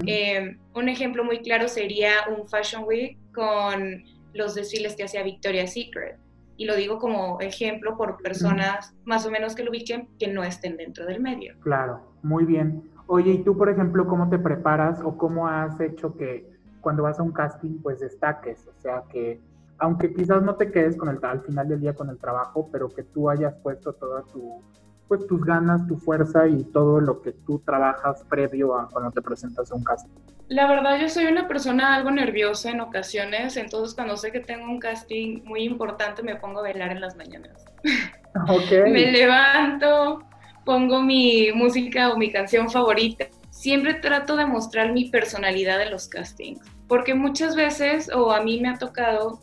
Eh, 0.06 0.56
un 0.74 0.88
ejemplo 0.88 1.24
muy 1.24 1.38
claro 1.40 1.68
sería 1.68 2.12
un 2.28 2.48
Fashion 2.48 2.84
Week 2.84 3.18
con 3.32 4.02
los 4.32 4.54
desfiles 4.54 4.96
que 4.96 5.04
hacía 5.04 5.22
Victoria's 5.22 5.72
Secret. 5.72 6.18
Y 6.56 6.66
lo 6.66 6.76
digo 6.76 6.98
como 6.98 7.40
ejemplo 7.40 7.96
por 7.96 8.22
personas 8.22 8.94
más 9.04 9.26
o 9.26 9.30
menos 9.30 9.54
que 9.54 9.64
lo 9.64 9.70
ubiquen 9.70 10.08
que 10.18 10.28
no 10.28 10.44
estén 10.44 10.76
dentro 10.76 11.04
del 11.04 11.20
medio. 11.20 11.54
Claro, 11.60 12.12
muy 12.22 12.44
bien. 12.44 12.90
Oye, 13.06 13.32
¿y 13.32 13.38
tú, 13.38 13.56
por 13.56 13.68
ejemplo, 13.68 14.06
cómo 14.06 14.28
te 14.30 14.38
preparas 14.38 15.00
o 15.02 15.16
cómo 15.16 15.48
has 15.48 15.80
hecho 15.80 16.16
que 16.16 16.48
cuando 16.80 17.02
vas 17.02 17.18
a 17.18 17.22
un 17.22 17.32
casting, 17.32 17.80
pues 17.82 18.00
destaques, 18.00 18.66
o 18.68 18.80
sea, 18.80 19.02
que 19.10 19.40
aunque 19.78 20.12
quizás 20.12 20.42
no 20.42 20.54
te 20.56 20.70
quedes 20.70 20.96
con 20.96 21.08
el, 21.08 21.18
al 21.22 21.40
final 21.42 21.68
del 21.68 21.80
día 21.80 21.94
con 21.94 22.08
el 22.08 22.18
trabajo, 22.18 22.68
pero 22.70 22.88
que 22.88 23.02
tú 23.02 23.30
hayas 23.30 23.54
puesto 23.62 23.92
toda 23.94 24.22
tu, 24.22 24.62
pues 25.08 25.26
tus 25.26 25.44
ganas, 25.44 25.87
tu 25.87 25.96
fuerza 25.96 26.46
y 26.46 26.64
todo 26.64 27.00
lo 27.00 27.20
que 27.22 27.32
tú 27.32 27.60
trabajas 27.60 28.24
previo 28.28 28.76
a 28.76 28.88
cuando 28.88 29.10
te 29.10 29.22
presentas 29.22 29.70
a 29.70 29.74
un 29.74 29.84
casting. 29.84 30.12
La 30.48 30.66
verdad, 30.66 30.98
yo 31.00 31.08
soy 31.08 31.26
una 31.26 31.48
persona 31.48 31.94
algo 31.94 32.10
nerviosa 32.10 32.70
en 32.70 32.80
ocasiones, 32.80 33.56
entonces 33.56 33.94
cuando 33.94 34.16
sé 34.16 34.30
que 34.30 34.40
tengo 34.40 34.66
un 34.66 34.78
casting 34.78 35.42
muy 35.44 35.62
importante 35.62 36.22
me 36.22 36.37
pongo 36.37 36.60
a 36.60 36.62
bailar 36.62 36.92
en 36.92 37.00
las 37.00 37.16
mañanas. 37.16 37.64
Okay. 38.48 38.90
me 38.90 39.12
levanto, 39.12 40.24
pongo 40.64 41.00
mi 41.00 41.52
música 41.52 42.12
o 42.12 42.16
mi 42.16 42.32
canción 42.32 42.68
favorita 42.68 43.26
siempre 43.54 43.94
trato 43.94 44.37
de 44.37 44.46
mostrar 44.46 44.92
mi 44.92 45.08
personalidad 45.08 45.80
en 45.80 45.92
los 45.92 46.08
castings, 46.08 46.60
porque 46.88 47.14
muchas 47.14 47.54
veces, 47.54 48.10
o 48.12 48.32
a 48.32 48.42
mí 48.42 48.60
me 48.60 48.68
ha 48.68 48.78
tocado, 48.78 49.40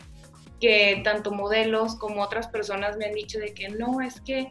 que 0.62 1.02
tanto 1.04 1.32
modelos 1.32 1.96
como 1.96 2.22
otras 2.22 2.48
personas 2.48 2.96
me 2.96 3.06
han 3.06 3.14
dicho 3.14 3.40
de 3.40 3.54
que 3.54 3.70
no, 3.70 4.00
es 4.00 4.22
que 4.22 4.48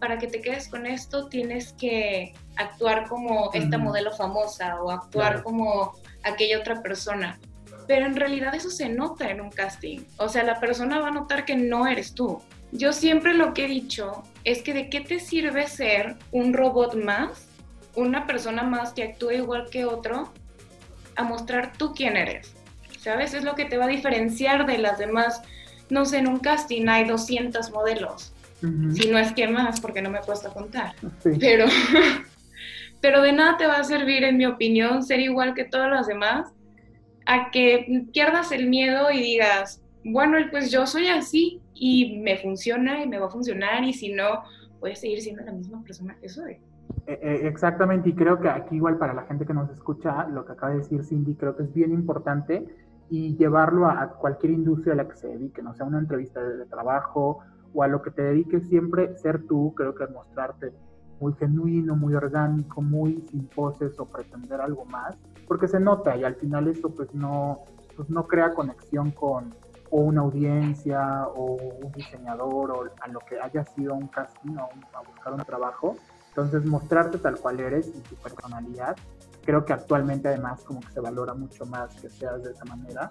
para 0.00 0.18
que 0.18 0.28
te 0.28 0.40
quedes 0.40 0.68
con 0.68 0.86
esto 0.86 1.28
tienes 1.28 1.72
que 1.72 2.32
actuar 2.56 3.08
como 3.08 3.50
esta 3.52 3.76
modelo 3.76 4.12
famosa 4.12 4.80
o 4.80 4.90
actuar 4.90 5.42
como 5.42 5.92
aquella 6.22 6.60
otra 6.60 6.80
persona. 6.80 7.38
Pero 7.86 8.06
en 8.06 8.16
realidad 8.16 8.54
eso 8.54 8.70
se 8.70 8.88
nota 8.88 9.30
en 9.30 9.40
un 9.40 9.50
casting. 9.50 10.00
O 10.18 10.28
sea, 10.28 10.44
la 10.44 10.60
persona 10.60 11.00
va 11.00 11.08
a 11.08 11.10
notar 11.10 11.44
que 11.44 11.56
no 11.56 11.86
eres 11.86 12.14
tú. 12.14 12.40
Yo 12.70 12.92
siempre 12.92 13.34
lo 13.34 13.54
que 13.54 13.64
he 13.64 13.68
dicho 13.68 14.22
es 14.44 14.62
que 14.62 14.72
de 14.72 14.88
qué 14.88 15.00
te 15.00 15.18
sirve 15.18 15.66
ser 15.66 16.16
un 16.30 16.52
robot 16.52 16.94
más 16.94 17.48
una 17.98 18.26
persona 18.26 18.62
más 18.62 18.92
que 18.92 19.02
actúa 19.02 19.34
igual 19.34 19.68
que 19.70 19.84
otro 19.84 20.32
a 21.16 21.22
mostrar 21.24 21.72
tú 21.76 21.92
quién 21.94 22.16
eres. 22.16 22.54
¿Sabes? 22.98 23.34
Es 23.34 23.44
lo 23.44 23.54
que 23.54 23.64
te 23.64 23.76
va 23.76 23.84
a 23.86 23.88
diferenciar 23.88 24.66
de 24.66 24.78
las 24.78 24.98
demás. 24.98 25.42
No 25.90 26.04
sé, 26.04 26.18
en 26.18 26.28
un 26.28 26.38
casting 26.38 26.88
hay 26.88 27.06
200 27.06 27.70
modelos. 27.70 28.32
Si 28.60 29.08
no 29.08 29.18
es 29.18 29.32
que 29.32 29.46
más, 29.46 29.80
porque 29.80 30.02
no 30.02 30.10
me 30.10 30.18
he 30.18 30.22
puesto 30.22 30.48
a 30.48 30.52
contar. 30.52 30.94
Pero, 31.38 31.66
pero 33.00 33.22
de 33.22 33.32
nada 33.32 33.56
te 33.56 33.66
va 33.66 33.76
a 33.76 33.84
servir, 33.84 34.24
en 34.24 34.36
mi 34.36 34.46
opinión, 34.46 35.04
ser 35.04 35.20
igual 35.20 35.54
que 35.54 35.64
todas 35.64 35.88
las 35.88 36.08
demás, 36.08 36.52
a 37.24 37.50
que 37.52 38.06
pierdas 38.12 38.50
el 38.50 38.68
miedo 38.68 39.12
y 39.12 39.22
digas, 39.22 39.80
bueno, 40.04 40.38
pues 40.50 40.72
yo 40.72 40.86
soy 40.86 41.06
así 41.08 41.60
y 41.74 42.18
me 42.18 42.36
funciona 42.38 43.02
y 43.02 43.08
me 43.08 43.18
va 43.18 43.26
a 43.26 43.30
funcionar 43.30 43.84
y 43.84 43.92
si 43.92 44.12
no, 44.12 44.42
voy 44.80 44.92
a 44.92 44.96
seguir 44.96 45.20
siendo 45.20 45.44
la 45.44 45.52
misma 45.52 45.82
persona 45.82 46.16
que 46.20 46.28
soy. 46.28 46.54
Eh, 47.06 47.18
eh, 47.22 47.40
exactamente, 47.44 48.08
y 48.08 48.14
creo 48.14 48.40
que 48.40 48.48
aquí 48.48 48.76
igual 48.76 48.98
para 48.98 49.14
la 49.14 49.22
gente 49.22 49.46
que 49.46 49.54
nos 49.54 49.70
escucha, 49.70 50.26
lo 50.28 50.44
que 50.44 50.52
acaba 50.52 50.72
de 50.72 50.78
decir 50.78 51.04
Cindy, 51.04 51.34
creo 51.34 51.56
que 51.56 51.62
es 51.62 51.72
bien 51.72 51.92
importante 51.92 52.66
y 53.10 53.36
llevarlo 53.36 53.86
a, 53.86 54.08
cualquier 54.10 54.52
industria 54.52 54.92
a 54.92 54.96
la 54.96 55.08
que 55.08 55.16
se 55.16 55.28
dedique, 55.28 55.62
no 55.62 55.74
sea 55.74 55.86
una 55.86 55.98
entrevista 55.98 56.42
de, 56.42 56.66
trabajo 56.66 57.40
o 57.74 57.82
a 57.82 57.88
lo 57.88 58.02
que 58.02 58.10
te 58.10 58.22
dediques 58.22 58.66
siempre, 58.68 59.16
ser 59.18 59.46
tú, 59.46 59.74
creo 59.76 59.94
que 59.94 60.06
mostrarte 60.06 60.72
muy 61.20 61.34
genuino, 61.34 61.96
muy 61.96 62.14
orgánico, 62.14 62.80
muy 62.80 63.24
sin 63.30 63.46
poses 63.46 63.98
o 63.98 64.06
pretender 64.06 64.60
algo 64.60 64.84
más, 64.86 65.16
porque 65.46 65.68
se 65.68 65.80
nota 65.80 66.16
y 66.16 66.24
al 66.24 66.36
final 66.36 66.68
eso 66.68 66.90
pues 66.90 67.12
no, 67.14 67.60
pues 67.96 68.08
no 68.08 68.26
crea 68.26 68.54
conexión 68.54 69.10
con 69.10 69.54
o 69.90 70.00
una 70.00 70.20
audiencia 70.20 71.26
o 71.34 71.56
un 71.82 71.92
diseñador 71.92 72.70
o 72.70 72.84
a 73.00 73.08
lo 73.08 73.20
que 73.20 73.40
haya 73.40 73.64
sido 73.64 73.94
un 73.94 74.08
casting 74.08 74.56
o 74.56 74.68
a 74.94 75.00
buscar 75.00 75.32
un 75.32 75.40
trabajo. 75.40 75.96
Entonces 76.38 76.70
mostrarte 76.70 77.18
tal 77.18 77.36
cual 77.36 77.58
eres 77.58 77.88
y 77.88 78.00
tu 78.00 78.14
personalidad, 78.14 78.96
creo 79.44 79.64
que 79.64 79.72
actualmente 79.72 80.28
además 80.28 80.62
como 80.62 80.78
que 80.78 80.92
se 80.92 81.00
valora 81.00 81.34
mucho 81.34 81.66
más 81.66 81.92
que 82.00 82.08
seas 82.08 82.44
de 82.44 82.52
esa 82.52 82.64
manera 82.64 83.10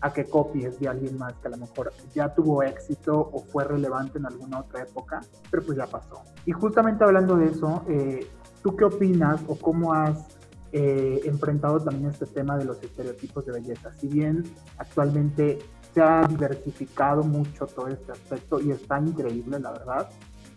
a 0.00 0.12
que 0.12 0.24
copies 0.24 0.78
de 0.78 0.86
alguien 0.86 1.18
más 1.18 1.34
que 1.34 1.48
a 1.48 1.50
lo 1.50 1.56
mejor 1.56 1.92
ya 2.14 2.32
tuvo 2.32 2.62
éxito 2.62 3.28
o 3.32 3.42
fue 3.42 3.64
relevante 3.64 4.18
en 4.18 4.26
alguna 4.26 4.60
otra 4.60 4.84
época, 4.84 5.20
pero 5.50 5.64
pues 5.64 5.78
ya 5.78 5.86
pasó. 5.88 6.22
Y 6.46 6.52
justamente 6.52 7.02
hablando 7.02 7.36
de 7.36 7.46
eso, 7.46 7.82
eh, 7.88 8.30
¿tú 8.62 8.76
qué 8.76 8.84
opinas 8.84 9.40
o 9.48 9.56
cómo 9.56 9.92
has 9.92 10.38
eh, 10.70 11.22
enfrentado 11.24 11.80
también 11.80 12.10
este 12.10 12.26
tema 12.26 12.56
de 12.56 12.66
los 12.66 12.80
estereotipos 12.84 13.46
de 13.46 13.52
belleza? 13.52 13.92
Si 13.94 14.06
bien 14.06 14.44
actualmente 14.78 15.58
se 15.92 16.00
ha 16.00 16.24
diversificado 16.28 17.24
mucho 17.24 17.66
todo 17.66 17.88
este 17.88 18.12
aspecto 18.12 18.60
y 18.60 18.70
está 18.70 19.00
increíble, 19.00 19.58
la 19.58 19.72
verdad, 19.72 20.08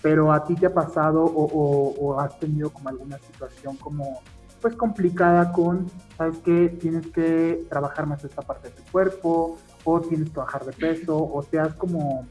pero 0.03 0.31
a 0.31 0.43
ti 0.43 0.53
te 0.53 0.67
ha 0.67 0.73
pasado 0.73 1.23
o, 1.23 1.95
o 1.97 2.19
has 2.19 2.37
tenido 2.37 2.69
como 2.69 2.89
alguna 2.89 3.17
situación 3.17 3.75
como 3.77 4.21
pues 4.63 4.75
complicada 4.75 5.51
con, 5.51 5.87
sabes 6.17 6.37
que 6.37 6.69
tienes 6.69 7.07
que 7.07 7.65
trabajar 7.69 8.07
más 8.07 8.23
esta 8.23 8.41
parte 8.41 8.69
de 8.69 8.75
tu 8.75 8.83
cuerpo, 8.93 9.57
o 9.83 9.99
tienes 9.99 10.29
que 10.29 10.37
bajar 10.37 10.63
de 10.63 10.71
peso, 10.71 11.17
o 11.17 11.43
te 11.43 11.59
has 11.59 11.73
como 11.73 12.25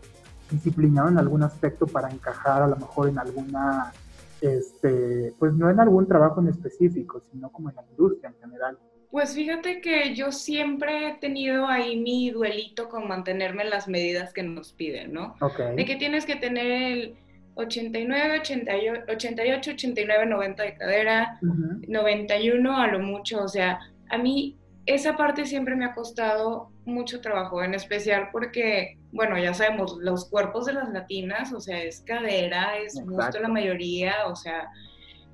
disciplinado 0.51 1.11
en 1.11 1.19
algún 1.19 1.43
aspecto 1.43 1.87
para 1.87 2.09
encajar 2.09 2.63
a 2.63 2.67
lo 2.67 2.77
mejor 2.77 3.11
en 3.11 3.19
alguna, 3.19 3.93
este, 4.41 5.35
pues 5.39 5.53
no 5.53 5.69
en 5.69 5.79
algún 5.79 6.09
trabajo 6.09 6.41
en 6.41 6.49
específico, 6.49 7.23
sino 7.31 7.51
como 7.51 7.69
en 7.69 7.77
la 7.77 7.85
industria 7.91 8.31
en 8.31 8.41
general. 8.41 8.79
Pues 9.11 9.35
fíjate 9.35 9.83
que 9.83 10.15
yo 10.15 10.33
siempre 10.33 11.09
he 11.09 11.15
tenido 11.19 11.67
ahí 11.67 12.01
mi 12.01 12.31
duelito 12.31 12.89
con 12.89 13.09
mantenerme 13.09 13.65
en 13.65 13.69
las 13.69 13.89
medidas 13.89 14.33
que 14.33 14.43
nos 14.43 14.73
piden, 14.73 15.13
¿no? 15.13 15.35
Okay. 15.39 15.77
De 15.77 15.85
que 15.85 15.97
tienes 15.97 16.25
que 16.25 16.37
tener 16.37 16.67
el 16.67 17.17
89, 17.55 18.41
88, 18.41 19.05
88, 19.09 19.71
89, 19.73 20.27
90 20.27 20.63
de 20.63 20.75
cadera, 20.77 21.39
91 21.41 22.77
a 22.77 22.87
lo 22.87 23.01
mucho, 23.01 23.43
o 23.43 23.49
sea, 23.49 23.79
a 24.09 24.19
mí 24.19 24.57
esa 24.87 25.17
parte 25.17 25.45
siempre 25.47 25.77
me 25.77 25.85
ha 25.85 25.95
costado 25.95 26.71
mucho 26.85 27.21
trabajo, 27.21 27.63
en 27.63 27.75
especial 27.75 28.29
porque, 28.33 28.99
bueno, 29.13 29.39
ya 29.39 29.55
sabemos, 29.55 29.97
los 30.01 30.29
cuerpos 30.29 30.67
de 30.67 30.73
las 30.73 30.89
latinas, 30.91 31.53
o 31.53 31.61
sea, 31.61 31.83
es 31.83 32.01
cadera, 32.01 32.79
es 32.79 33.01
justo 33.01 33.39
la 33.41 33.49
mayoría, 33.49 34.15
o 34.27 34.35
sea, 34.35 34.69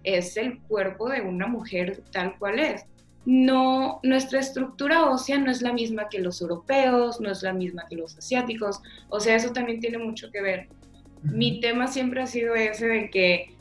es 0.04 0.36
el 0.36 0.60
cuerpo 0.62 1.08
de 1.08 1.22
una 1.22 1.46
mujer 1.46 2.02
tal 2.12 2.38
cual 2.38 2.58
es. 2.58 2.84
No, 3.24 4.00
nuestra 4.02 4.40
estructura 4.40 5.06
ósea 5.06 5.38
no 5.38 5.50
es 5.50 5.60
la 5.60 5.72
misma 5.72 6.08
que 6.08 6.18
los 6.18 6.40
europeos, 6.40 7.20
no 7.20 7.30
es 7.30 7.42
la 7.42 7.52
misma 7.52 7.86
que 7.88 7.96
los 7.96 8.16
asiáticos, 8.16 8.80
o 9.08 9.20
sea, 9.20 9.36
eso 9.36 9.52
también 9.52 9.80
tiene 9.80 9.98
mucho 9.98 10.30
que 10.30 10.40
ver 10.40 10.68
mi 11.22 11.60
tema 11.60 11.86
siempre 11.86 12.22
ha 12.22 12.26
sido 12.26 12.54
ese 12.54 12.86
de 12.86 13.10
que 13.10 13.54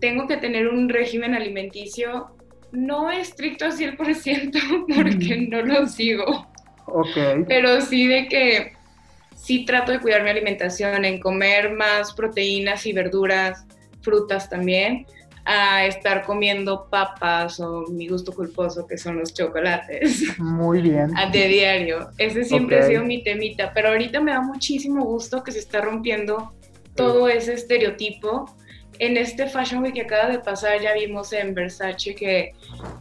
tengo 0.00 0.26
que 0.26 0.36
tener 0.36 0.68
un 0.68 0.88
régimen 0.88 1.34
alimenticio 1.34 2.34
no 2.72 3.10
estricto 3.10 3.64
al 3.64 3.72
100% 3.72 4.86
porque 4.94 5.48
no 5.48 5.62
lo 5.62 5.86
sigo. 5.86 6.46
Ok. 6.86 7.46
Pero 7.46 7.80
sí 7.80 8.06
de 8.06 8.28
que 8.28 8.72
sí 9.34 9.64
trato 9.64 9.92
de 9.92 10.00
cuidar 10.00 10.22
mi 10.22 10.30
alimentación, 10.30 11.04
en 11.04 11.20
comer 11.20 11.72
más 11.72 12.12
proteínas 12.12 12.86
y 12.86 12.92
verduras, 12.92 13.66
frutas 14.02 14.48
también, 14.48 15.06
a 15.44 15.86
estar 15.86 16.24
comiendo 16.24 16.88
papas 16.90 17.58
o 17.60 17.86
mi 17.88 18.06
gusto 18.08 18.32
culposo 18.32 18.86
que 18.86 18.98
son 18.98 19.18
los 19.18 19.32
chocolates. 19.32 20.38
Muy 20.38 20.82
bien. 20.82 21.12
De 21.32 21.48
diario. 21.48 22.10
Ese 22.18 22.44
siempre 22.44 22.80
ha 22.80 22.82
sido 22.82 23.04
mi 23.04 23.22
temita, 23.22 23.72
pero 23.72 23.88
ahorita 23.88 24.20
me 24.20 24.32
da 24.32 24.42
muchísimo 24.42 25.04
gusto 25.04 25.42
que 25.42 25.52
se 25.52 25.60
está 25.60 25.80
rompiendo 25.80 26.52
todo 26.98 27.28
ese 27.28 27.54
estereotipo. 27.54 28.54
En 28.98 29.16
este 29.16 29.46
Fashion 29.46 29.82
Week 29.82 29.94
que 29.94 30.02
acaba 30.02 30.28
de 30.28 30.40
pasar 30.40 30.80
ya 30.80 30.92
vimos 30.92 31.32
en 31.32 31.54
Versace 31.54 32.16
que 32.16 32.52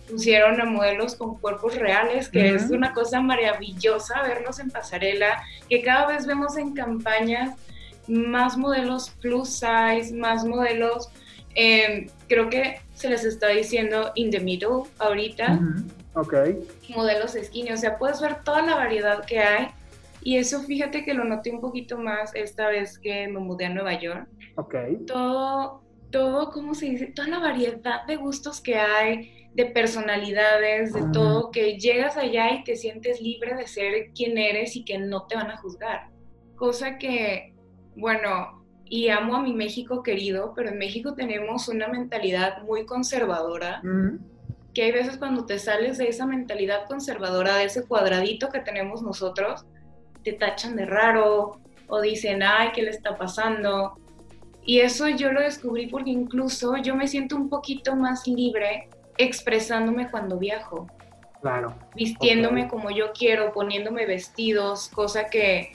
pusieron 0.08 0.62
a 0.62 0.66
modelos 0.66 1.16
con 1.16 1.40
cuerpos 1.40 1.76
reales, 1.76 2.30
que 2.30 2.54
es 2.54 2.70
una 2.70 2.94
cosa 2.94 3.20
maravillosa 3.20 4.22
verlos 4.22 4.60
en 4.60 4.70
pasarela, 4.70 5.42
que 5.68 5.82
cada 5.82 6.06
vez 6.06 6.28
vemos 6.28 6.56
en 6.56 6.76
campañas 6.76 7.58
más 8.08 8.56
modelos 8.56 9.10
plus 9.22 9.50
size, 9.50 10.14
más 10.14 10.46
modelos, 10.46 11.10
em, 11.56 12.08
creo 12.28 12.48
que 12.50 12.80
se 12.94 13.10
les 13.10 13.26
está 13.26 13.48
diciendo 13.48 14.12
in 14.14 14.30
the 14.30 14.40
middle 14.40 14.84
ahorita. 15.00 15.60
Ok. 16.14 16.34
Modelos 16.90 17.36
skinny, 17.44 17.72
o 17.72 17.78
sea, 17.78 17.98
puedes 17.98 18.22
ver 18.22 18.44
toda 18.44 18.62
la 18.62 18.76
variedad 18.76 19.26
que 19.26 19.40
hay 19.40 19.70
y 20.28 20.36
eso 20.36 20.60
fíjate 20.60 21.06
que 21.06 21.14
lo 21.14 21.24
noté 21.24 21.52
un 21.52 21.62
poquito 21.62 21.98
más 21.98 22.36
esta 22.36 22.68
vez 22.68 23.00
que 23.00 23.30
me 23.30 23.40
mudé 23.40 23.68
a 23.68 23.70
Nueva 23.70 23.98
York. 23.98 24.28
Ok. 24.58 24.76
Todo, 25.06 25.82
todo, 26.12 26.52
¿cómo 26.52 26.74
se 26.74 26.88
dice? 26.88 27.06
Toda 27.16 27.30
la 27.30 27.40
variedad 27.40 28.06
de 28.06 28.18
gustos 28.18 28.60
que 28.60 28.76
hay, 28.76 29.48
de 29.54 29.68
personalidades, 29.68 30.92
de 30.92 31.04
todo, 31.14 31.50
que 31.50 31.80
llegas 31.80 32.18
allá 32.18 32.52
y 32.52 32.66
te 32.66 32.76
sientes 32.76 33.22
libre 33.22 33.56
de 33.56 33.68
ser 33.68 34.12
quien 34.14 34.38
eres 34.38 34.76
y 34.76 34.84
que 34.84 34.98
no 34.98 35.28
te 35.28 35.36
van 35.36 35.50
a 35.50 35.56
juzgar. 35.60 36.10
Cosa 36.58 36.98
que, 36.98 37.54
bueno, 37.96 38.66
y 38.84 39.08
amo 39.08 39.38
a 39.38 39.42
mi 39.42 39.54
México 39.54 40.04
querido, 40.04 40.52
pero 40.54 40.72
en 40.72 40.78
México 40.78 41.14
tenemos 41.14 41.70
una 41.70 41.88
mentalidad 41.88 42.64
muy 42.64 42.86
conservadora. 42.86 43.82
Que 44.74 44.84
hay 44.84 44.92
veces 44.92 45.18
cuando 45.18 45.46
te 45.46 45.58
sales 45.58 45.98
de 45.98 46.10
esa 46.10 46.26
mentalidad 46.26 46.86
conservadora, 46.86 47.56
de 47.56 47.64
ese 47.64 47.88
cuadradito 47.88 48.50
que 48.50 48.60
tenemos 48.60 49.02
nosotros, 49.02 49.66
te 50.28 50.34
tachan 50.34 50.76
de 50.76 50.86
raro 50.86 51.60
o 51.88 52.02
dicen, 52.02 52.44
ay, 52.44 52.72
¿qué 52.74 52.82
le 52.82 52.92
está 52.92 53.18
pasando? 53.18 53.98
Y 54.66 54.82
eso 54.82 55.08
yo 55.08 55.32
lo 55.32 55.40
descubrí 55.40 55.88
porque 55.88 56.10
incluso 56.10 56.76
yo 56.78 56.96
me 56.96 57.08
siento 57.08 57.38
un 57.38 57.48
poquito 57.48 57.96
más 57.96 58.28
libre 58.28 58.90
expresándome 59.18 60.12
cuando 60.12 60.38
viajo. 60.38 60.88
Claro. 61.42 61.74
Vistiéndome 61.96 62.68
como 62.68 62.92
yo 62.92 63.14
quiero, 63.14 63.54
poniéndome 63.54 64.06
vestidos, 64.06 64.90
cosa 64.90 65.28
que 65.28 65.72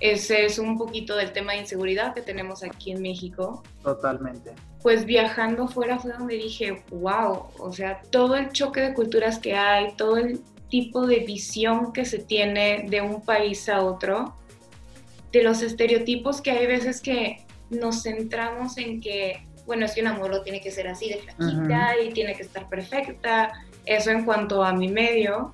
ese 0.00 0.46
es 0.46 0.58
un 0.58 0.78
poquito 0.78 1.14
del 1.14 1.32
tema 1.32 1.52
de 1.52 1.58
inseguridad 1.58 2.14
que 2.14 2.22
tenemos 2.22 2.64
aquí 2.64 2.92
en 2.92 3.02
México. 3.02 3.62
Totalmente. 3.82 4.52
Pues 4.82 5.04
viajando 5.04 5.68
fuera 5.68 5.98
fue 5.98 6.12
donde 6.12 6.36
dije, 6.36 6.82
wow, 6.90 7.48
o 7.58 7.72
sea, 7.72 8.00
todo 8.10 8.36
el 8.36 8.50
choque 8.52 8.80
de 8.80 8.94
culturas 8.94 9.38
que 9.38 9.54
hay, 9.54 9.94
todo 9.96 10.16
el 10.16 10.40
tipo 10.72 11.06
de 11.06 11.18
visión 11.18 11.92
que 11.92 12.06
se 12.06 12.18
tiene 12.18 12.86
de 12.88 13.02
un 13.02 13.20
país 13.20 13.68
a 13.68 13.82
otro, 13.82 14.34
de 15.30 15.42
los 15.42 15.60
estereotipos 15.60 16.40
que 16.40 16.50
hay 16.50 16.66
veces 16.66 17.02
que 17.02 17.44
nos 17.68 18.02
centramos 18.04 18.78
en 18.78 19.02
que, 19.02 19.46
bueno, 19.66 19.84
es 19.84 19.92
que 19.92 20.00
una 20.00 20.14
modelo 20.14 20.40
tiene 20.40 20.62
que 20.62 20.70
ser 20.70 20.88
así 20.88 21.10
de 21.10 21.18
flaquita 21.18 22.00
y 22.02 22.10
tiene 22.14 22.34
que 22.34 22.42
estar 22.44 22.70
perfecta, 22.70 23.52
eso 23.84 24.10
en 24.12 24.24
cuanto 24.24 24.64
a 24.64 24.72
mi 24.72 24.88
medio, 24.88 25.52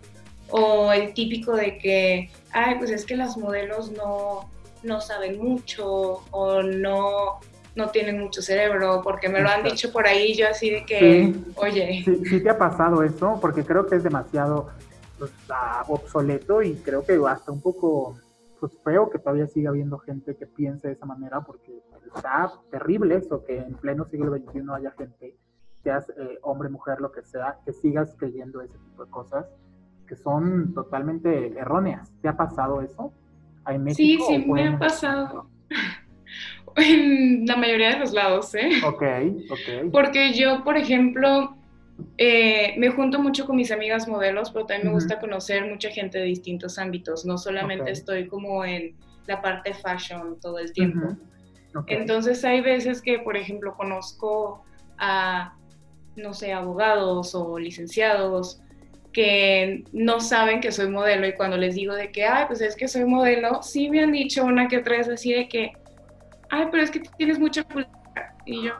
o 0.50 0.92
el 0.92 1.12
típico 1.14 1.56
de 1.56 1.78
que, 1.78 2.30
ay, 2.52 2.76
pues 2.78 2.92
es 2.92 3.04
que 3.04 3.16
las 3.16 3.36
modelos 3.36 3.90
no, 3.90 4.48
no 4.84 5.00
saben 5.00 5.42
mucho 5.42 6.22
o 6.30 6.62
no, 6.62 7.40
no 7.74 7.88
tienen 7.88 8.20
mucho 8.20 8.40
cerebro, 8.40 9.00
porque 9.02 9.28
me 9.28 9.40
lo 9.40 9.48
han 9.48 9.64
dicho 9.64 9.90
por 9.90 10.06
ahí, 10.06 10.36
yo 10.36 10.46
así 10.48 10.70
de 10.70 10.86
que, 10.86 11.34
oye. 11.56 12.02
Sí, 12.04 12.20
sí, 12.24 12.40
te 12.40 12.50
ha 12.50 12.56
pasado 12.56 13.02
eso, 13.02 13.36
porque 13.40 13.64
creo 13.64 13.84
que 13.88 13.96
es 13.96 14.04
demasiado 14.04 14.68
pues, 15.18 15.32
obsoleto 15.88 16.62
y 16.62 16.74
creo 16.76 17.04
que 17.04 17.18
hasta 17.26 17.52
un 17.52 17.60
poco 17.60 18.16
pues, 18.60 18.72
feo 18.82 19.10
que 19.10 19.18
todavía 19.18 19.46
siga 19.46 19.70
habiendo 19.70 19.98
gente 19.98 20.36
que 20.36 20.46
piense 20.46 20.88
de 20.88 20.94
esa 20.94 21.06
manera 21.06 21.40
porque 21.40 21.82
está 22.14 22.52
terrible 22.70 23.16
eso, 23.16 23.44
que 23.44 23.58
en 23.58 23.74
pleno 23.74 24.06
siglo 24.06 24.36
XXI 24.36 24.62
haya 24.74 24.90
gente, 24.92 25.36
seas 25.82 26.08
eh, 26.10 26.38
hombre, 26.42 26.68
mujer, 26.68 27.00
lo 27.00 27.12
que 27.12 27.22
sea, 27.22 27.58
que 27.64 27.72
sigas 27.72 28.14
creyendo 28.18 28.60
ese 28.60 28.78
tipo 28.78 29.04
de 29.04 29.10
cosas 29.10 29.46
que 30.06 30.16
son 30.16 30.72
totalmente 30.72 31.58
erróneas. 31.58 32.10
¿Te 32.22 32.28
ha 32.28 32.36
pasado 32.36 32.80
eso? 32.80 33.12
sí, 33.92 34.18
sí, 34.26 34.38
me 34.46 34.68
ha 34.68 34.78
pasado. 34.78 35.50
en 36.76 37.46
la 37.46 37.56
mayoría 37.56 37.90
de 37.90 37.98
los 37.98 38.12
lados, 38.12 38.54
¿eh? 38.54 38.70
Ok, 38.86 39.02
ok. 39.50 39.92
Porque 39.92 40.32
yo, 40.32 40.64
por 40.64 40.76
ejemplo, 40.76 41.57
eh, 42.16 42.74
me 42.78 42.90
junto 42.90 43.20
mucho 43.20 43.46
con 43.46 43.56
mis 43.56 43.70
amigas 43.70 44.08
modelos, 44.08 44.50
pero 44.50 44.66
también 44.66 44.88
me 44.88 44.94
gusta 44.94 45.18
conocer 45.18 45.68
mucha 45.68 45.90
gente 45.90 46.18
de 46.18 46.24
distintos 46.24 46.78
ámbitos. 46.78 47.24
No 47.24 47.38
solamente 47.38 47.90
estoy 47.90 48.26
como 48.26 48.64
en 48.64 48.96
la 49.26 49.40
parte 49.42 49.74
fashion 49.74 50.38
todo 50.40 50.58
el 50.58 50.72
tiempo. 50.72 51.16
Entonces 51.86 52.44
hay 52.44 52.60
veces 52.60 53.02
que, 53.02 53.18
por 53.18 53.36
ejemplo, 53.36 53.76
conozco 53.76 54.64
a, 54.96 55.54
no 56.16 56.34
sé, 56.34 56.52
abogados 56.52 57.34
o 57.34 57.58
licenciados 57.58 58.60
que 59.12 59.84
no 59.92 60.20
saben 60.20 60.60
que 60.60 60.72
soy 60.72 60.88
modelo 60.88 61.26
y 61.26 61.34
cuando 61.34 61.56
les 61.56 61.74
digo 61.74 61.94
de 61.94 62.12
que, 62.12 62.24
ay, 62.24 62.44
pues 62.46 62.60
es 62.60 62.76
que 62.76 62.88
soy 62.88 63.04
modelo, 63.04 63.62
sí 63.62 63.90
me 63.90 64.02
han 64.02 64.12
dicho 64.12 64.44
una 64.44 64.68
que 64.68 64.78
otra 64.78 64.98
vez 64.98 65.08
así 65.08 65.32
de 65.32 65.48
que, 65.48 65.72
ay, 66.50 66.66
pero 66.70 66.82
es 66.82 66.90
que 66.90 67.00
tienes 67.16 67.38
mucha 67.38 67.64
cultura. 67.64 67.88
Y 68.44 68.64
yo, 68.64 68.74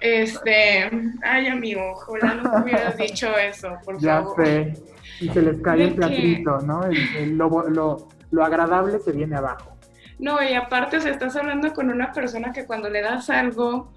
Este, 0.00 0.90
ay 1.22 1.46
amigo, 1.48 1.82
ojalá 1.92 2.34
no 2.34 2.62
hubieras 2.62 2.96
dicho 2.96 3.36
eso, 3.36 3.76
por 3.84 3.98
ya 3.98 4.22
favor. 4.22 4.44
Ya 4.44 4.44
sé, 4.44 4.82
y 5.20 5.28
se 5.28 5.42
les 5.42 5.60
cae 5.60 5.84
el 5.84 5.94
platito, 5.94 6.60
¿no? 6.60 6.82
lo, 7.26 7.68
lo, 7.68 8.08
lo 8.30 8.44
agradable 8.44 8.98
se 9.00 9.12
viene 9.12 9.36
abajo. 9.36 9.76
No, 10.18 10.42
y 10.42 10.54
aparte, 10.54 11.00
se 11.00 11.10
estás 11.10 11.36
hablando 11.36 11.72
con 11.74 11.90
una 11.90 12.12
persona 12.12 12.52
que 12.52 12.64
cuando 12.64 12.88
le 12.88 13.02
das 13.02 13.28
algo 13.28 13.92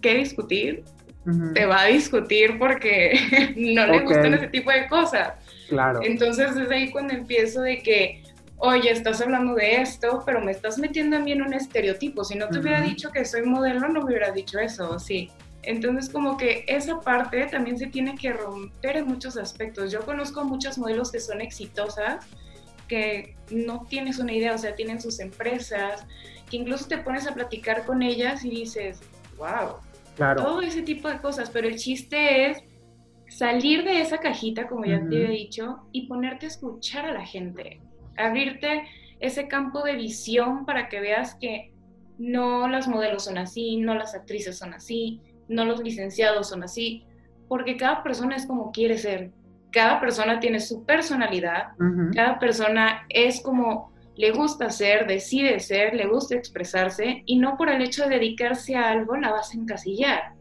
que 0.00 0.14
discutir, 0.14 0.84
te 1.54 1.66
va 1.66 1.82
a 1.82 1.86
discutir 1.86 2.56
porque 2.58 3.18
no 3.56 3.86
le 3.86 4.00
gustan 4.00 4.34
ese 4.34 4.46
tipo 4.48 4.70
de 4.70 4.86
cosas. 4.86 5.32
Claro. 5.68 6.00
Entonces 6.02 6.56
es 6.56 6.70
ahí 6.70 6.90
cuando 6.90 7.14
empiezo 7.14 7.62
de 7.62 7.78
que, 7.78 8.22
oye, 8.58 8.90
estás 8.90 9.20
hablando 9.20 9.54
de 9.54 9.80
esto, 9.80 10.22
pero 10.24 10.40
me 10.40 10.52
estás 10.52 10.78
metiendo 10.78 11.16
a 11.16 11.20
mí 11.20 11.32
en 11.32 11.42
un 11.42 11.54
estereotipo. 11.54 12.24
Si 12.24 12.36
no 12.36 12.48
te 12.48 12.58
hubiera 12.58 12.80
dicho 12.80 13.10
que 13.10 13.24
soy 13.24 13.42
modelo, 13.42 13.80
no 13.80 13.88
me 13.88 14.04
hubiera 14.04 14.30
dicho 14.32 14.58
eso, 14.58 14.98
sí. 14.98 15.30
Entonces 15.62 16.10
como 16.10 16.36
que 16.36 16.64
esa 16.68 17.00
parte 17.00 17.44
también 17.46 17.76
se 17.76 17.88
tiene 17.88 18.14
que 18.14 18.32
romper 18.32 18.98
en 18.98 19.08
muchos 19.08 19.36
aspectos. 19.36 19.90
Yo 19.90 20.00
conozco 20.04 20.44
muchos 20.44 20.78
modelos 20.78 21.10
que 21.10 21.20
son 21.20 21.40
exitosas, 21.40 22.24
que 22.88 23.36
no 23.50 23.84
tienes 23.88 24.18
una 24.18 24.32
idea, 24.32 24.54
o 24.54 24.58
sea, 24.58 24.74
tienen 24.74 25.00
sus 25.00 25.18
empresas, 25.18 26.06
que 26.48 26.56
incluso 26.56 26.86
te 26.86 26.98
pones 26.98 27.26
a 27.26 27.34
platicar 27.34 27.84
con 27.84 28.02
ellas 28.02 28.44
y 28.44 28.50
dices, 28.50 29.00
wow, 29.36 29.78
claro. 30.14 30.42
todo 30.42 30.62
ese 30.62 30.82
tipo 30.82 31.08
de 31.08 31.18
cosas, 31.20 31.50
pero 31.50 31.66
el 31.66 31.76
chiste 31.76 32.50
es 32.50 32.62
salir 33.28 33.84
de 33.84 34.00
esa 34.00 34.18
cajita, 34.18 34.68
como 34.68 34.84
ya 34.84 35.04
te 35.08 35.24
he 35.24 35.30
dicho, 35.30 35.78
y 35.90 36.06
ponerte 36.06 36.46
a 36.46 36.48
escuchar 36.48 37.06
a 37.06 37.12
la 37.12 37.26
gente, 37.26 37.80
abrirte 38.16 38.84
ese 39.20 39.48
campo 39.48 39.82
de 39.82 39.96
visión 39.96 40.66
para 40.66 40.88
que 40.88 41.00
veas 41.00 41.34
que 41.34 41.72
no 42.18 42.68
las 42.68 42.88
modelos 42.88 43.24
son 43.24 43.38
así, 43.38 43.76
no 43.76 43.94
las 43.94 44.14
actrices 44.14 44.58
son 44.58 44.74
así, 44.74 45.20
no 45.48 45.64
los 45.64 45.82
licenciados 45.82 46.48
son 46.48 46.62
así, 46.62 47.04
porque 47.48 47.76
cada 47.76 48.02
persona 48.02 48.36
es 48.36 48.46
como 48.46 48.72
quiere 48.72 48.98
ser, 48.98 49.30
cada 49.70 50.00
persona 50.00 50.40
tiene 50.40 50.60
su 50.60 50.84
personalidad, 50.84 51.68
cada 52.14 52.38
persona 52.38 53.06
es 53.08 53.42
como 53.42 53.92
le 54.16 54.30
gusta 54.30 54.70
ser, 54.70 55.06
decide 55.06 55.60
ser, 55.60 55.94
le 55.94 56.06
gusta 56.06 56.34
expresarse 56.34 57.22
y 57.26 57.38
no 57.38 57.56
por 57.56 57.68
el 57.68 57.82
hecho 57.82 58.04
de 58.04 58.16
dedicarse 58.16 58.74
a 58.74 58.90
algo 58.90 59.16
la 59.16 59.30
vas 59.30 59.52
a 59.52 59.58
encasillar 59.58 60.36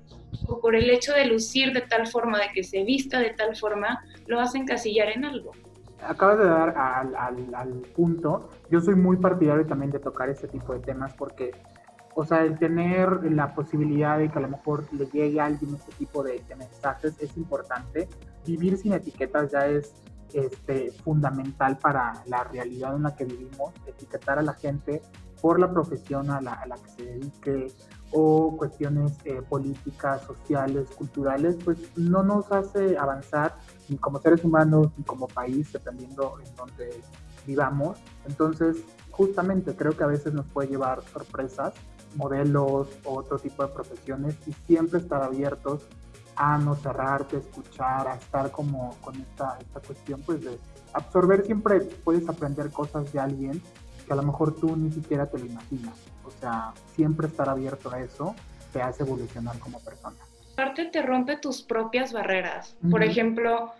o 0.47 0.59
por 0.59 0.75
el 0.75 0.89
hecho 0.89 1.13
de 1.13 1.25
lucir 1.25 1.73
de 1.73 1.81
tal 1.81 2.07
forma, 2.07 2.39
de 2.39 2.49
que 2.53 2.63
se 2.63 2.83
vista 2.83 3.19
de 3.19 3.31
tal 3.31 3.55
forma, 3.55 4.03
lo 4.27 4.37
vas 4.37 4.55
a 4.55 4.57
encasillar 4.57 5.09
en 5.09 5.25
algo. 5.25 5.51
Acabas 6.01 6.37
de 6.39 6.45
dar 6.45 6.69
al, 6.77 7.15
al 7.55 7.73
punto, 7.95 8.49
yo 8.69 8.81
soy 8.81 8.95
muy 8.95 9.17
partidario 9.17 9.65
también 9.65 9.91
de 9.91 9.99
tocar 9.99 10.29
ese 10.29 10.47
tipo 10.47 10.73
de 10.73 10.79
temas 10.79 11.13
porque 11.13 11.51
o 12.17 12.25
sea, 12.25 12.43
el 12.43 12.57
tener 12.57 13.29
la 13.29 13.53
posibilidad 13.53 14.17
de 14.17 14.29
que 14.29 14.39
a 14.39 14.41
lo 14.41 14.47
mejor 14.47 14.85
le 14.93 15.05
llegue 15.07 15.41
a 15.41 15.45
alguien 15.45 15.75
este 15.75 15.91
tipo 15.93 16.23
de, 16.23 16.41
mensajes 16.57 17.13
es 17.19 17.35
importante. 17.35 18.07
Vivir 18.45 18.77
sin 18.77 18.93
etiquetas 18.93 19.51
ya 19.51 19.67
es 19.67 19.93
este, 20.33 20.91
fundamental 21.03 21.77
para 21.77 22.13
la 22.27 22.45
realidad 22.45 22.95
en 22.95 23.03
la 23.03 23.15
que 23.17 23.25
vivimos. 23.25 23.73
Etiquetar 23.85 24.39
a 24.39 24.41
la 24.41 24.53
gente 24.53 25.01
por 25.41 25.59
la 25.59 25.69
profesión 25.69 26.31
a 26.31 26.39
la, 26.39 26.77
que 26.81 26.89
se 26.89 27.05
dedique 27.05 27.67
o 28.17 28.55
cuestiones 28.55 29.11
eh, 29.25 29.41
políticas, 29.41 30.21
sociales, 30.21 30.89
culturales, 30.97 31.57
pues 31.65 31.77
no 31.97 32.23
nos 32.23 32.49
hace 32.49 32.97
avanzar 32.97 33.55
ni 33.89 33.97
como 33.97 34.21
seres 34.21 34.41
humanos 34.45 34.87
ni 34.97 35.03
como 35.03 35.27
país, 35.27 35.73
dependiendo 35.73 36.37
en 36.39 36.55
donde 36.55 37.01
vivamos. 37.45 37.97
Entonces, 38.25 38.77
justamente 39.11 39.75
creo 39.75 39.97
que 39.97 40.05
a 40.05 40.07
veces 40.07 40.33
nos 40.33 40.45
puede 40.47 40.69
llevar 40.69 41.03
sorpresas 41.11 41.73
modelos 42.15 42.87
o 43.03 43.15
otro 43.15 43.37
tipo 43.37 43.65
de 43.65 43.73
profesiones 43.73 44.37
y 44.47 44.53
siempre 44.65 44.99
estar 44.99 45.21
abiertos 45.21 45.81
a 46.37 46.57
no 46.57 46.75
cerrarte, 46.75 47.35
escuchar, 47.35 48.07
a 48.07 48.15
estar 48.15 48.49
como 48.49 48.95
con 49.01 49.15
esta, 49.15 49.57
esta 49.59 49.81
cuestión 49.81 50.21
pues 50.25 50.41
de 50.41 50.57
absorber 50.93 51.45
siempre 51.45 51.81
puedes 51.81 52.29
aprender 52.29 52.71
cosas 52.71 53.11
de 53.11 53.19
alguien 53.19 53.61
que 54.07 54.13
a 54.13 54.15
lo 54.15 54.23
mejor 54.23 54.55
tú 54.55 54.73
ni 54.77 54.89
siquiera 54.89 55.25
te 55.25 55.37
lo 55.37 55.45
imaginas. 55.45 56.14
O 56.25 56.31
sea, 56.31 56.73
siempre 56.95 57.27
estar 57.27 57.49
abierto 57.49 57.91
a 57.91 57.99
eso 57.99 58.35
te 58.73 58.81
hace 58.81 59.03
evolucionar 59.03 59.57
como 59.59 59.79
persona. 59.79 60.17
Aparte 60.53 60.85
te 60.85 61.01
rompe 61.01 61.37
tus 61.37 61.61
propias 61.61 62.13
barreras. 62.13 62.77
Por 62.89 63.03
ejemplo, 63.03 63.73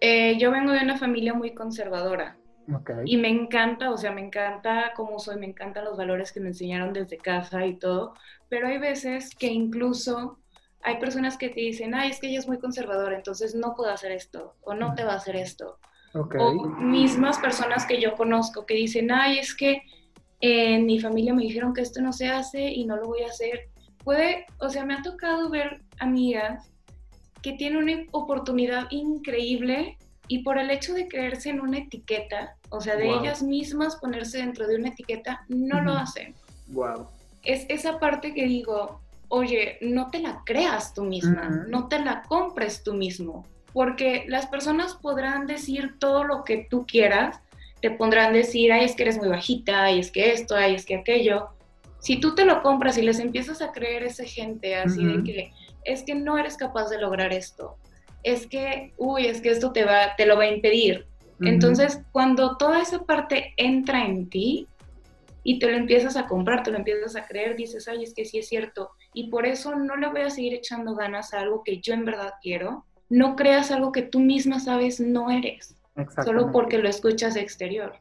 eh, 0.00 0.38
yo 0.38 0.50
vengo 0.50 0.72
de 0.72 0.80
una 0.80 0.96
familia 0.96 1.34
muy 1.34 1.54
conservadora. 1.54 2.36
Y 3.04 3.16
me 3.16 3.28
encanta, 3.28 3.90
o 3.90 3.96
sea, 3.96 4.12
me 4.12 4.20
encanta 4.20 4.92
cómo 4.94 5.18
soy, 5.18 5.38
me 5.38 5.46
encantan 5.46 5.84
los 5.84 5.96
valores 5.96 6.30
que 6.30 6.40
me 6.40 6.48
enseñaron 6.48 6.92
desde 6.92 7.16
casa 7.16 7.66
y 7.66 7.74
todo, 7.74 8.14
pero 8.48 8.68
hay 8.68 8.78
veces 8.78 9.34
que 9.34 9.48
incluso 9.48 10.38
hay 10.82 10.98
personas 10.98 11.36
que 11.36 11.48
te 11.48 11.60
dicen, 11.60 11.94
ay, 11.94 12.10
es 12.10 12.20
que 12.20 12.28
ella 12.28 12.38
es 12.38 12.48
muy 12.48 12.58
conservadora, 12.58 13.16
entonces 13.16 13.54
no 13.54 13.74
puedo 13.74 13.90
hacer 13.90 14.12
esto, 14.12 14.54
o 14.62 14.74
no 14.74 14.94
te 14.94 15.04
va 15.04 15.14
a 15.14 15.16
hacer 15.16 15.36
esto. 15.36 15.78
O 16.12 16.52
mismas 16.64 17.38
personas 17.38 17.86
que 17.86 18.00
yo 18.00 18.14
conozco 18.16 18.66
que 18.66 18.74
dicen, 18.74 19.12
ay, 19.12 19.38
es 19.38 19.54
que 19.54 19.82
en 20.40 20.86
mi 20.86 20.98
familia 20.98 21.34
me 21.34 21.42
dijeron 21.42 21.74
que 21.74 21.82
esto 21.82 22.00
no 22.00 22.12
se 22.12 22.28
hace 22.28 22.70
y 22.70 22.84
no 22.84 22.96
lo 22.96 23.06
voy 23.06 23.22
a 23.22 23.28
hacer. 23.28 23.68
Puede, 24.02 24.46
o 24.58 24.68
sea, 24.68 24.84
me 24.84 24.94
ha 24.94 25.02
tocado 25.02 25.50
ver 25.50 25.82
amigas 25.98 26.70
que 27.42 27.52
tienen 27.52 27.82
una 27.82 28.04
oportunidad 28.12 28.86
increíble 28.90 29.98
y 30.28 30.42
por 30.42 30.58
el 30.58 30.70
hecho 30.70 30.94
de 30.94 31.08
creerse 31.08 31.50
en 31.50 31.60
una 31.60 31.78
etiqueta, 31.78 32.56
o 32.70 32.80
sea, 32.80 32.96
de 32.96 33.10
ellas 33.10 33.42
mismas 33.42 33.96
ponerse 33.96 34.38
dentro 34.38 34.66
de 34.66 34.76
una 34.76 34.88
etiqueta, 34.88 35.44
no 35.48 35.80
lo 35.80 35.92
hacen. 35.92 36.34
Wow. 36.68 37.08
Es 37.42 37.66
esa 37.68 37.98
parte 37.98 38.32
que 38.32 38.46
digo, 38.46 39.00
oye, 39.28 39.78
no 39.80 40.08
te 40.10 40.20
la 40.20 40.42
creas 40.46 40.94
tú 40.94 41.04
misma, 41.04 41.66
no 41.68 41.88
te 41.88 41.98
la 41.98 42.22
compres 42.22 42.84
tú 42.84 42.94
mismo, 42.94 43.44
porque 43.72 44.24
las 44.28 44.46
personas 44.46 44.94
podrán 44.94 45.46
decir 45.46 45.98
todo 45.98 46.24
lo 46.24 46.44
que 46.44 46.66
tú 46.70 46.86
quieras, 46.86 47.40
te 47.80 47.90
pondrán 47.90 48.32
decir, 48.32 48.72
ay, 48.72 48.84
es 48.84 48.94
que 48.94 49.02
eres 49.04 49.18
muy 49.18 49.28
bajita, 49.28 49.84
ay, 49.84 50.00
es 50.00 50.10
que 50.10 50.32
esto, 50.32 50.54
ay, 50.54 50.74
es 50.74 50.84
que 50.84 50.96
aquello. 50.96 51.48
Si 51.98 52.18
tú 52.18 52.34
te 52.34 52.44
lo 52.44 52.62
compras 52.62 52.96
y 52.98 53.02
les 53.02 53.18
empiezas 53.18 53.62
a 53.62 53.72
creer 53.72 54.02
esa 54.02 54.24
gente 54.24 54.74
así 54.74 55.04
de 55.04 55.22
que 55.22 55.52
es 55.84 56.02
que 56.02 56.14
no 56.14 56.38
eres 56.38 56.56
capaz 56.56 56.88
de 56.88 57.00
lograr 57.00 57.32
esto, 57.32 57.76
es 58.22 58.46
que, 58.46 58.92
uy, 58.96 59.26
es 59.26 59.40
que 59.40 59.50
esto 59.50 59.72
te, 59.72 59.84
va, 59.84 60.14
te 60.16 60.26
lo 60.26 60.36
va 60.36 60.44
a 60.44 60.50
impedir. 60.50 61.06
Entonces, 61.42 62.02
cuando 62.12 62.58
toda 62.58 62.82
esa 62.82 63.04
parte 63.04 63.54
entra 63.56 64.04
en 64.04 64.28
ti 64.28 64.68
y 65.42 65.58
te 65.58 65.70
lo 65.70 65.76
empiezas 65.78 66.16
a 66.16 66.26
comprar, 66.26 66.62
te 66.62 66.70
lo 66.70 66.76
empiezas 66.76 67.16
a 67.16 67.26
creer, 67.26 67.56
dices, 67.56 67.88
ay, 67.88 68.02
es 68.02 68.12
que 68.12 68.26
sí 68.26 68.38
es 68.38 68.48
cierto. 68.48 68.90
Y 69.14 69.30
por 69.30 69.46
eso 69.46 69.74
no 69.74 69.96
le 69.96 70.08
voy 70.08 70.20
a 70.20 70.30
seguir 70.30 70.52
echando 70.52 70.94
ganas 70.94 71.32
a 71.32 71.40
algo 71.40 71.64
que 71.64 71.80
yo 71.80 71.94
en 71.94 72.04
verdad 72.04 72.34
quiero. 72.42 72.84
No 73.08 73.36
creas 73.36 73.70
algo 73.70 73.90
que 73.90 74.02
tú 74.02 74.20
misma 74.20 74.60
sabes 74.60 75.00
no 75.00 75.30
eres, 75.30 75.74
solo 76.24 76.50
porque 76.50 76.78
lo 76.78 76.88
escuchas 76.88 77.36
exterior. 77.36 77.92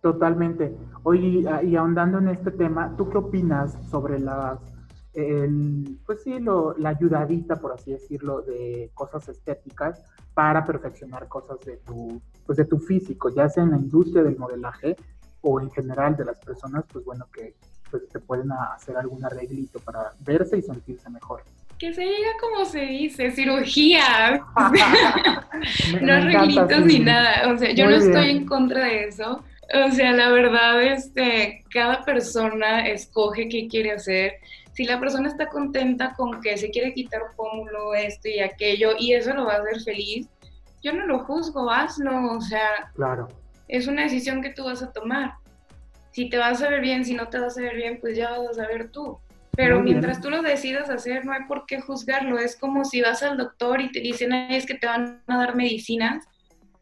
Totalmente. 0.00 0.74
Oye, 1.02 1.44
y 1.64 1.76
ahondando 1.76 2.18
en 2.18 2.28
este 2.28 2.52
tema, 2.52 2.94
¿tú 2.96 3.08
qué 3.10 3.18
opinas 3.18 3.76
sobre 3.90 4.20
las 4.20 4.58
el, 5.18 5.98
pues 6.06 6.22
sí, 6.22 6.38
lo, 6.38 6.76
la 6.78 6.90
ayudadita, 6.90 7.56
por 7.56 7.72
así 7.72 7.90
decirlo, 7.90 8.42
de 8.42 8.90
cosas 8.94 9.28
estéticas 9.28 10.00
para 10.32 10.64
perfeccionar 10.64 11.26
cosas 11.26 11.58
de 11.60 11.78
tu, 11.78 12.22
pues 12.46 12.56
de 12.58 12.64
tu 12.64 12.78
físico, 12.78 13.28
ya 13.30 13.48
sea 13.48 13.64
en 13.64 13.72
la 13.72 13.78
industria 13.78 14.22
del 14.22 14.38
modelaje 14.38 14.94
o 15.40 15.60
en 15.60 15.70
general 15.70 16.16
de 16.16 16.24
las 16.24 16.38
personas, 16.38 16.84
pues 16.92 17.04
bueno, 17.04 17.26
que 17.32 17.56
pues 17.90 18.08
te 18.08 18.20
pueden 18.20 18.52
hacer 18.52 18.96
algún 18.96 19.24
arreglito 19.24 19.80
para 19.80 20.12
verse 20.20 20.58
y 20.58 20.62
sentirse 20.62 21.10
mejor. 21.10 21.42
Que 21.78 21.92
se 21.92 22.02
diga 22.02 22.30
como 22.40 22.64
se 22.64 22.80
dice, 22.80 23.30
cirugía. 23.30 24.42
no 26.00 26.12
arreglitos 26.12 26.84
ni 26.84 26.98
nada. 26.98 27.52
O 27.52 27.56
sea, 27.56 27.70
yo 27.70 27.86
no 27.86 27.96
estoy 27.96 28.30
en 28.30 28.46
contra 28.46 28.84
de 28.84 29.04
eso. 29.04 29.44
O 29.86 29.90
sea, 29.92 30.12
la 30.12 30.30
verdad, 30.30 30.82
este, 30.82 31.62
cada 31.70 32.02
persona 32.04 32.86
escoge 32.88 33.48
qué 33.48 33.68
quiere 33.68 33.92
hacer 33.92 34.34
si 34.78 34.84
la 34.84 35.00
persona 35.00 35.26
está 35.26 35.48
contenta 35.48 36.14
con 36.14 36.40
que 36.40 36.56
se 36.56 36.70
quiere 36.70 36.94
quitar 36.94 37.20
pómulo, 37.34 37.94
esto 37.94 38.28
y 38.28 38.38
aquello, 38.38 38.92
y 38.96 39.12
eso 39.12 39.34
lo 39.34 39.46
va 39.46 39.54
a 39.54 39.56
hacer 39.56 39.80
feliz, 39.80 40.28
yo 40.84 40.92
no 40.92 41.04
lo 41.04 41.24
juzgo, 41.24 41.68
hazlo, 41.68 42.36
o 42.36 42.40
sea, 42.40 42.92
claro. 42.94 43.26
es 43.66 43.88
una 43.88 44.02
decisión 44.02 44.40
que 44.40 44.50
tú 44.50 44.66
vas 44.66 44.80
a 44.80 44.92
tomar. 44.92 45.34
Si 46.12 46.28
te 46.30 46.38
vas 46.38 46.62
a 46.62 46.68
ver 46.68 46.80
bien, 46.80 47.04
si 47.04 47.14
no 47.14 47.26
te 47.26 47.40
vas 47.40 47.58
a 47.58 47.62
ver 47.62 47.74
bien, 47.74 47.98
pues 48.00 48.16
ya 48.16 48.38
vas 48.38 48.56
a 48.56 48.68
ver 48.68 48.92
tú. 48.92 49.18
Pero 49.58 49.82
mientras 49.82 50.20
tú 50.20 50.30
lo 50.30 50.40
decidas 50.40 50.88
hacer, 50.88 51.24
no 51.24 51.32
hay 51.32 51.42
por 51.48 51.66
qué 51.66 51.80
juzgarlo. 51.80 52.38
Es 52.38 52.56
como 52.56 52.84
si 52.84 53.02
vas 53.02 53.24
al 53.24 53.36
doctor 53.36 53.80
y 53.80 53.90
te 53.90 53.98
dicen, 53.98 54.32
es 54.32 54.64
que 54.64 54.76
te 54.76 54.86
van 54.86 55.20
a 55.26 55.36
dar 55.36 55.56
medicinas, 55.56 56.24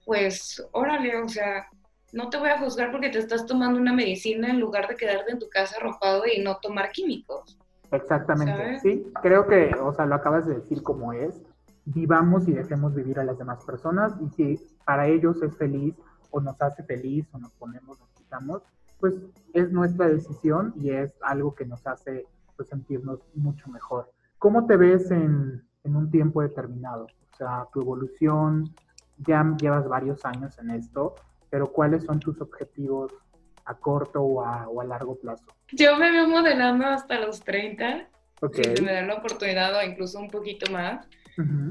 pues 0.05 0.62
órale, 0.72 1.16
o 1.16 1.27
sea, 1.27 1.68
no 2.12 2.29
te 2.29 2.37
voy 2.37 2.51
a 2.51 2.59
juzgar 2.59 2.91
porque 2.93 3.09
te 3.09 3.18
estás 3.18 3.47
tomando 3.47 3.81
una 3.81 3.95
medicina 3.95 4.51
en 4.51 4.61
lugar 4.61 4.89
de 4.89 4.97
quedarte 4.97 5.33
en 5.33 5.39
tu 5.39 5.49
casa 5.49 5.77
arropado 5.79 6.24
y 6.27 6.43
no 6.43 6.59
tomar 6.59 6.91
químicos. 6.91 7.59
Exactamente, 7.91 8.79
sí, 8.81 9.07
creo 9.22 9.47
que, 9.47 9.74
o 9.81 9.95
sea, 9.95 10.05
lo 10.05 10.16
acabas 10.16 10.47
de 10.47 10.57
decir 10.57 10.83
como 10.83 11.14
es, 11.14 11.41
vivamos 11.87 12.47
y 12.47 12.53
dejemos 12.53 12.95
vivir 12.95 13.18
a 13.18 13.24
las 13.24 13.39
demás 13.39 13.64
personas 13.64 14.12
y 14.20 14.29
si 14.37 14.61
para 14.85 15.09
ellos 15.09 15.43
es 15.43 15.57
feliz 15.57 15.95
o 16.31 16.43
nos 16.43 16.61
hace 16.61 16.83
feliz 16.83 17.27
o 17.33 17.39
nos 17.39 17.53
ponemos, 17.53 17.99
nos 17.99 18.11
quitamos, 18.11 18.62
pues 19.01 19.14
es 19.55 19.72
nuestra 19.72 20.09
decisión 20.09 20.74
y 20.77 20.91
es 20.91 21.14
algo 21.22 21.55
que 21.55 21.64
nos 21.64 21.87
hace 21.87 22.27
pues, 22.57 22.69
sentirnos 22.69 23.21
mucho 23.35 23.69
mejor. 23.69 24.11
¿cómo 24.39 24.67
te 24.67 24.77
ves 24.77 25.11
en, 25.11 25.63
en 25.85 25.97
un 25.97 26.11
tiempo 26.11 26.43
determinado? 26.43 27.07
O 27.33 27.37
sea, 27.37 27.67
tu 27.73 27.81
evolución, 27.81 28.75
ya 29.19 29.45
llevas 29.61 29.89
varios 29.89 30.25
años 30.25 30.59
en 30.59 30.71
esto, 30.71 31.15
pero 31.51 31.73
¿cuáles 31.73 32.05
son 32.05 32.21
tus 32.21 32.41
objetivos 32.41 33.13
a 33.65 33.75
corto 33.75 34.23
o 34.23 34.45
a, 34.45 34.69
o 34.69 34.81
a 34.81 34.85
largo 34.85 35.17
plazo? 35.17 35.45
Yo 35.73 35.97
me 35.97 36.11
veo 36.11 36.29
modelando 36.29 36.87
hasta 36.87 37.19
los 37.19 37.41
30, 37.41 38.09
si 38.53 38.83
me 38.83 38.93
dan 38.93 39.09
la 39.09 39.15
oportunidad 39.15 39.75
o 39.77 39.83
incluso 39.83 40.19
un 40.19 40.31
poquito 40.31 40.71
más, 40.71 41.07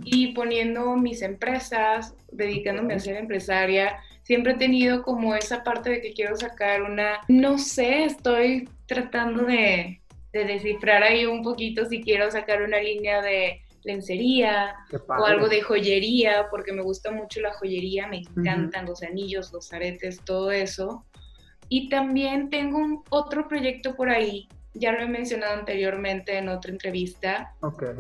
y 0.04 0.34
poniendo 0.34 0.96
mis 0.96 1.24
empresas, 1.24 2.14
dedicándome 2.32 2.94
a 2.94 3.00
ser 3.00 3.16
empresaria. 3.16 3.98
Siempre 4.22 4.52
he 4.52 4.58
tenido 4.58 5.02
como 5.02 5.34
esa 5.34 5.64
parte 5.64 5.90
de 5.90 6.02
que 6.02 6.14
quiero 6.14 6.36
sacar 6.36 6.84
una, 6.84 7.22
no 7.28 7.58
sé, 7.58 8.04
estoy 8.04 8.70
tratando 8.86 9.46
de, 9.46 10.02
de 10.36 10.44
descifrar 10.44 11.02
ahí 11.02 11.26
un 11.26 11.42
poquito 11.42 11.86
si 11.86 12.04
quiero 12.04 12.30
sacar 12.30 12.62
una 12.62 12.82
línea 12.82 13.22
de 13.22 13.62
lencería 13.86 14.76
o 15.08 15.24
algo 15.24 15.48
de 15.48 15.62
joyería, 15.62 16.48
porque 16.52 16.74
me 16.74 16.82
gusta 16.82 17.10
mucho 17.10 17.40
la 17.40 17.54
joyería, 17.54 18.08
me 18.08 18.18
encantan 18.18 18.86
los 18.86 19.02
anillos, 19.02 19.54
los 19.54 19.72
aretes, 19.72 20.20
todo 20.26 20.52
eso. 20.52 21.06
Y 21.70 21.88
también 21.88 22.50
tengo 22.50 22.80
un, 22.80 23.04
otro 23.10 23.48
proyecto 23.48 23.96
por 23.96 24.10
ahí, 24.10 24.50
ya 24.74 24.92
lo 24.92 25.04
he 25.04 25.08
mencionado 25.08 25.54
anteriormente 25.54 26.38
en 26.38 26.50
otra 26.50 26.72
entrevista, 26.72 27.54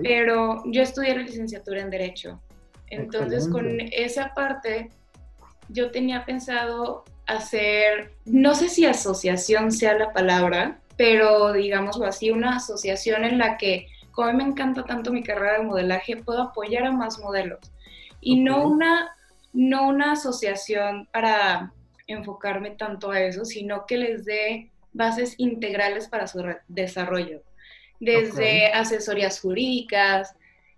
pero 0.03 0.61
yo 0.65 0.81
estudié 0.81 1.15
la 1.15 1.21
licenciatura 1.21 1.81
en 1.81 1.89
Derecho. 1.89 2.41
Entonces, 2.87 3.47
con 3.47 3.79
esa 3.79 4.33
parte, 4.33 4.89
yo 5.69 5.89
tenía 5.89 6.25
pensado 6.25 7.05
hacer, 7.27 8.11
no 8.25 8.55
sé 8.55 8.67
si 8.67 8.85
asociación 8.85 9.71
sea 9.71 9.97
la 9.97 10.11
palabra, 10.11 10.81
pero 10.97 11.53
digámoslo 11.53 12.05
así, 12.05 12.31
una 12.31 12.57
asociación 12.57 13.23
en 13.23 13.37
la 13.37 13.57
que 13.57 13.87
como 14.15 14.29
a 14.29 14.31
mí 14.31 14.43
me 14.43 14.49
encanta 14.49 14.83
tanto 14.83 15.11
mi 15.11 15.23
carrera 15.23 15.59
de 15.59 15.65
modelaje, 15.65 16.17
puedo 16.17 16.41
apoyar 16.41 16.85
a 16.85 16.91
más 16.91 17.19
modelos. 17.19 17.59
Y 18.21 18.39
no, 18.39 18.65
una, 18.65 19.13
no 19.53 19.89
una 19.89 20.13
asociación 20.13 21.07
para 21.11 21.73
enfocarme 22.07 22.71
tanto 22.71 23.11
a 23.11 23.19
eso, 23.19 23.43
sino 23.45 23.85
que 23.85 23.97
les 23.97 24.25
dé 24.25 24.71
bases 24.93 25.35
integrales 25.37 26.07
para 26.07 26.27
su 26.27 26.41
desarrollo. 26.69 27.41
Desde 27.99 28.67
asesorías 28.67 29.39
jurídicas, 29.41 30.33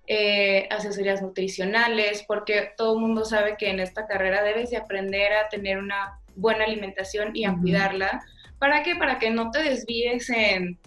eh, 0.08 0.68
asesorías 0.72 1.22
nutricionales, 1.22 2.24
porque 2.28 2.72
todo 2.76 2.96
el 2.96 3.02
mundo 3.02 3.24
sabe 3.24 3.56
que 3.58 3.70
en 3.70 3.80
esta 3.80 4.08
carrera 4.08 4.44
debes 4.44 4.72
de 4.72 4.78
aprender 4.78 5.34
a 5.34 5.50
tener 5.50 5.78
una 5.78 6.20
buena 6.36 6.64
alimentación 6.64 7.36
y 7.36 7.46
a 7.46 7.56
cuidarla. 7.56 8.26
¿Para 8.60 8.84
qué? 8.84 8.96
Para 8.96 9.20
que 9.20 9.30
no 9.30 9.52
te 9.52 9.64
desvíes 9.64 10.30
en 10.30 10.80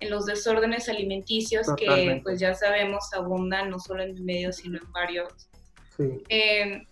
en 0.00 0.10
los 0.10 0.26
desórdenes 0.26 0.88
alimenticios 0.88 1.66
que 1.76 2.20
pues 2.22 2.38
ya 2.38 2.54
sabemos 2.54 3.12
abundan 3.14 3.70
no 3.70 3.78
solo 3.78 4.02
en 4.02 4.10
el 4.10 4.22
medio 4.22 4.52
sino 4.52 4.78
en 4.78 4.92
varios. 4.92 5.48
Em, 6.28 6.84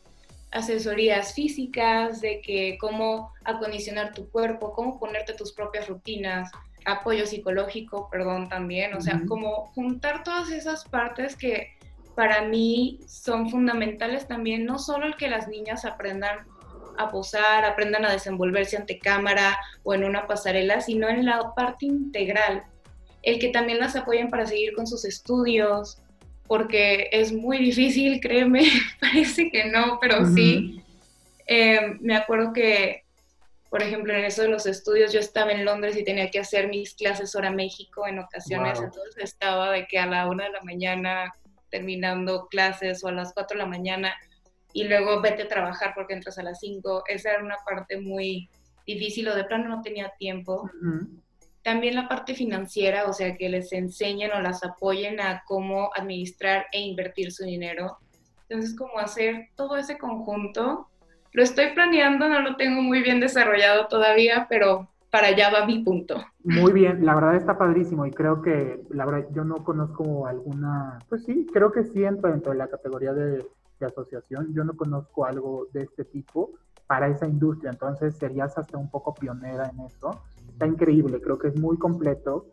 asesorías 0.51 1.35
físicas 1.35 2.21
de 2.21 2.41
que 2.41 2.79
cómo 2.81 3.33
acondicionar 3.45 4.15
tu 4.15 4.31
cuerpo, 4.31 4.73
cómo 4.73 4.99
ponerte 4.99 5.35
tus 5.35 5.53
propias 5.53 5.89
rutinas, 5.89 6.51
apoyo 6.87 7.27
psicológico, 7.27 8.09
perdón, 8.11 8.49
también, 8.49 8.95
o 8.95 9.01
sea, 9.01 9.21
como 9.27 9.73
juntar 9.75 10.23
todas 10.23 10.51
esas 10.51 10.85
partes 10.85 11.37
que 11.37 11.73
para 12.15 12.43
mí 12.43 13.01
son 13.07 13.51
fundamentales 13.51 14.29
también, 14.29 14.65
no 14.65 14.79
solo 14.79 15.07
el 15.07 15.17
que 15.17 15.29
las 15.29 15.49
niñas 15.49 15.85
aprendan 15.85 16.47
a 16.99 17.11
posar, 17.11 17.65
aprendan 17.65 18.05
a 18.05 18.13
desenvolverse 18.13 18.77
ante 18.77 18.99
cámara 18.99 19.59
o 19.83 19.95
en 19.95 20.05
una 20.05 20.27
pasarela, 20.27 20.81
sino 20.81 21.09
en 21.09 21.25
la 21.25 21.53
parte 21.55 21.87
integral, 21.87 22.65
el 23.23 23.39
que 23.39 23.49
también 23.49 23.79
las 23.79 23.97
apoyen 23.97 24.31
para 24.31 24.47
seguir 24.47 24.75
con 24.75 24.87
sus 24.87 25.05
estudios, 25.05 25.99
porque 26.47 27.09
es 27.13 27.33
muy 27.33 27.59
difícil, 27.59 28.21
créeme, 28.21 28.65
parece 29.01 29.51
que 29.51 29.67
no, 29.67 29.99
pero 30.01 30.27
sí. 30.27 30.83
Eh, 31.47 31.97
me 32.01 32.17
acuerdo 32.17 32.53
que, 32.53 33.05
por 33.71 33.83
ejemplo, 33.83 34.15
en 34.15 34.25
eso 34.25 34.43
de 34.43 34.49
los 34.49 34.67
estudios, 34.67 35.13
yo 35.13 35.21
estaba 35.21 35.53
en 35.53 35.65
Londres 35.65 35.97
y 35.97 36.05
tenía 36.05 36.31
que 36.31 36.39
hacer 36.39 36.69
mis 36.69 36.95
clases 36.95 37.35
hora 37.35 37.51
México 37.51 38.07
en 38.07 38.19
ocasiones, 38.19 38.79
entonces 38.79 39.17
estaba 39.17 39.73
de 39.73 39.87
que 39.87 39.99
a 39.99 40.07
la 40.07 40.29
una 40.29 40.45
de 40.45 40.51
la 40.51 40.63
mañana 40.63 41.35
terminando 41.71 42.47
clases 42.47 43.03
o 43.03 43.09
a 43.09 43.13
las 43.13 43.33
cuatro 43.35 43.57
de 43.57 43.65
la 43.65 43.69
mañana 43.69 44.15
y 44.75 44.85
luego 44.85 45.23
vete 45.23 45.45
a 45.45 45.49
trabajar 45.49 45.93
porque 45.95 46.15
entras 46.15 46.37
a 46.37 46.43
las 46.43 46.59
cinco. 46.59 47.05
Esa 47.07 47.31
era 47.31 47.45
una 47.45 47.57
parte 47.65 47.99
muy 47.99 48.51
difícil 48.85 49.29
o 49.29 49.35
de 49.35 49.45
plano 49.45 49.69
no 49.69 49.83
tenía 49.83 50.13
tiempo. 50.19 50.69
También 51.63 51.95
la 51.95 52.09
parte 52.09 52.35
financiera, 52.35 53.07
o 53.09 53.13
sea, 53.13 53.37
que 53.37 53.49
les 53.49 53.73
enseñen 53.73 54.33
o 54.33 54.41
las 54.41 54.65
apoyen 54.65 55.21
a 55.21 55.45
cómo 55.47 55.91
administrar 55.97 56.67
e 56.73 56.81
invertir 56.81 57.31
su 57.31 57.45
dinero. 57.45 57.99
Entonces, 58.49 58.77
como 58.77 58.99
hacer 58.99 59.49
todo 59.55 59.77
ese 59.77 59.97
conjunto, 59.97 60.89
lo 61.33 61.43
estoy 61.43 61.73
planeando, 61.73 62.29
no 62.29 62.41
lo 62.41 62.57
tengo 62.57 62.83
muy 62.83 63.01
bien 63.01 63.21
desarrollado 63.21 63.87
todavía, 63.87 64.47
pero 64.51 64.91
para 65.09 65.29
allá 65.29 65.51
va 65.51 65.67
mi 65.67 65.85
punto. 65.85 66.21
Muy 66.43 66.73
bien, 66.73 67.07
la 67.07 67.15
verdad 67.15 67.37
está 67.37 67.57
padrísimo 67.57 68.07
y 68.07 68.11
creo 68.11 68.43
que, 68.43 68.81
la 68.91 69.07
verdad, 69.07 69.29
yo 69.33 69.45
no 69.45 69.63
conozco 69.63 70.27
alguna, 70.27 70.99
pues 71.09 71.23
sí, 71.25 71.47
creo 71.53 71.71
que 71.71 71.85
sí 71.85 72.05
entra 72.05 72.31
dentro 72.31 72.51
de 72.51 72.59
la 72.59 72.67
categoría 72.67 73.13
de, 73.13 73.47
de 73.85 73.93
asociación, 73.93 74.53
yo 74.53 74.65
no 74.65 74.77
conozco 74.77 75.25
algo 75.25 75.69
de 75.73 75.83
este 75.83 76.05
tipo 76.05 76.53
para 76.87 77.09
esa 77.09 77.27
industria, 77.27 77.71
entonces 77.71 78.17
serías 78.17 78.57
hasta 78.59 78.77
un 78.77 78.91
poco 78.91 79.15
pionera 79.15 79.71
en 79.71 79.81
eso 79.81 80.23
está 80.55 80.67
increíble, 80.67 81.21
creo 81.21 81.39
que 81.39 81.49
es 81.49 81.57
muy 81.59 81.77
completo 81.77 82.47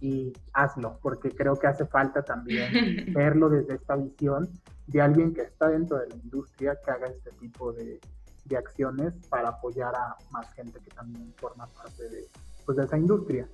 y 0.00 0.32
hazlo, 0.52 0.98
porque 1.02 1.30
creo 1.30 1.56
que 1.56 1.66
hace 1.66 1.86
falta 1.86 2.22
también 2.22 2.70
verlo 3.14 3.48
desde 3.48 3.74
esta 3.74 3.96
visión 3.96 4.48
de 4.86 5.00
alguien 5.00 5.34
que 5.34 5.42
está 5.42 5.68
dentro 5.68 5.98
de 5.98 6.08
la 6.08 6.16
industria, 6.16 6.78
que 6.84 6.90
haga 6.90 7.06
este 7.06 7.30
tipo 7.32 7.72
de, 7.72 8.00
de 8.44 8.56
acciones 8.56 9.14
para 9.28 9.48
apoyar 9.48 9.94
a 9.94 10.16
más 10.30 10.52
gente 10.54 10.78
que 10.80 10.90
también 10.90 11.32
forma 11.36 11.66
parte 11.66 12.08
de, 12.08 12.26
pues, 12.64 12.76
de 12.76 12.84
esa 12.84 12.98
industria. 12.98 13.48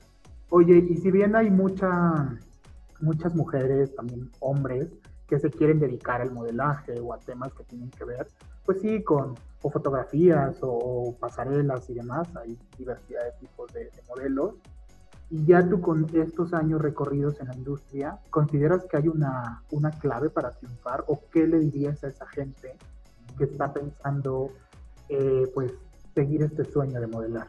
Oye, 0.50 0.78
y 0.88 0.96
si 0.96 1.10
bien 1.10 1.34
hay 1.34 1.50
mucha, 1.50 2.38
muchas 3.00 3.34
mujeres, 3.34 3.94
también 3.94 4.30
hombres, 4.40 4.88
que 5.26 5.38
se 5.38 5.50
quieren 5.50 5.80
dedicar 5.80 6.20
al 6.20 6.32
modelaje 6.32 7.00
o 7.00 7.12
a 7.12 7.18
temas 7.18 7.52
que 7.52 7.64
tienen 7.64 7.90
que 7.90 8.04
ver, 8.04 8.28
pues 8.64 8.80
sí, 8.80 9.02
con 9.02 9.34
o 9.62 9.70
fotografías 9.70 10.56
o, 10.60 11.16
pasarelas 11.18 11.88
y 11.90 11.94
demás, 11.94 12.28
hay 12.36 12.56
diversidad 12.78 13.24
de 13.24 13.32
tipos 13.40 13.72
de, 13.72 13.90
modelos. 14.08 14.54
Y 15.28 15.44
ya 15.44 15.68
tú 15.68 15.80
con 15.80 16.06
estos 16.14 16.54
años 16.54 16.80
recorridos 16.80 17.40
en 17.40 17.48
la 17.48 17.54
industria, 17.56 18.18
¿consideras 18.30 18.84
que 18.84 18.96
hay 18.96 19.08
una, 19.08 19.62
una 19.72 19.90
clave 19.90 20.30
para 20.30 20.52
triunfar 20.52 21.04
o 21.08 21.20
qué 21.32 21.48
le 21.48 21.58
dirías 21.58 22.04
a 22.04 22.08
esa 22.08 22.26
gente 22.28 22.76
que 23.36 23.44
está 23.44 23.72
pensando 23.72 24.52
eh, 25.08 25.50
pues 25.52 25.72
seguir 26.14 26.44
este 26.44 26.64
sueño 26.64 27.00
de 27.00 27.08
modelar? 27.08 27.48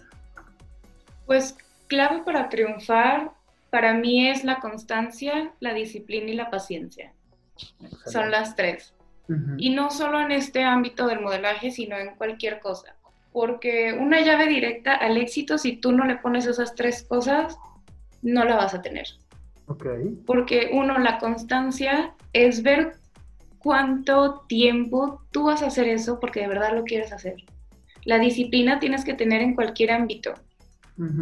Pues 1.28 1.56
clave 1.88 2.24
para 2.24 2.50
triunfar 2.50 3.32
para 3.70 3.94
mí 3.94 4.28
es 4.28 4.44
la 4.44 4.60
constancia, 4.60 5.54
la 5.60 5.74
disciplina 5.74 6.32
y 6.32 6.36
la 6.36 6.50
paciencia. 6.50 7.14
Son 8.06 8.32
las 8.32 8.56
tres. 8.56 8.94
Y 9.58 9.72
no 9.72 9.92
solo 9.92 10.22
en 10.22 10.32
este 10.32 10.64
ámbito 10.64 11.06
del 11.06 11.20
modelaje, 11.20 11.70
sino 11.70 11.98
en 11.98 12.16
cualquier 12.16 12.60
cosa. 12.60 12.96
Porque 13.34 13.94
una 13.94 14.22
llave 14.22 14.48
directa 14.48 14.96
al 14.96 15.18
éxito, 15.18 15.58
si 15.58 15.76
tú 15.76 15.92
no 15.92 16.06
le 16.06 16.16
pones 16.16 16.46
esas 16.46 16.76
tres 16.76 17.04
cosas, 17.04 17.58
no 18.22 18.46
la 18.46 18.56
vas 18.56 18.74
a 18.74 18.82
tener. 18.82 19.06
Porque 20.26 20.70
uno, 20.72 20.98
la 20.98 21.20
constancia 21.20 22.14
es 22.32 22.64
ver 22.64 22.94
cuánto 23.60 24.46
tiempo 24.48 25.22
tú 25.32 25.44
vas 25.44 25.62
a 25.62 25.68
hacer 25.68 25.90
eso 25.90 26.20
porque 26.22 26.40
de 26.40 26.48
verdad 26.48 26.74
lo 26.74 26.84
quieres 26.84 27.12
hacer. 27.12 27.36
La 28.06 28.18
disciplina 28.18 28.80
tienes 28.80 29.04
que 29.04 29.14
tener 29.14 29.42
en 29.42 29.56
cualquier 29.56 29.92
ámbito. 29.92 30.34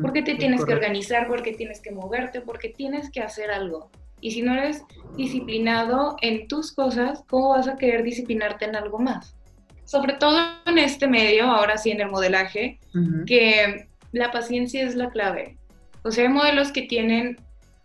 Porque 0.01 0.21
te 0.21 0.35
tienes 0.35 0.63
que 0.63 0.73
organizar, 0.73 1.27
porque 1.27 1.51
tienes 1.51 1.81
que 1.81 1.91
moverte, 1.91 2.39
porque 2.39 2.69
tienes 2.69 3.09
que 3.09 3.21
hacer 3.21 3.51
algo. 3.51 3.89
Y 4.21 4.31
si 4.31 4.41
no 4.41 4.53
eres 4.53 4.83
disciplinado 5.17 6.15
en 6.21 6.47
tus 6.47 6.71
cosas, 6.73 7.23
¿cómo 7.27 7.49
vas 7.49 7.67
a 7.67 7.77
querer 7.77 8.03
disciplinarte 8.03 8.65
en 8.65 8.75
algo 8.75 8.99
más? 8.99 9.35
Sobre 9.83 10.13
todo 10.13 10.39
en 10.65 10.79
este 10.79 11.07
medio, 11.07 11.45
ahora 11.45 11.77
sí 11.77 11.91
en 11.91 12.01
el 12.01 12.09
modelaje, 12.09 12.79
que 13.27 13.87
la 14.11 14.31
paciencia 14.31 14.83
es 14.83 14.95
la 14.95 15.09
clave. 15.09 15.57
O 16.03 16.11
sea, 16.11 16.23
hay 16.23 16.29
modelos 16.29 16.71
que 16.71 16.83
tienen 16.83 17.37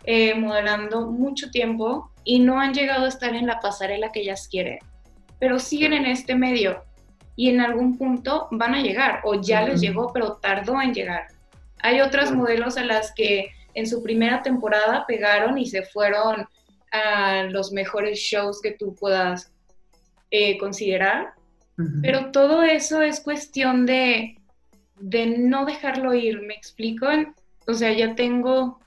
eh, 0.05 0.35
modelando 0.35 1.11
mucho 1.11 1.51
tiempo 1.51 2.11
y 2.25 2.39
no 2.39 2.59
han 2.59 2.73
llegado 2.73 3.05
a 3.05 3.09
estar 3.09 3.35
en 3.35 3.47
la 3.47 3.61
pasarela 3.61 4.13
que 4.13 4.21
ellas 4.21 4.49
quieren, 4.49 4.79
pero 5.39 5.59
siguen 5.59 5.93
en 5.93 6.07
este 6.07 6.35
medio 6.35 6.85
y 7.37 7.49
en 7.49 7.61
algún 7.61 7.97
punto 7.97 8.49
van 8.51 8.75
a 8.75 8.83
llegar 8.83 9.21
o 9.25 9.41
ya 9.41 9.63
les 9.63 9.81
llegó, 9.81 10.13
pero 10.13 10.35
tardó 10.35 10.81
en 10.81 10.95
llegar. 10.95 11.29
Hay 11.83 12.01
otras 12.01 12.33
modelos 12.33 12.77
a 12.77 12.85
las 12.85 13.13
que 13.13 13.51
en 13.75 13.87
su 13.87 14.03
primera 14.03 14.43
temporada 14.43 15.05
pegaron 15.07 15.59
y 15.59 15.67
se 15.67 15.83
fueron 15.83 16.47
a 16.93 17.45
los 17.45 17.73
mejores 17.73 18.19
shows 18.19 18.61
que 18.61 18.73
tú 18.73 18.95
puedas 18.95 19.53
eh, 20.31 20.59
considerar. 20.59 21.35
Pero 22.03 22.31
todo 22.31 22.63
eso 22.63 23.01
es 23.01 23.21
cuestión 23.21 23.87
de, 23.87 24.37
de 24.99 25.39
no 25.39 25.65
dejarlo 25.65 26.13
ir, 26.13 26.43
¿me 26.43 26.53
explico? 26.53 27.07
O 27.67 27.73
sea, 27.73 27.91
ya 27.93 28.15
tengo 28.15 28.81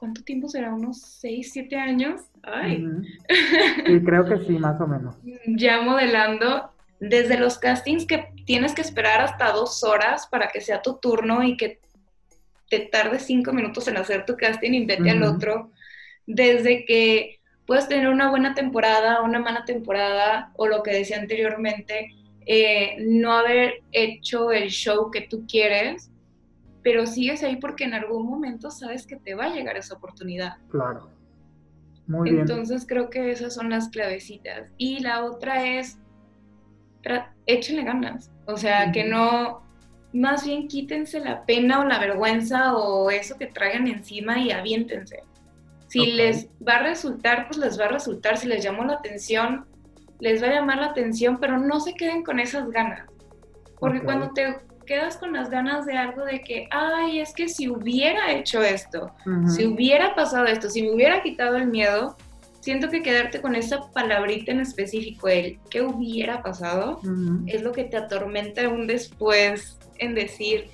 ¿cuánto 0.00 0.22
tiempo 0.22 0.48
será? 0.48 0.74
¿Unos 0.74 1.02
6, 1.20 1.50
7 1.52 1.76
años? 1.76 2.22
Ay. 2.42 2.84
Sí, 3.86 4.00
creo 4.04 4.24
que 4.24 4.38
sí, 4.44 4.52
más 4.52 4.80
o 4.80 4.86
menos. 4.86 5.16
Ya 5.46 5.82
modelando 5.82 6.72
desde 6.98 7.38
los 7.38 7.58
castings 7.58 8.06
que 8.06 8.32
tienes 8.46 8.74
que 8.74 8.80
esperar 8.80 9.20
hasta 9.20 9.52
dos 9.52 9.84
horas 9.84 10.26
para 10.26 10.48
que 10.48 10.60
sea 10.60 10.82
tu 10.82 10.94
turno 10.94 11.42
y 11.42 11.56
que 11.56 11.80
te 12.70 12.78
tardes 12.78 13.24
cinco 13.24 13.52
minutos 13.52 13.86
en 13.88 13.98
hacer 13.98 14.24
tu 14.24 14.36
casting 14.36 14.72
y 14.72 14.86
vete 14.86 15.10
al 15.10 15.24
otro, 15.24 15.72
desde 16.26 16.84
que 16.86 17.40
puedes 17.66 17.88
tener 17.88 18.08
una 18.08 18.30
buena 18.30 18.54
temporada, 18.54 19.22
una 19.22 19.40
mala 19.40 19.64
temporada, 19.64 20.52
o 20.56 20.66
lo 20.66 20.82
que 20.82 20.92
decía 20.92 21.18
anteriormente, 21.18 22.14
eh, 22.46 22.96
no 23.00 23.32
haber 23.32 23.82
hecho 23.92 24.52
el 24.52 24.70
show 24.70 25.10
que 25.10 25.22
tú 25.22 25.44
quieres, 25.46 26.10
pero 26.82 27.06
sigues 27.06 27.42
ahí 27.42 27.56
porque 27.56 27.84
en 27.84 27.94
algún 27.94 28.26
momento 28.26 28.70
sabes 28.70 29.06
que 29.06 29.16
te 29.16 29.34
va 29.34 29.46
a 29.46 29.54
llegar 29.54 29.76
esa 29.76 29.94
oportunidad. 29.94 30.56
Claro. 30.70 31.10
Muy 32.06 32.30
bien. 32.30 32.42
Entonces 32.42 32.86
creo 32.88 33.10
que 33.10 33.30
esas 33.30 33.54
son 33.54 33.70
las 33.70 33.88
clavecitas. 33.88 34.68
Y 34.78 35.00
la 35.00 35.24
otra 35.24 35.78
es, 35.78 35.98
échenle 37.46 37.84
ganas. 37.84 38.30
O 38.46 38.56
sea, 38.56 38.90
que 38.90 39.04
no, 39.04 39.62
más 40.12 40.44
bien 40.44 40.68
quítense 40.68 41.20
la 41.20 41.44
pena 41.44 41.80
o 41.80 41.84
la 41.84 41.98
vergüenza 41.98 42.76
o 42.76 43.10
eso 43.10 43.36
que 43.38 43.46
traigan 43.46 43.86
encima 43.86 44.38
y 44.38 44.50
aviéntense. 44.50 45.22
Si 45.88 46.06
les 46.12 46.48
va 46.66 46.76
a 46.76 46.82
resultar, 46.82 47.48
pues 47.48 47.58
les 47.58 47.78
va 47.78 47.86
a 47.86 47.88
resultar. 47.88 48.36
Si 48.36 48.46
les 48.46 48.62
llamó 48.62 48.84
la 48.84 48.94
atención, 48.94 49.66
les 50.20 50.42
va 50.42 50.48
a 50.48 50.54
llamar 50.54 50.78
la 50.78 50.86
atención, 50.86 51.38
pero 51.40 51.58
no 51.58 51.80
se 51.80 51.94
queden 51.94 52.22
con 52.22 52.38
esas 52.38 52.70
ganas. 52.70 53.08
Porque 53.78 54.00
cuando 54.00 54.30
te 54.30 54.56
quedas 54.86 55.16
con 55.16 55.32
las 55.32 55.50
ganas 55.50 55.86
de 55.86 55.96
algo 55.96 56.24
de 56.24 56.42
que, 56.42 56.68
ay, 56.70 57.20
es 57.20 57.32
que 57.32 57.48
si 57.48 57.68
hubiera 57.68 58.32
hecho 58.32 58.62
esto, 58.62 59.12
si 59.48 59.66
hubiera 59.66 60.14
pasado 60.14 60.46
esto, 60.46 60.68
si 60.68 60.82
me 60.82 60.92
hubiera 60.92 61.22
quitado 61.22 61.56
el 61.56 61.68
miedo, 61.68 62.16
siento 62.60 62.88
que 62.88 63.02
quedarte 63.02 63.40
con 63.40 63.54
esa 63.54 63.90
palabrita 63.92 64.52
en 64.52 64.60
específico, 64.60 65.28
el 65.28 65.58
qué 65.70 65.82
hubiera 65.82 66.42
pasado, 66.42 67.00
es 67.46 67.62
lo 67.62 67.72
que 67.72 67.84
te 67.84 67.96
atormenta 67.96 68.68
un 68.68 68.86
después 68.86 69.78
en 70.00 70.14
decir, 70.14 70.64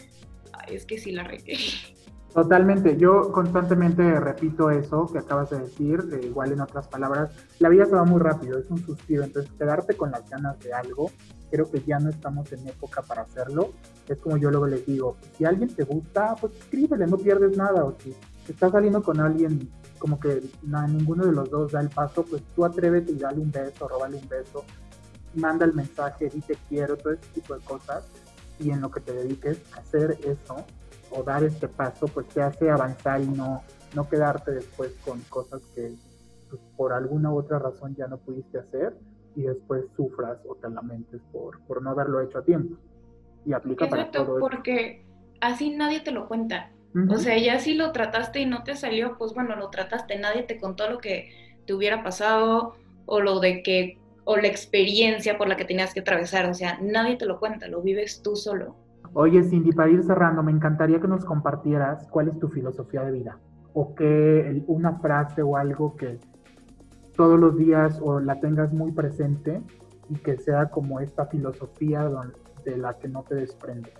ay, 0.53 0.77
es 0.77 0.87
que 0.87 0.99
sí 0.99 1.13
la 1.13 1.25
regué. 1.25 1.57
Totalmente, 2.37 2.99
yo 2.99 3.33
constantemente 3.33 4.21
repito 4.21 4.71
eso 4.71 5.07
que 5.11 5.21
acabas 5.21 5.49
de 5.49 5.61
decir, 5.61 6.05
igual 6.23 6.53
en 6.53 6.61
otras 6.61 6.87
palabras, 6.87 7.31
la 7.61 7.71
vida 7.71 7.87
se 7.87 7.95
va 7.95 8.05
muy 8.05 8.21
rápido, 8.21 8.59
es 8.59 8.69
un 8.69 8.77
suspiro, 8.85 9.25
entonces 9.25 9.51
quedarte 9.59 9.97
con 9.97 10.11
las 10.11 10.29
ganas 10.29 10.59
de 10.61 10.71
algo, 10.75 11.11
creo 11.51 11.71
que 11.71 11.81
ya 11.87 11.99
no 11.99 12.11
estamos 12.11 12.53
en 12.53 12.69
época 12.69 13.01
para 13.01 13.23
hacerlo, 13.23 13.73
es 14.07 14.19
como 14.19 14.37
yo 14.37 14.51
luego 14.51 14.67
les 14.67 14.85
digo, 14.85 15.17
si 15.39 15.47
alguien 15.47 15.75
te 15.75 15.85
gusta, 15.85 16.37
pues 16.39 16.53
escríbele, 16.59 17.07
no 17.07 17.17
pierdes 17.17 17.57
nada, 17.57 17.83
o 17.87 17.97
si 17.99 18.15
estás 18.47 18.71
saliendo 18.71 19.03
con 19.03 19.19
alguien 19.19 19.71
como 19.99 20.21
que 20.21 20.43
ninguno 20.63 21.25
de 21.25 21.33
los 21.33 21.49
dos 21.49 21.73
da 21.73 21.81
el 21.81 21.89
paso, 21.89 22.23
pues 22.23 22.43
tú 22.55 22.67
atrévete 22.67 23.13
y 23.13 23.17
dale 23.17 23.41
un 23.41 23.51
beso, 23.51 23.89
róbale 23.89 24.19
un 24.19 24.29
beso, 24.29 24.63
manda 25.37 25.65
el 25.65 25.73
mensaje, 25.73 26.29
di 26.29 26.43
te 26.43 26.57
quiero, 26.69 26.99
todo 26.99 27.15
ese 27.15 27.27
tipo 27.33 27.55
de 27.55 27.65
cosas, 27.65 28.05
y 28.59 28.71
en 28.71 28.81
lo 28.81 28.91
que 28.91 29.01
te 29.01 29.13
dediques 29.13 29.61
a 29.75 29.81
hacer 29.81 30.19
eso, 30.25 30.65
o 31.11 31.23
dar 31.23 31.45
este 31.45 31.69
paso, 31.69 32.07
pues 32.09 32.27
te 32.29 32.43
hace 32.43 32.71
avanzar 32.71 33.21
y 33.21 33.29
no, 33.29 33.63
no 33.95 34.09
quedarte 34.09 34.53
después 34.53 34.93
con 35.05 35.21
cosas 35.29 35.63
que 35.75 35.95
pues, 36.51 36.61
por 36.77 36.93
alguna 36.93 37.33
u 37.33 37.39
otra 37.39 37.59
razón 37.59 37.95
ya 37.97 38.07
no 38.07 38.19
pudiste 38.19 38.59
hacer 38.59 38.97
y 39.35 39.43
después 39.43 39.85
sufras 39.95 40.39
o 40.49 40.55
te 40.57 40.69
lamentes 40.71 41.21
por, 41.33 41.61
por 41.61 41.83
no 41.83 41.91
haberlo 41.91 42.21
hecho 42.21 42.39
a 42.39 42.43
tiempo. 42.43 42.77
Y 43.45 43.53
aplica 43.53 43.89
para 43.89 44.11
todo. 44.11 44.41
porque 44.41 45.05
así 45.41 45.71
nadie 45.71 46.01
te 46.01 46.11
lo 46.11 46.27
cuenta. 46.27 46.73
O 47.11 47.19
sea, 47.19 47.37
ya 47.37 47.59
si 47.59 47.75
lo 47.75 47.93
trataste 47.93 48.41
y 48.41 48.47
no 48.47 48.65
te 48.65 48.75
salió, 48.75 49.19
pues 49.19 49.35
bueno, 49.35 49.55
lo 49.55 49.69
trataste, 49.69 50.19
nadie 50.19 50.45
te 50.45 50.59
contó 50.59 50.89
lo 50.89 50.97
que 50.97 51.29
te 51.67 51.75
hubiera 51.75 52.03
pasado 52.03 52.75
o 53.05 53.21
lo 53.21 53.39
de 53.39 53.63
que 53.63 53.99
o 54.27 54.37
la 54.37 54.49
experiencia 54.49 55.39
por 55.39 55.49
la 55.49 55.57
que 55.57 55.65
tenías 55.65 55.95
que 55.95 56.01
atravesar, 56.01 56.51
o 56.51 56.55
sea, 56.55 56.79
nadie 56.83 57.17
te 57.17 57.27
lo 57.27 57.39
cuenta, 57.39 57.69
lo 57.69 57.81
vives 57.81 58.23
tú 58.23 58.37
solo. 58.37 58.77
Oye, 59.15 59.43
Cindy, 59.45 59.73
para 59.73 59.89
ir 59.89 60.03
cerrando, 60.03 60.43
me 60.43 60.53
encantaría 60.53 61.01
que 61.01 61.09
nos 61.09 61.25
compartieras 61.25 62.07
cuál 62.11 62.29
es 62.29 62.39
tu 62.39 62.49
filosofía 62.49 63.03
de 63.03 63.13
vida 63.13 63.39
o 63.73 63.95
que 63.95 64.63
una 64.67 64.99
frase 64.99 65.43
o 65.43 65.57
algo 65.57 65.97
que 65.97 66.19
todos 67.17 67.39
los 67.39 67.57
días 67.57 67.99
o 68.03 68.21
la 68.21 68.41
tengas 68.41 68.73
muy 68.73 68.91
presente 68.93 69.63
y 70.11 70.15
que 70.17 70.37
sea 70.37 70.67
como 70.67 70.99
esta 71.01 71.27
filosofía 71.27 72.11
de 72.65 72.77
la 72.79 72.99
que 72.99 73.09
no 73.09 73.23
te 73.23 73.37
desprendes. 73.37 73.95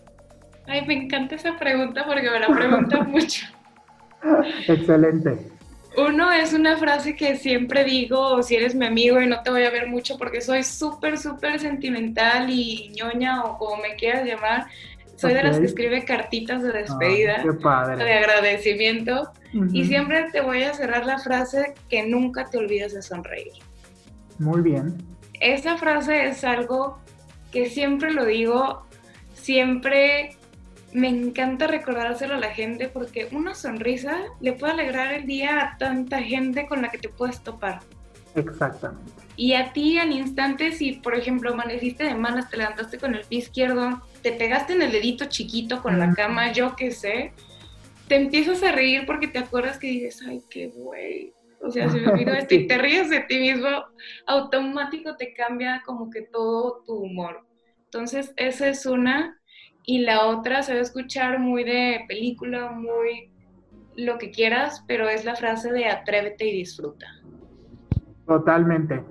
Ay, 0.67 0.85
me 0.87 1.05
encanta 1.05 1.37
esa 1.37 1.57
pregunta 1.57 2.05
porque 2.05 2.29
me 2.31 2.41
la 2.41 2.49
preguntan 2.49 3.11
mucho. 3.11 3.47
Excelente. 4.67 5.56
Uno 5.97 6.31
es 6.31 6.53
una 6.53 6.77
frase 6.77 7.17
que 7.17 7.37
siempre 7.37 7.83
digo, 7.85 8.43
si 8.43 8.55
eres 8.55 8.75
mi 8.75 8.85
amigo 8.87 9.21
y 9.21 9.27
no 9.27 9.43
te 9.43 9.51
voy 9.51 9.65
a 9.65 9.71
ver 9.71 9.87
mucho 9.89 10.19
porque 10.19 10.43
soy 10.43 10.63
súper, 10.63 11.17
súper 11.19 11.59
sentimental 11.59 12.51
y 12.51 12.93
ñoña 12.95 13.45
o 13.45 13.57
como 13.57 13.79
me 13.79 13.95
quieras 13.97 14.27
llamar, 14.27 14.67
soy 15.17 15.33
de 15.33 15.43
las 15.43 15.59
que 15.59 15.65
escribe 15.65 16.05
cartitas 16.05 16.63
de 16.63 16.73
despedida, 16.73 17.43
de 17.43 18.13
agradecimiento, 18.13 19.33
y 19.73 19.87
siempre 19.87 20.31
te 20.31 20.43
voy 20.43 20.65
a 20.65 20.75
cerrar 20.75 21.07
la 21.07 21.19
frase 21.19 21.73
que 21.89 22.07
nunca 22.07 22.45
te 22.45 22.59
olvides 22.59 22.93
de 22.93 23.01
sonreír. 23.01 23.53
Muy 24.39 24.61
bien. 24.61 24.95
Esa 25.41 25.79
frase 25.79 26.27
es 26.27 26.45
algo 26.45 26.99
que 27.51 27.71
siempre 27.71 28.13
lo 28.13 28.27
digo, 28.27 28.87
siempre 29.35 30.37
me 30.97 31.11
encanta 31.11 31.67
recordárselo 31.67 32.37
a 32.37 32.39
la 32.39 32.55
gente 32.55 32.89
porque 32.89 33.29
una 33.31 33.55
sonrisa 33.55 34.17
le 34.41 34.55
puede 34.55 34.73
alegrar 34.73 35.13
el 35.13 35.27
día 35.27 35.61
a 35.61 35.77
tanta 35.77 36.23
gente 36.23 36.67
con 36.67 36.81
la 36.81 36.89
que 36.89 36.97
te 36.97 37.11
puedes 37.11 37.43
topar. 37.43 37.81
Exactamente. 38.35 39.13
Y 39.37 39.53
a 39.53 39.75
ti 39.75 39.99
al 39.99 40.11
instante, 40.11 40.73
si 40.73 40.93
por 40.93 41.15
ejemplo 41.15 41.53
amaneciste 41.53 42.05
de 42.05 42.15
malas, 42.15 42.49
te 42.49 42.57
levantaste 42.57 42.97
con 42.97 43.15
el 43.15 43.27
pie 43.27 43.41
izquierdo, 43.41 44.01
te 44.23 44.33
pegaste 44.33 44.73
en 44.73 44.81
el 44.81 44.91
dedito 44.91 45.27
chiquito 45.27 45.83
con 45.83 45.99
la 45.99 46.15
cama, 46.15 46.53
yo 46.53 46.75
qué 46.75 46.91
sé, 46.91 47.35
te 48.09 48.17
empiezas 48.17 48.63
a 48.63 48.73
reír 48.73 49.05
porque 49.05 49.29
te 49.29 49.39
acuerdas 49.39 49.79
que 49.79 49.89
dices, 49.89 50.25
ay, 50.27 50.41
qué 50.49 50.69
güey. 50.69 51.35
O 51.61 51.71
sea, 51.71 51.91
se 51.91 52.01
me 52.01 52.09
olvidó 52.09 52.33
esto 52.33 52.55
y 52.55 52.67
te 52.67 52.79
ríes 52.79 53.11
de 53.11 53.21
ti 53.21 53.39
mismo, 53.39 53.69
automático 54.27 55.15
te 55.19 55.35
cambia 55.35 55.83
como 55.85 56.09
que 56.09 56.23
todo 56.23 56.83
tu 56.87 56.95
humor. 56.95 57.45
Entonces, 57.85 58.33
esa 58.37 58.67
es 58.69 58.87
una. 58.87 59.39
Y 59.87 60.01
la 60.01 60.27
otra 60.27 60.63
se 60.63 60.73
va 60.73 60.81
a 60.81 60.83
escuchar 60.83 61.39
muy 61.39 61.65
de 61.65 62.05
película, 62.09 62.73
muy 62.73 63.31
lo 63.97 64.19
que 64.19 64.31
quieras, 64.31 64.85
pero 64.87 65.09
es 65.09 65.25
la 65.25 65.37
frase 65.37 65.73
de 65.73 65.87
atrévete 65.87 66.47
y 66.47 66.59
disfruta. 66.59 67.07
Totalmente. 68.27 69.03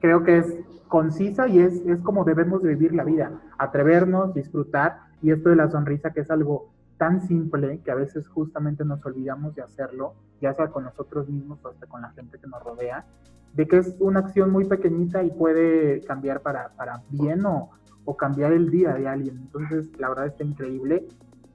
Creo 0.00 0.24
que 0.24 0.38
es 0.38 0.46
concisa 0.88 1.46
y 1.46 1.58
es, 1.58 1.74
es 1.86 2.00
como 2.00 2.24
debemos 2.24 2.62
vivir 2.62 2.94
la 2.94 3.04
vida, 3.04 3.40
atrevernos, 3.58 4.34
disfrutar 4.34 4.96
y 5.22 5.30
esto 5.30 5.50
de 5.50 5.56
la 5.56 5.70
sonrisa 5.70 6.12
que 6.12 6.20
es 6.20 6.30
algo 6.30 6.72
tan 6.96 7.20
simple 7.26 7.80
que 7.84 7.90
a 7.90 7.94
veces 7.94 8.28
justamente 8.28 8.84
nos 8.84 9.04
olvidamos 9.04 9.54
de 9.54 9.62
hacerlo, 9.62 10.14
ya 10.40 10.54
sea 10.54 10.68
con 10.68 10.84
nosotros 10.84 11.28
mismos 11.28 11.58
o 11.64 11.68
hasta 11.68 11.86
con 11.86 12.02
la 12.02 12.10
gente 12.10 12.38
que 12.38 12.46
nos 12.46 12.62
rodea, 12.62 13.04
de 13.52 13.66
que 13.66 13.78
es 13.78 13.96
una 13.98 14.20
acción 14.20 14.50
muy 14.50 14.64
pequeñita 14.64 15.22
y 15.22 15.30
puede 15.30 16.00
cambiar 16.02 16.40
para, 16.40 16.70
para 16.70 17.02
bien 17.10 17.44
o, 17.46 17.70
o 18.04 18.16
cambiar 18.16 18.52
el 18.52 18.70
día 18.70 18.94
de 18.94 19.08
alguien. 19.08 19.38
Entonces, 19.38 19.90
la 19.98 20.08
verdad 20.08 20.26
está 20.26 20.44
increíble. 20.44 21.06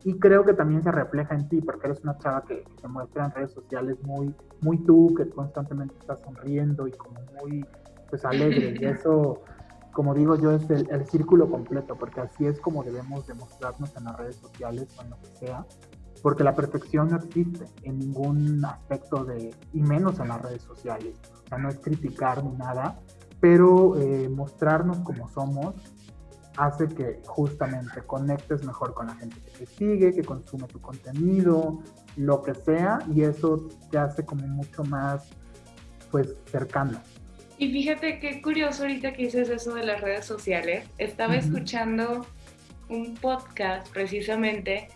Y 0.03 0.17
creo 0.17 0.45
que 0.45 0.53
también 0.53 0.81
se 0.81 0.91
refleja 0.91 1.35
en 1.35 1.49
ti 1.49 1.61
porque 1.61 1.87
eres 1.87 2.01
una 2.03 2.17
chava 2.17 2.43
que, 2.45 2.63
se 2.79 2.87
muestra 2.87 3.25
en 3.25 3.31
redes 3.31 3.51
sociales 3.51 3.97
muy, 4.03 4.33
muy 4.61 4.77
tú, 4.85 5.13
que 5.15 5.29
constantemente 5.29 5.93
estás 5.99 6.21
sonriendo 6.21 6.87
y 6.87 6.91
como 6.91 7.19
muy 7.41 7.65
pues 8.09 8.23
alegre. 8.25 8.75
Y 8.79 8.85
eso 8.85 9.41
como 9.91 10.13
digo 10.13 10.35
yo 10.35 10.51
es 10.51 10.69
el, 10.69 10.89
el, 10.91 11.05
círculo 11.07 11.49
completo 11.49 11.95
porque 11.95 12.21
así 12.21 12.45
es 12.45 12.59
como 12.61 12.83
debemos 12.83 13.25
demostrarnos 13.27 13.93
en 13.97 14.05
las 14.05 14.17
redes 14.17 14.35
sociales 14.35 14.95
o 14.97 15.01
en 15.01 15.09
lo 15.09 15.17
que 15.19 15.27
sea 15.39 15.65
porque 16.21 16.43
la 16.43 16.55
perfección 16.55 17.09
no 17.09 17.17
existe 17.17 17.65
en 17.83 17.99
ningún 17.99 18.63
aspecto 18.63 19.25
de 19.25 19.53
y 19.73 19.81
menos 19.81 20.19
en 20.19 20.29
las 20.29 20.41
redes 20.41 20.61
sociales. 20.61 21.19
O 21.43 21.47
sea 21.47 21.57
no 21.57 21.69
es 21.69 21.79
criticar 21.79 22.43
ni 22.43 22.51
nada 22.55 22.99
pero 23.39 23.95
eh, 23.97 24.29
mostrarnos 24.29 24.99
como 24.99 25.29
somos 25.29 25.75
hace 26.59 26.89
que 26.89 27.21
justamente 27.25 28.01
conectes 28.05 28.65
mejor 28.65 28.93
con 28.93 29.07
la 29.07 29.15
gente 29.15 29.37
que 29.39 29.59
te 29.59 29.65
sigue, 29.65 30.13
que 30.13 30.23
consume 30.23 30.67
tu 30.67 30.81
contenido, 30.81 31.81
lo 32.17 32.43
que 32.43 32.53
sea, 32.53 32.99
y 33.15 33.21
eso 33.23 33.69
te 33.89 33.97
hace 33.97 34.25
como 34.25 34.45
mucho 34.45 34.83
más, 34.83 35.29
pues, 36.11 36.35
cercano. 36.51 36.99
Y 37.57 37.71
fíjate 37.71 38.19
qué 38.19 38.41
curioso 38.41 38.83
ahorita 38.83 39.13
que 39.13 39.23
dices 39.23 39.49
eso 39.49 39.73
de 39.73 39.85
las 39.85 40.01
redes 40.01 40.25
sociales. 40.25 40.85
Estaba 40.97 41.37
escuchando 41.37 42.25
un 42.89 43.15
podcast 43.15 43.87
precisamente, 43.93 44.89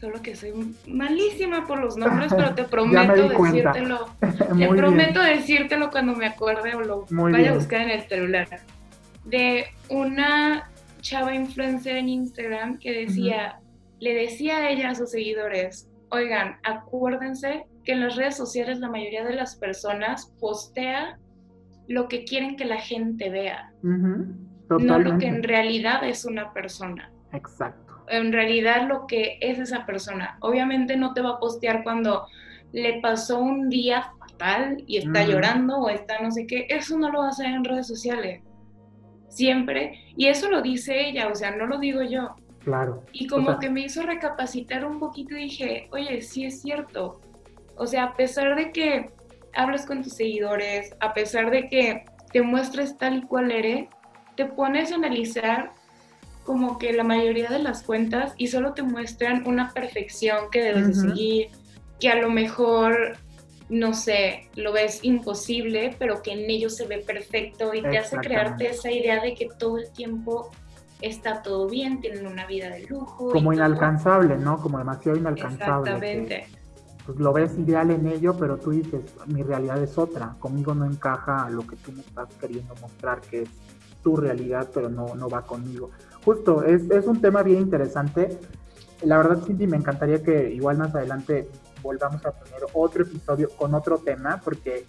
solo 0.00 0.22
que 0.22 0.34
soy 0.34 0.74
malísima 0.86 1.66
por 1.66 1.80
los 1.80 1.98
nombres, 1.98 2.32
pero 2.34 2.54
te 2.54 2.64
prometo 2.76 3.28
decírtelo. 3.28 4.08
te 4.58 4.68
prometo 4.68 5.20
decírtelo 5.22 5.90
cuando 5.90 6.14
me 6.14 6.26
acuerde 6.26 6.74
o 6.74 6.80
lo 6.80 7.06
vaya 7.10 7.50
a 7.50 7.54
buscar 7.54 7.82
en 7.82 7.90
el 7.90 8.08
celular. 8.08 8.48
De 9.24 9.66
una 9.90 10.70
chava 11.04 11.34
influencer 11.34 11.96
en 11.96 12.08
Instagram 12.08 12.78
que 12.78 12.92
decía, 12.92 13.60
le 14.00 14.14
decía 14.14 14.56
a 14.56 14.70
ella 14.70 14.90
a 14.90 14.94
sus 14.94 15.10
seguidores, 15.10 15.88
oigan, 16.10 16.56
acuérdense 16.64 17.66
que 17.84 17.92
en 17.92 18.00
las 18.00 18.16
redes 18.16 18.36
sociales 18.36 18.78
la 18.78 18.88
mayoría 18.88 19.22
de 19.22 19.34
las 19.34 19.56
personas 19.56 20.32
postea 20.40 21.18
lo 21.86 22.08
que 22.08 22.24
quieren 22.24 22.56
que 22.56 22.64
la 22.64 22.78
gente 22.78 23.28
vea, 23.28 23.72
no 23.82 24.98
lo 24.98 25.18
que 25.18 25.26
en 25.26 25.42
realidad 25.42 26.02
es 26.08 26.24
una 26.24 26.54
persona. 26.54 27.12
Exacto. 27.32 28.06
En 28.08 28.32
realidad 28.32 28.88
lo 28.88 29.06
que 29.06 29.36
es 29.40 29.58
esa 29.58 29.84
persona. 29.84 30.38
Obviamente 30.40 30.96
no 30.96 31.12
te 31.12 31.20
va 31.20 31.32
a 31.32 31.38
postear 31.38 31.84
cuando 31.84 32.26
le 32.72 33.00
pasó 33.00 33.40
un 33.40 33.68
día 33.68 34.10
fatal 34.18 34.82
y 34.86 34.96
está 34.96 35.26
llorando 35.26 35.76
o 35.76 35.90
está 35.90 36.22
no 36.22 36.30
sé 36.30 36.46
qué. 36.46 36.66
Eso 36.70 36.98
no 36.98 37.10
lo 37.10 37.20
va 37.20 37.26
a 37.26 37.30
hacer 37.30 37.46
en 37.46 37.64
redes 37.64 37.86
sociales. 37.86 38.42
Siempre. 39.34 40.00
Y 40.16 40.28
eso 40.28 40.48
lo 40.48 40.62
dice 40.62 41.08
ella, 41.08 41.28
o 41.28 41.34
sea, 41.34 41.50
no 41.50 41.66
lo 41.66 41.78
digo 41.78 42.02
yo. 42.02 42.36
Claro. 42.60 43.02
Y 43.12 43.26
como 43.26 43.58
que 43.58 43.68
me 43.68 43.82
hizo 43.82 44.02
recapacitar 44.02 44.84
un 44.84 44.98
poquito 44.98 45.36
y 45.36 45.44
dije, 45.44 45.88
oye, 45.92 46.22
sí 46.22 46.44
es 46.46 46.62
cierto. 46.62 47.20
O 47.76 47.86
sea, 47.86 48.04
a 48.04 48.14
pesar 48.14 48.56
de 48.56 48.70
que 48.70 49.10
hablas 49.54 49.86
con 49.86 50.02
tus 50.02 50.14
seguidores, 50.14 50.94
a 51.00 51.12
pesar 51.12 51.50
de 51.50 51.68
que 51.68 52.04
te 52.32 52.42
muestres 52.42 52.96
tal 52.96 53.18
y 53.18 53.22
cual 53.22 53.50
eres, 53.50 53.88
te 54.36 54.46
pones 54.46 54.92
a 54.92 54.96
analizar 54.96 55.72
como 56.44 56.78
que 56.78 56.92
la 56.92 57.04
mayoría 57.04 57.48
de 57.48 57.58
las 57.58 57.82
cuentas 57.82 58.34
y 58.36 58.48
solo 58.48 58.74
te 58.74 58.82
muestran 58.82 59.46
una 59.46 59.72
perfección 59.72 60.50
que 60.50 60.62
debes 60.62 60.88
de 60.88 60.94
seguir, 60.94 61.48
que 62.00 62.10
a 62.10 62.16
lo 62.16 62.30
mejor, 62.30 63.16
no 63.68 63.94
sé, 63.94 64.50
lo 64.56 64.72
ves 64.72 65.00
imposible, 65.02 65.96
pero 65.98 66.22
que 66.22 66.32
en 66.32 66.50
ellos 66.50 66.76
se 66.76 66.86
ve 66.86 66.98
perfecto 66.98 67.72
y 67.74 67.82
te 67.82 67.98
hace 67.98 68.16
crearte 68.18 68.68
esa 68.68 68.90
idea 68.90 69.22
de 69.22 69.34
que 69.34 69.48
todo 69.58 69.78
el 69.78 69.90
tiempo 69.92 70.50
está 71.00 71.42
todo 71.42 71.68
bien, 71.68 72.00
tienen 72.00 72.26
una 72.26 72.46
vida 72.46 72.70
de 72.70 72.86
lujo. 72.86 73.30
Como 73.30 73.52
inalcanzable, 73.52 74.36
¿no? 74.36 74.58
Como 74.60 74.78
demasiado 74.78 75.18
inalcanzable. 75.18 75.90
Exactamente 75.90 76.46
pues 77.06 77.18
lo 77.18 77.32
ves 77.32 77.58
ideal 77.58 77.90
en 77.90 78.06
ello, 78.06 78.34
pero 78.38 78.56
tú 78.56 78.70
dices, 78.70 79.02
mi 79.26 79.42
realidad 79.42 79.82
es 79.82 79.98
otra, 79.98 80.36
conmigo 80.38 80.74
no 80.74 80.86
encaja 80.86 81.48
lo 81.50 81.66
que 81.66 81.76
tú 81.76 81.92
me 81.92 82.00
estás 82.00 82.28
queriendo 82.40 82.74
mostrar, 82.80 83.20
que 83.20 83.42
es 83.42 83.48
tu 84.02 84.16
realidad, 84.16 84.70
pero 84.72 84.88
no, 84.88 85.14
no 85.14 85.28
va 85.28 85.42
conmigo. 85.42 85.90
Justo, 86.24 86.62
es, 86.62 86.90
es 86.90 87.06
un 87.06 87.20
tema 87.20 87.42
bien 87.42 87.60
interesante. 87.60 88.38
La 89.02 89.18
verdad, 89.18 89.42
Cindy, 89.44 89.66
me 89.66 89.76
encantaría 89.76 90.22
que 90.22 90.52
igual 90.52 90.78
más 90.78 90.94
adelante 90.94 91.48
volvamos 91.84 92.24
a 92.26 92.32
tener 92.32 92.62
otro 92.72 93.04
episodio 93.04 93.50
con 93.56 93.74
otro 93.74 93.98
tema, 93.98 94.40
porque 94.42 94.84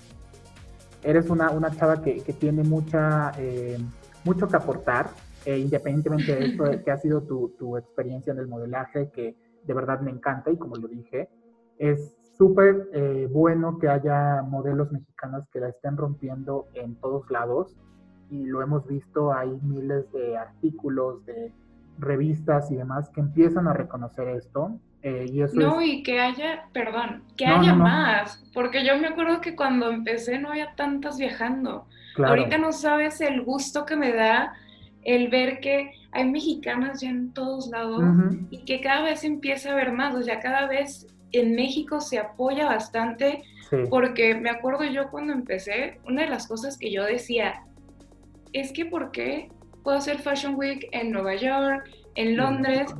eres 1.04 1.30
una, 1.30 1.52
una 1.52 1.70
chava 1.70 2.02
que, 2.02 2.24
que 2.24 2.34
tiene 2.34 2.64
mucha, 2.64 3.34
eh, 3.38 3.78
mucho 4.24 4.48
que 4.48 4.56
aportar, 4.56 5.10
e 5.46 5.60
independientemente 5.60 6.36
de 6.36 6.46
esto, 6.46 6.64
que 6.84 6.92
ha 6.92 6.98
sido 6.98 7.22
tu, 7.22 7.50
tu 7.60 7.78
experiencia 7.78 8.34
en 8.34 8.40
el 8.40 8.48
modelaje, 8.48 9.12
que 9.12 9.36
de 9.64 9.74
verdad 9.74 10.00
me 10.00 10.10
encanta 10.10 10.50
y 10.50 10.58
como 10.58 10.76
lo 10.78 10.88
dije, 10.88 11.30
es 11.78 12.16
súper 12.38 12.90
eh, 12.94 13.28
bueno 13.32 13.78
que 13.78 13.90
haya 13.90 14.42
modelos 14.42 14.92
mexicanos 14.92 15.46
que 15.52 15.60
la 15.60 15.70
estén 15.70 15.98
rompiendo 15.98 16.68
en 16.74 16.96
todos 16.96 17.30
lados 17.30 17.76
y 18.30 18.46
lo 18.46 18.62
hemos 18.62 18.88
visto, 18.88 19.34
hay 19.34 19.60
miles 19.62 20.12
de 20.12 20.38
artículos, 20.38 21.24
de 21.26 21.52
revistas 21.98 22.72
y 22.72 22.76
demás 22.76 23.10
que 23.10 23.22
empiezan 23.22 23.68
a 23.68 23.74
reconocer 23.74 24.28
esto. 24.30 24.80
Eh, 25.06 25.30
y 25.32 25.44
eso 25.44 25.54
no, 25.56 25.84
y 25.84 26.02
que 26.02 26.20
haya, 26.20 26.64
perdón, 26.74 27.22
que 27.38 27.46
haya 27.46 27.76
más, 27.76 28.44
porque 28.56 28.84
yo 28.84 28.98
me 28.98 29.06
acuerdo 29.06 29.40
que 29.40 29.56
cuando 29.56 29.92
empecé 29.92 30.40
no 30.40 30.50
había 30.50 30.74
tantas 30.74 31.20
viajando. 31.20 31.86
Ahorita 32.18 32.58
no 32.58 32.72
sabes 32.72 33.22
el 33.22 33.44
gusto 33.44 33.86
que 33.86 33.96
me 33.96 34.12
da 34.12 34.56
el 35.04 35.28
ver 35.28 35.60
que 35.60 35.92
hay 36.12 36.26
mexicanas 36.26 37.02
ya 37.02 37.10
en 37.12 37.32
todos 37.34 37.68
lados 37.68 38.04
y 38.50 38.66
que 38.66 38.82
cada 38.82 39.04
vez 39.04 39.24
empieza 39.24 39.70
a 39.70 39.74
haber 39.74 39.92
más, 39.92 40.16
o 40.16 40.24
sea, 40.24 40.40
cada 40.40 40.66
vez 40.66 41.06
en 41.34 41.54
México 41.54 42.02
se 42.02 42.18
apoya 42.18 42.66
bastante 42.66 43.44
porque 43.92 44.34
me 44.34 44.50
acuerdo 44.50 44.86
yo 44.86 45.12
cuando 45.12 45.34
empecé, 45.34 46.00
una 46.08 46.24
de 46.24 46.30
las 46.30 46.48
cosas 46.48 46.80
que 46.80 46.92
yo 46.92 47.04
decía 47.04 47.62
es 48.54 48.72
que 48.72 48.86
¿por 48.86 49.12
qué 49.12 49.50
puedo 49.84 49.98
hacer 49.98 50.18
Fashion 50.18 50.56
Week 50.56 50.88
en 50.94 51.12
Nueva 51.12 51.36
York, 51.36 51.92
en 52.16 52.38
Londres, 52.38 52.92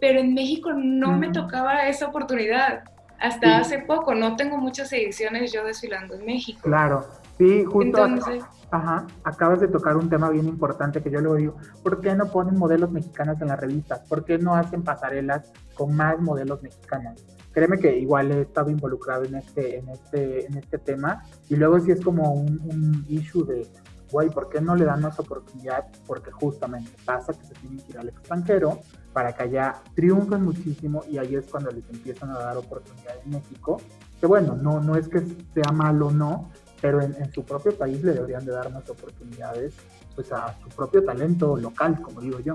pero 0.00 0.20
en 0.20 0.34
México 0.34 0.72
no 0.72 1.16
me 1.16 1.30
tocaba 1.30 1.86
esa 1.88 2.08
oportunidad? 2.08 2.84
Hasta 3.18 3.58
hace 3.58 3.80
poco, 3.80 4.14
no 4.14 4.34
tengo 4.34 4.56
muchas 4.56 4.90
ediciones 4.94 5.52
yo 5.52 5.62
desfilando 5.62 6.14
en 6.14 6.24
México. 6.24 6.60
Claro, 6.62 7.06
sí, 7.36 7.64
justo. 7.64 8.06
Entonces, 8.06 8.42
Ajá, 8.70 9.06
acabas 9.24 9.60
de 9.60 9.66
tocar 9.66 9.96
un 9.96 10.08
tema 10.08 10.30
bien 10.30 10.46
importante 10.46 11.02
que 11.02 11.10
yo 11.10 11.20
luego 11.20 11.36
digo, 11.36 11.56
¿por 11.82 12.00
qué 12.00 12.14
no 12.14 12.30
ponen 12.30 12.56
modelos 12.56 12.92
mexicanos 12.92 13.40
en 13.40 13.48
las 13.48 13.58
revistas? 13.58 14.00
¿Por 14.08 14.24
qué 14.24 14.38
no 14.38 14.54
hacen 14.54 14.82
pasarelas 14.82 15.52
con 15.74 15.96
más 15.96 16.20
modelos 16.20 16.62
mexicanos? 16.62 17.20
Créeme 17.52 17.80
que 17.80 17.98
igual 17.98 18.30
he 18.30 18.42
estado 18.42 18.70
involucrado 18.70 19.24
en 19.24 19.34
este, 19.34 19.78
en 19.78 19.88
este, 19.88 20.46
en 20.46 20.56
este 20.56 20.78
tema 20.78 21.24
y 21.48 21.56
luego 21.56 21.80
sí 21.80 21.90
es 21.90 22.00
como 22.00 22.32
un, 22.32 22.60
un 22.64 23.04
issue 23.08 23.44
de, 23.44 23.66
güey, 24.10 24.30
¿por 24.30 24.48
qué 24.48 24.60
no 24.60 24.74
le 24.74 24.84
dan 24.84 25.00
más 25.00 25.18
oportunidad? 25.18 25.86
Porque 26.06 26.30
justamente 26.30 26.90
pasa 27.04 27.32
que 27.32 27.44
se 27.44 27.54
tienen 27.54 27.78
que 27.78 27.92
ir 27.92 27.98
al 27.98 28.08
extranjero 28.08 28.80
para 29.12 29.32
que 29.32 29.44
allá 29.44 29.82
triunfen 29.94 30.44
muchísimo 30.44 31.02
y 31.10 31.18
ahí 31.18 31.34
es 31.34 31.46
cuando 31.46 31.70
les 31.70 31.88
empiezan 31.90 32.30
a 32.30 32.38
dar 32.38 32.56
oportunidad 32.56 33.14
en 33.24 33.30
México. 33.30 33.80
Que 34.20 34.26
bueno, 34.26 34.56
no, 34.56 34.80
no 34.80 34.96
es 34.96 35.08
que 35.08 35.20
sea 35.54 35.72
malo 35.72 36.08
o 36.08 36.10
no, 36.10 36.50
pero 36.80 37.00
en, 37.00 37.32
su 37.32 37.44
propio 37.44 37.76
país 37.76 38.02
le 38.02 38.12
deberían 38.12 38.44
de 38.44 38.52
dar 38.52 38.70
más 38.72 38.88
oportunidades 38.88 39.74
pues 40.14 40.32
a 40.32 40.56
su 40.62 40.68
propio 40.70 41.04
talento 41.04 41.56
local, 41.56 42.00
como 42.00 42.20
digo 42.20 42.40
yo. 42.40 42.54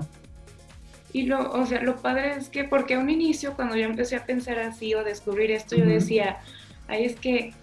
Y 1.12 1.26
lo, 1.26 1.52
o 1.52 1.64
sea, 1.64 1.80
lo 1.82 1.96
padre 1.96 2.36
es 2.36 2.48
que, 2.48 2.64
porque 2.64 2.94
a 2.94 2.98
un 2.98 3.08
inicio, 3.08 3.54
cuando 3.54 3.76
yo 3.76 3.84
empecé 3.84 4.16
a 4.16 4.26
pensar 4.26 4.58
así 4.58 4.94
o 4.94 5.02
descubrir 5.02 5.50
esto, 5.50 5.74
yo 5.76 5.86
decía, 5.86 6.38
ay, 6.88 7.04
es 7.04 7.16
que 7.16 7.54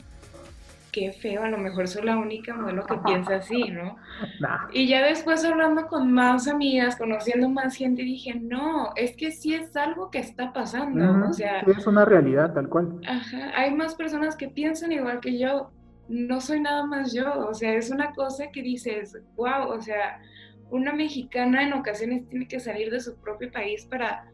qué 0.94 1.12
feo, 1.12 1.44
a 1.44 1.50
lo 1.50 1.58
mejor 1.58 1.88
soy 1.88 2.04
la 2.04 2.18
única 2.18 2.54
modelo 2.54 2.86
que 2.86 2.96
piensa 3.00 3.38
así, 3.38 3.72
¿no? 3.72 3.98
Y 4.72 4.88
ya 4.88 5.04
después 5.04 5.44
hablando 5.44 5.88
con 5.88 6.14
más 6.14 6.48
amigas, 6.48 6.96
conociendo 6.96 7.50
más 7.50 7.76
gente, 7.76 8.04
dije, 8.04 8.36
no, 8.36 8.91
es 8.96 9.18
que 9.18 9.32
sí 9.32 9.56
es 9.56 9.76
algo 9.76 10.10
que 10.12 10.20
está 10.20 10.54
pasando, 10.54 11.28
o 11.28 11.34
sea... 11.34 11.62
Es 11.62 11.86
una 11.88 12.06
realidad, 12.06 12.54
tal 12.54 12.70
cual. 12.70 13.02
Ajá, 13.08 13.52
hay 13.56 13.74
más 13.74 13.96
personas 13.96 14.38
que 14.38 14.48
piensan 14.48 14.91
igual 14.91 15.20
que 15.20 15.38
yo, 15.38 15.72
no 16.08 16.39
soy 16.39 16.62
nada 16.62 16.86
más 16.86 17.12
yo, 17.12 17.48
o 17.50 17.54
sea, 17.54 17.74
es 17.74 17.89
una 17.89 18.12
cosa 18.14 18.46
que 18.54 18.62
dices, 18.62 19.18
wow, 19.36 19.70
o 19.70 19.82
sea, 19.82 20.22
una 20.70 20.94
mexicana 20.94 21.64
en 21.64 21.74
ocasiones 21.74 22.30
tiene 22.30 22.48
que 22.48 22.60
salir 22.60 22.91
de 22.91 23.00
su 23.00 23.16
propio 23.20 23.52
país 23.52 23.86
para 23.86 24.28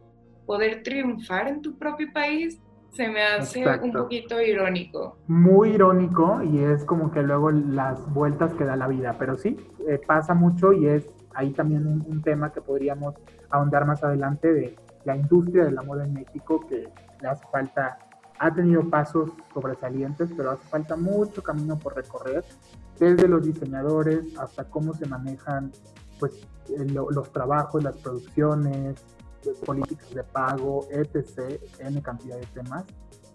poder 0.46 0.84
triunfar 0.84 1.48
en 1.48 1.62
tu 1.62 1.78
propio 1.78 2.12
país, 2.12 2.60
se 2.92 3.08
me 3.08 3.24
hace 3.24 3.66
un 3.82 3.92
poquito 3.92 4.42
irónico. 4.42 5.18
Muy 5.28 5.72
irónico 5.72 6.42
y 6.44 6.60
es 6.60 6.84
como 6.84 7.12
que 7.12 7.22
luego 7.22 7.52
las 7.52 8.12
vueltas 8.14 8.54
que 8.54 8.66
da 8.66 8.76
la 8.76 8.88
vida, 8.88 9.16
pero 9.18 9.38
sí, 9.38 9.58
eh, 9.88 10.00
pasa 10.06 10.34
mucho 10.34 10.74
y 10.74 10.88
es 10.88 11.08
ahí 11.34 11.52
también 11.52 11.88
un, 11.88 12.06
un, 12.08 12.22
tema 12.22 12.52
que 12.52 12.62
podríamos 12.62 13.16
ahondar 13.50 13.86
más 13.86 14.04
adelante 14.04 14.52
de 14.52 14.76
la 15.06 15.16
industria 15.16 15.66
del 15.66 15.78
amor 15.78 16.02
en 16.02 16.14
México 16.14 16.60
que 16.68 16.90
le 17.22 17.28
hace 17.28 17.46
falta 17.52 17.98
ha 18.40 18.54
tenido 18.54 18.90
pasos 18.90 19.32
sobresalientes, 19.54 20.30
pero 20.36 20.52
hace 20.52 20.66
falta 20.70 20.96
mucho 20.96 21.44
camino 21.44 21.78
por 21.78 21.96
recorrer, 21.96 22.44
desde 22.98 23.28
los 23.28 23.46
diseñadores 23.46 24.38
hasta 24.38 24.64
cómo 24.64 24.94
se 24.94 25.06
manejan 25.06 25.72
pues, 26.20 26.48
los 26.94 27.32
trabajos, 27.32 27.84
las 27.84 27.98
producciones, 27.98 29.04
políticas 29.66 30.14
de 30.14 30.24
pago, 30.24 30.88
etc., 30.92 31.60
en 31.80 32.02
cantidad 32.02 32.38
de 32.38 32.46
temas 32.48 32.86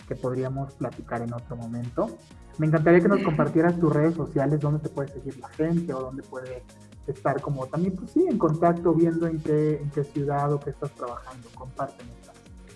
que 0.07 0.15
podríamos 0.15 0.73
platicar 0.75 1.23
en 1.23 1.33
otro 1.33 1.57
momento. 1.57 2.17
Me 2.59 2.67
encantaría 2.67 3.01
que 3.01 3.09
nos 3.09 3.23
compartieras 3.23 3.79
tus 3.79 3.93
redes 3.93 4.15
sociales, 4.15 4.61
dónde 4.61 4.81
te 4.81 4.89
puede 4.89 5.09
seguir 5.09 5.39
la 5.39 5.49
gente 5.49 5.93
o 5.93 6.01
dónde 6.01 6.23
puede 6.23 6.63
estar 7.07 7.41
como 7.41 7.67
también, 7.67 7.95
pues 7.95 8.13
sí, 8.13 8.25
en 8.29 8.39
contacto, 8.39 8.95
viendo 8.95 9.27
en 9.27 9.41
qué, 9.41 9.79
en 9.83 9.91
qué 9.91 10.05
ciudad 10.05 10.53
o 10.53 10.61
qué 10.61 10.71
estás 10.71 10.91
trabajando. 10.93 11.49
Compártenos. 11.55 12.15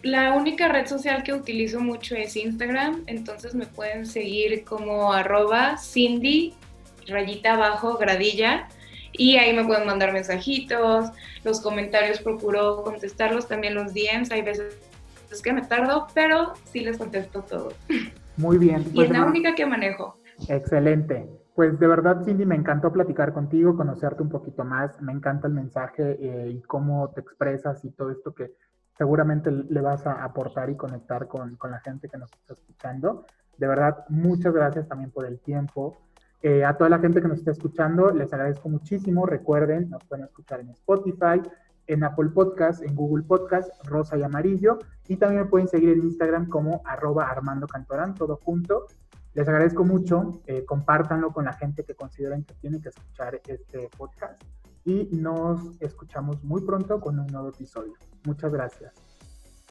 La 0.03 0.35
única 0.35 0.69
red 0.69 0.87
social 0.87 1.25
que 1.25 1.33
utilizo 1.33 1.81
mucho 1.81 2.15
es 2.15 2.37
Instagram, 2.37 3.03
entonces 3.07 3.55
me 3.55 3.67
pueden 3.67 4.07
seguir 4.07 4.65
como 4.65 5.13
arroba 5.13 5.77
Cindy, 5.77 6.55
rayita 7.09 7.55
abajo, 7.55 7.97
gradilla, 7.99 8.69
y 9.19 9.37
ahí 9.37 9.55
me 9.55 9.65
pueden 9.65 9.87
mandar 9.87 10.15
mensajitos, 10.15 11.11
los 11.45 11.61
comentarios 11.61 12.21
procuro 12.21 12.83
contestarlos, 12.83 13.47
también 13.47 13.75
los 13.75 13.93
DMs, 13.93 14.31
hay 14.31 14.41
veces 14.41 14.79
que 15.43 15.53
me 15.53 15.63
tardo, 15.63 16.07
pero 16.15 16.55
sí 16.65 16.81
les 16.81 16.97
contesto 16.97 17.43
todo. 17.43 17.73
Muy 18.37 18.57
bien. 18.57 18.81
y 18.81 18.85
es 18.87 18.93
pues 18.95 19.11
la 19.11 19.25
única 19.27 19.55
que 19.55 19.67
manejo. 19.67 20.17
Excelente. 20.49 21.29
Pues 21.55 21.79
de 21.79 21.87
verdad, 21.89 22.23
Cindy, 22.25 22.47
me 22.47 22.55
encantó 22.55 22.93
platicar 22.93 23.33
contigo, 23.33 23.77
conocerte 23.77 24.23
un 24.23 24.29
poquito 24.29 24.65
más. 24.65 25.03
Me 25.03 25.13
encanta 25.13 25.49
el 25.49 25.55
mensaje 25.55 26.17
eh, 26.21 26.51
y 26.51 26.61
cómo 26.63 27.11
te 27.11 27.21
expresas 27.21 27.85
y 27.85 27.91
todo 27.91 28.13
esto 28.13 28.33
que 28.33 28.53
seguramente 28.97 29.51
le 29.51 29.81
vas 29.81 30.07
a 30.07 30.25
aportar 30.25 30.71
y 30.71 30.77
conectar 30.77 31.27
con, 31.27 31.57
con, 31.57 31.73
la 31.73 31.81
gente 31.81 32.09
que 32.09 32.17
nos 32.17 32.33
está 32.33 32.55
escuchando. 32.55 33.27
De 33.57 33.67
verdad, 33.67 34.05
muchas 34.09 34.55
gracias 34.55 34.87
también 34.87 35.11
por 35.11 35.27
el 35.27 35.41
tiempo. 35.41 35.99
Eh, 36.43 36.65
a 36.65 36.77
toda 36.77 36.91
la 36.91 36.99
gente 36.99 37.21
que 37.21 37.29
nos 37.29 37.39
está 37.39 37.51
escuchando, 37.51 38.11
les 38.11 38.33
agradezco 38.33 38.69
muchísimo. 38.69 39.27
Recuerden, 39.27 39.91
nos 39.91 40.05
pueden 40.05 40.25
escuchar 40.25 40.61
en 40.61 40.71
Spotify, 40.71 41.43
en 41.87 42.05
Apple 42.05 42.31
Podcast, 42.31 42.83
en 42.83 42.95
Google 42.95 43.25
Podcast, 43.25 43.71
rosa 43.85 44.17
y 44.17 44.23
amarillo. 44.23 44.79
Y 45.09 45.17
también 45.17 45.43
me 45.43 45.49
pueden 45.49 45.69
seguir 45.69 45.91
en 45.91 46.05
Instagram 46.05 46.49
como 46.49 46.83
arroba 46.85 47.29
Armando 47.29 47.67
Cantorán, 47.67 48.15
todo 48.15 48.37
junto. 48.37 48.87
Les 49.35 49.49
agradezco 49.49 49.85
mucho, 49.85 50.43
eh, 50.47 50.65
compártanlo 50.65 51.33
con 51.33 51.45
la 51.45 51.53
gente 51.53 51.85
que 51.85 51.95
consideren 51.95 52.45
que 52.45 52.55
tiene 52.55 52.81
que 52.81 52.89
escuchar 52.89 53.41
este 53.47 53.89
podcast 53.97 54.43
y 54.85 55.09
nos 55.13 55.81
escuchamos 55.81 56.43
muy 56.43 56.63
pronto 56.63 56.99
con 57.01 57.19
un 57.19 57.27
nuevo 57.27 57.51
episodio. 57.51 57.93
Muchas 58.25 58.53
gracias. 58.53 59.08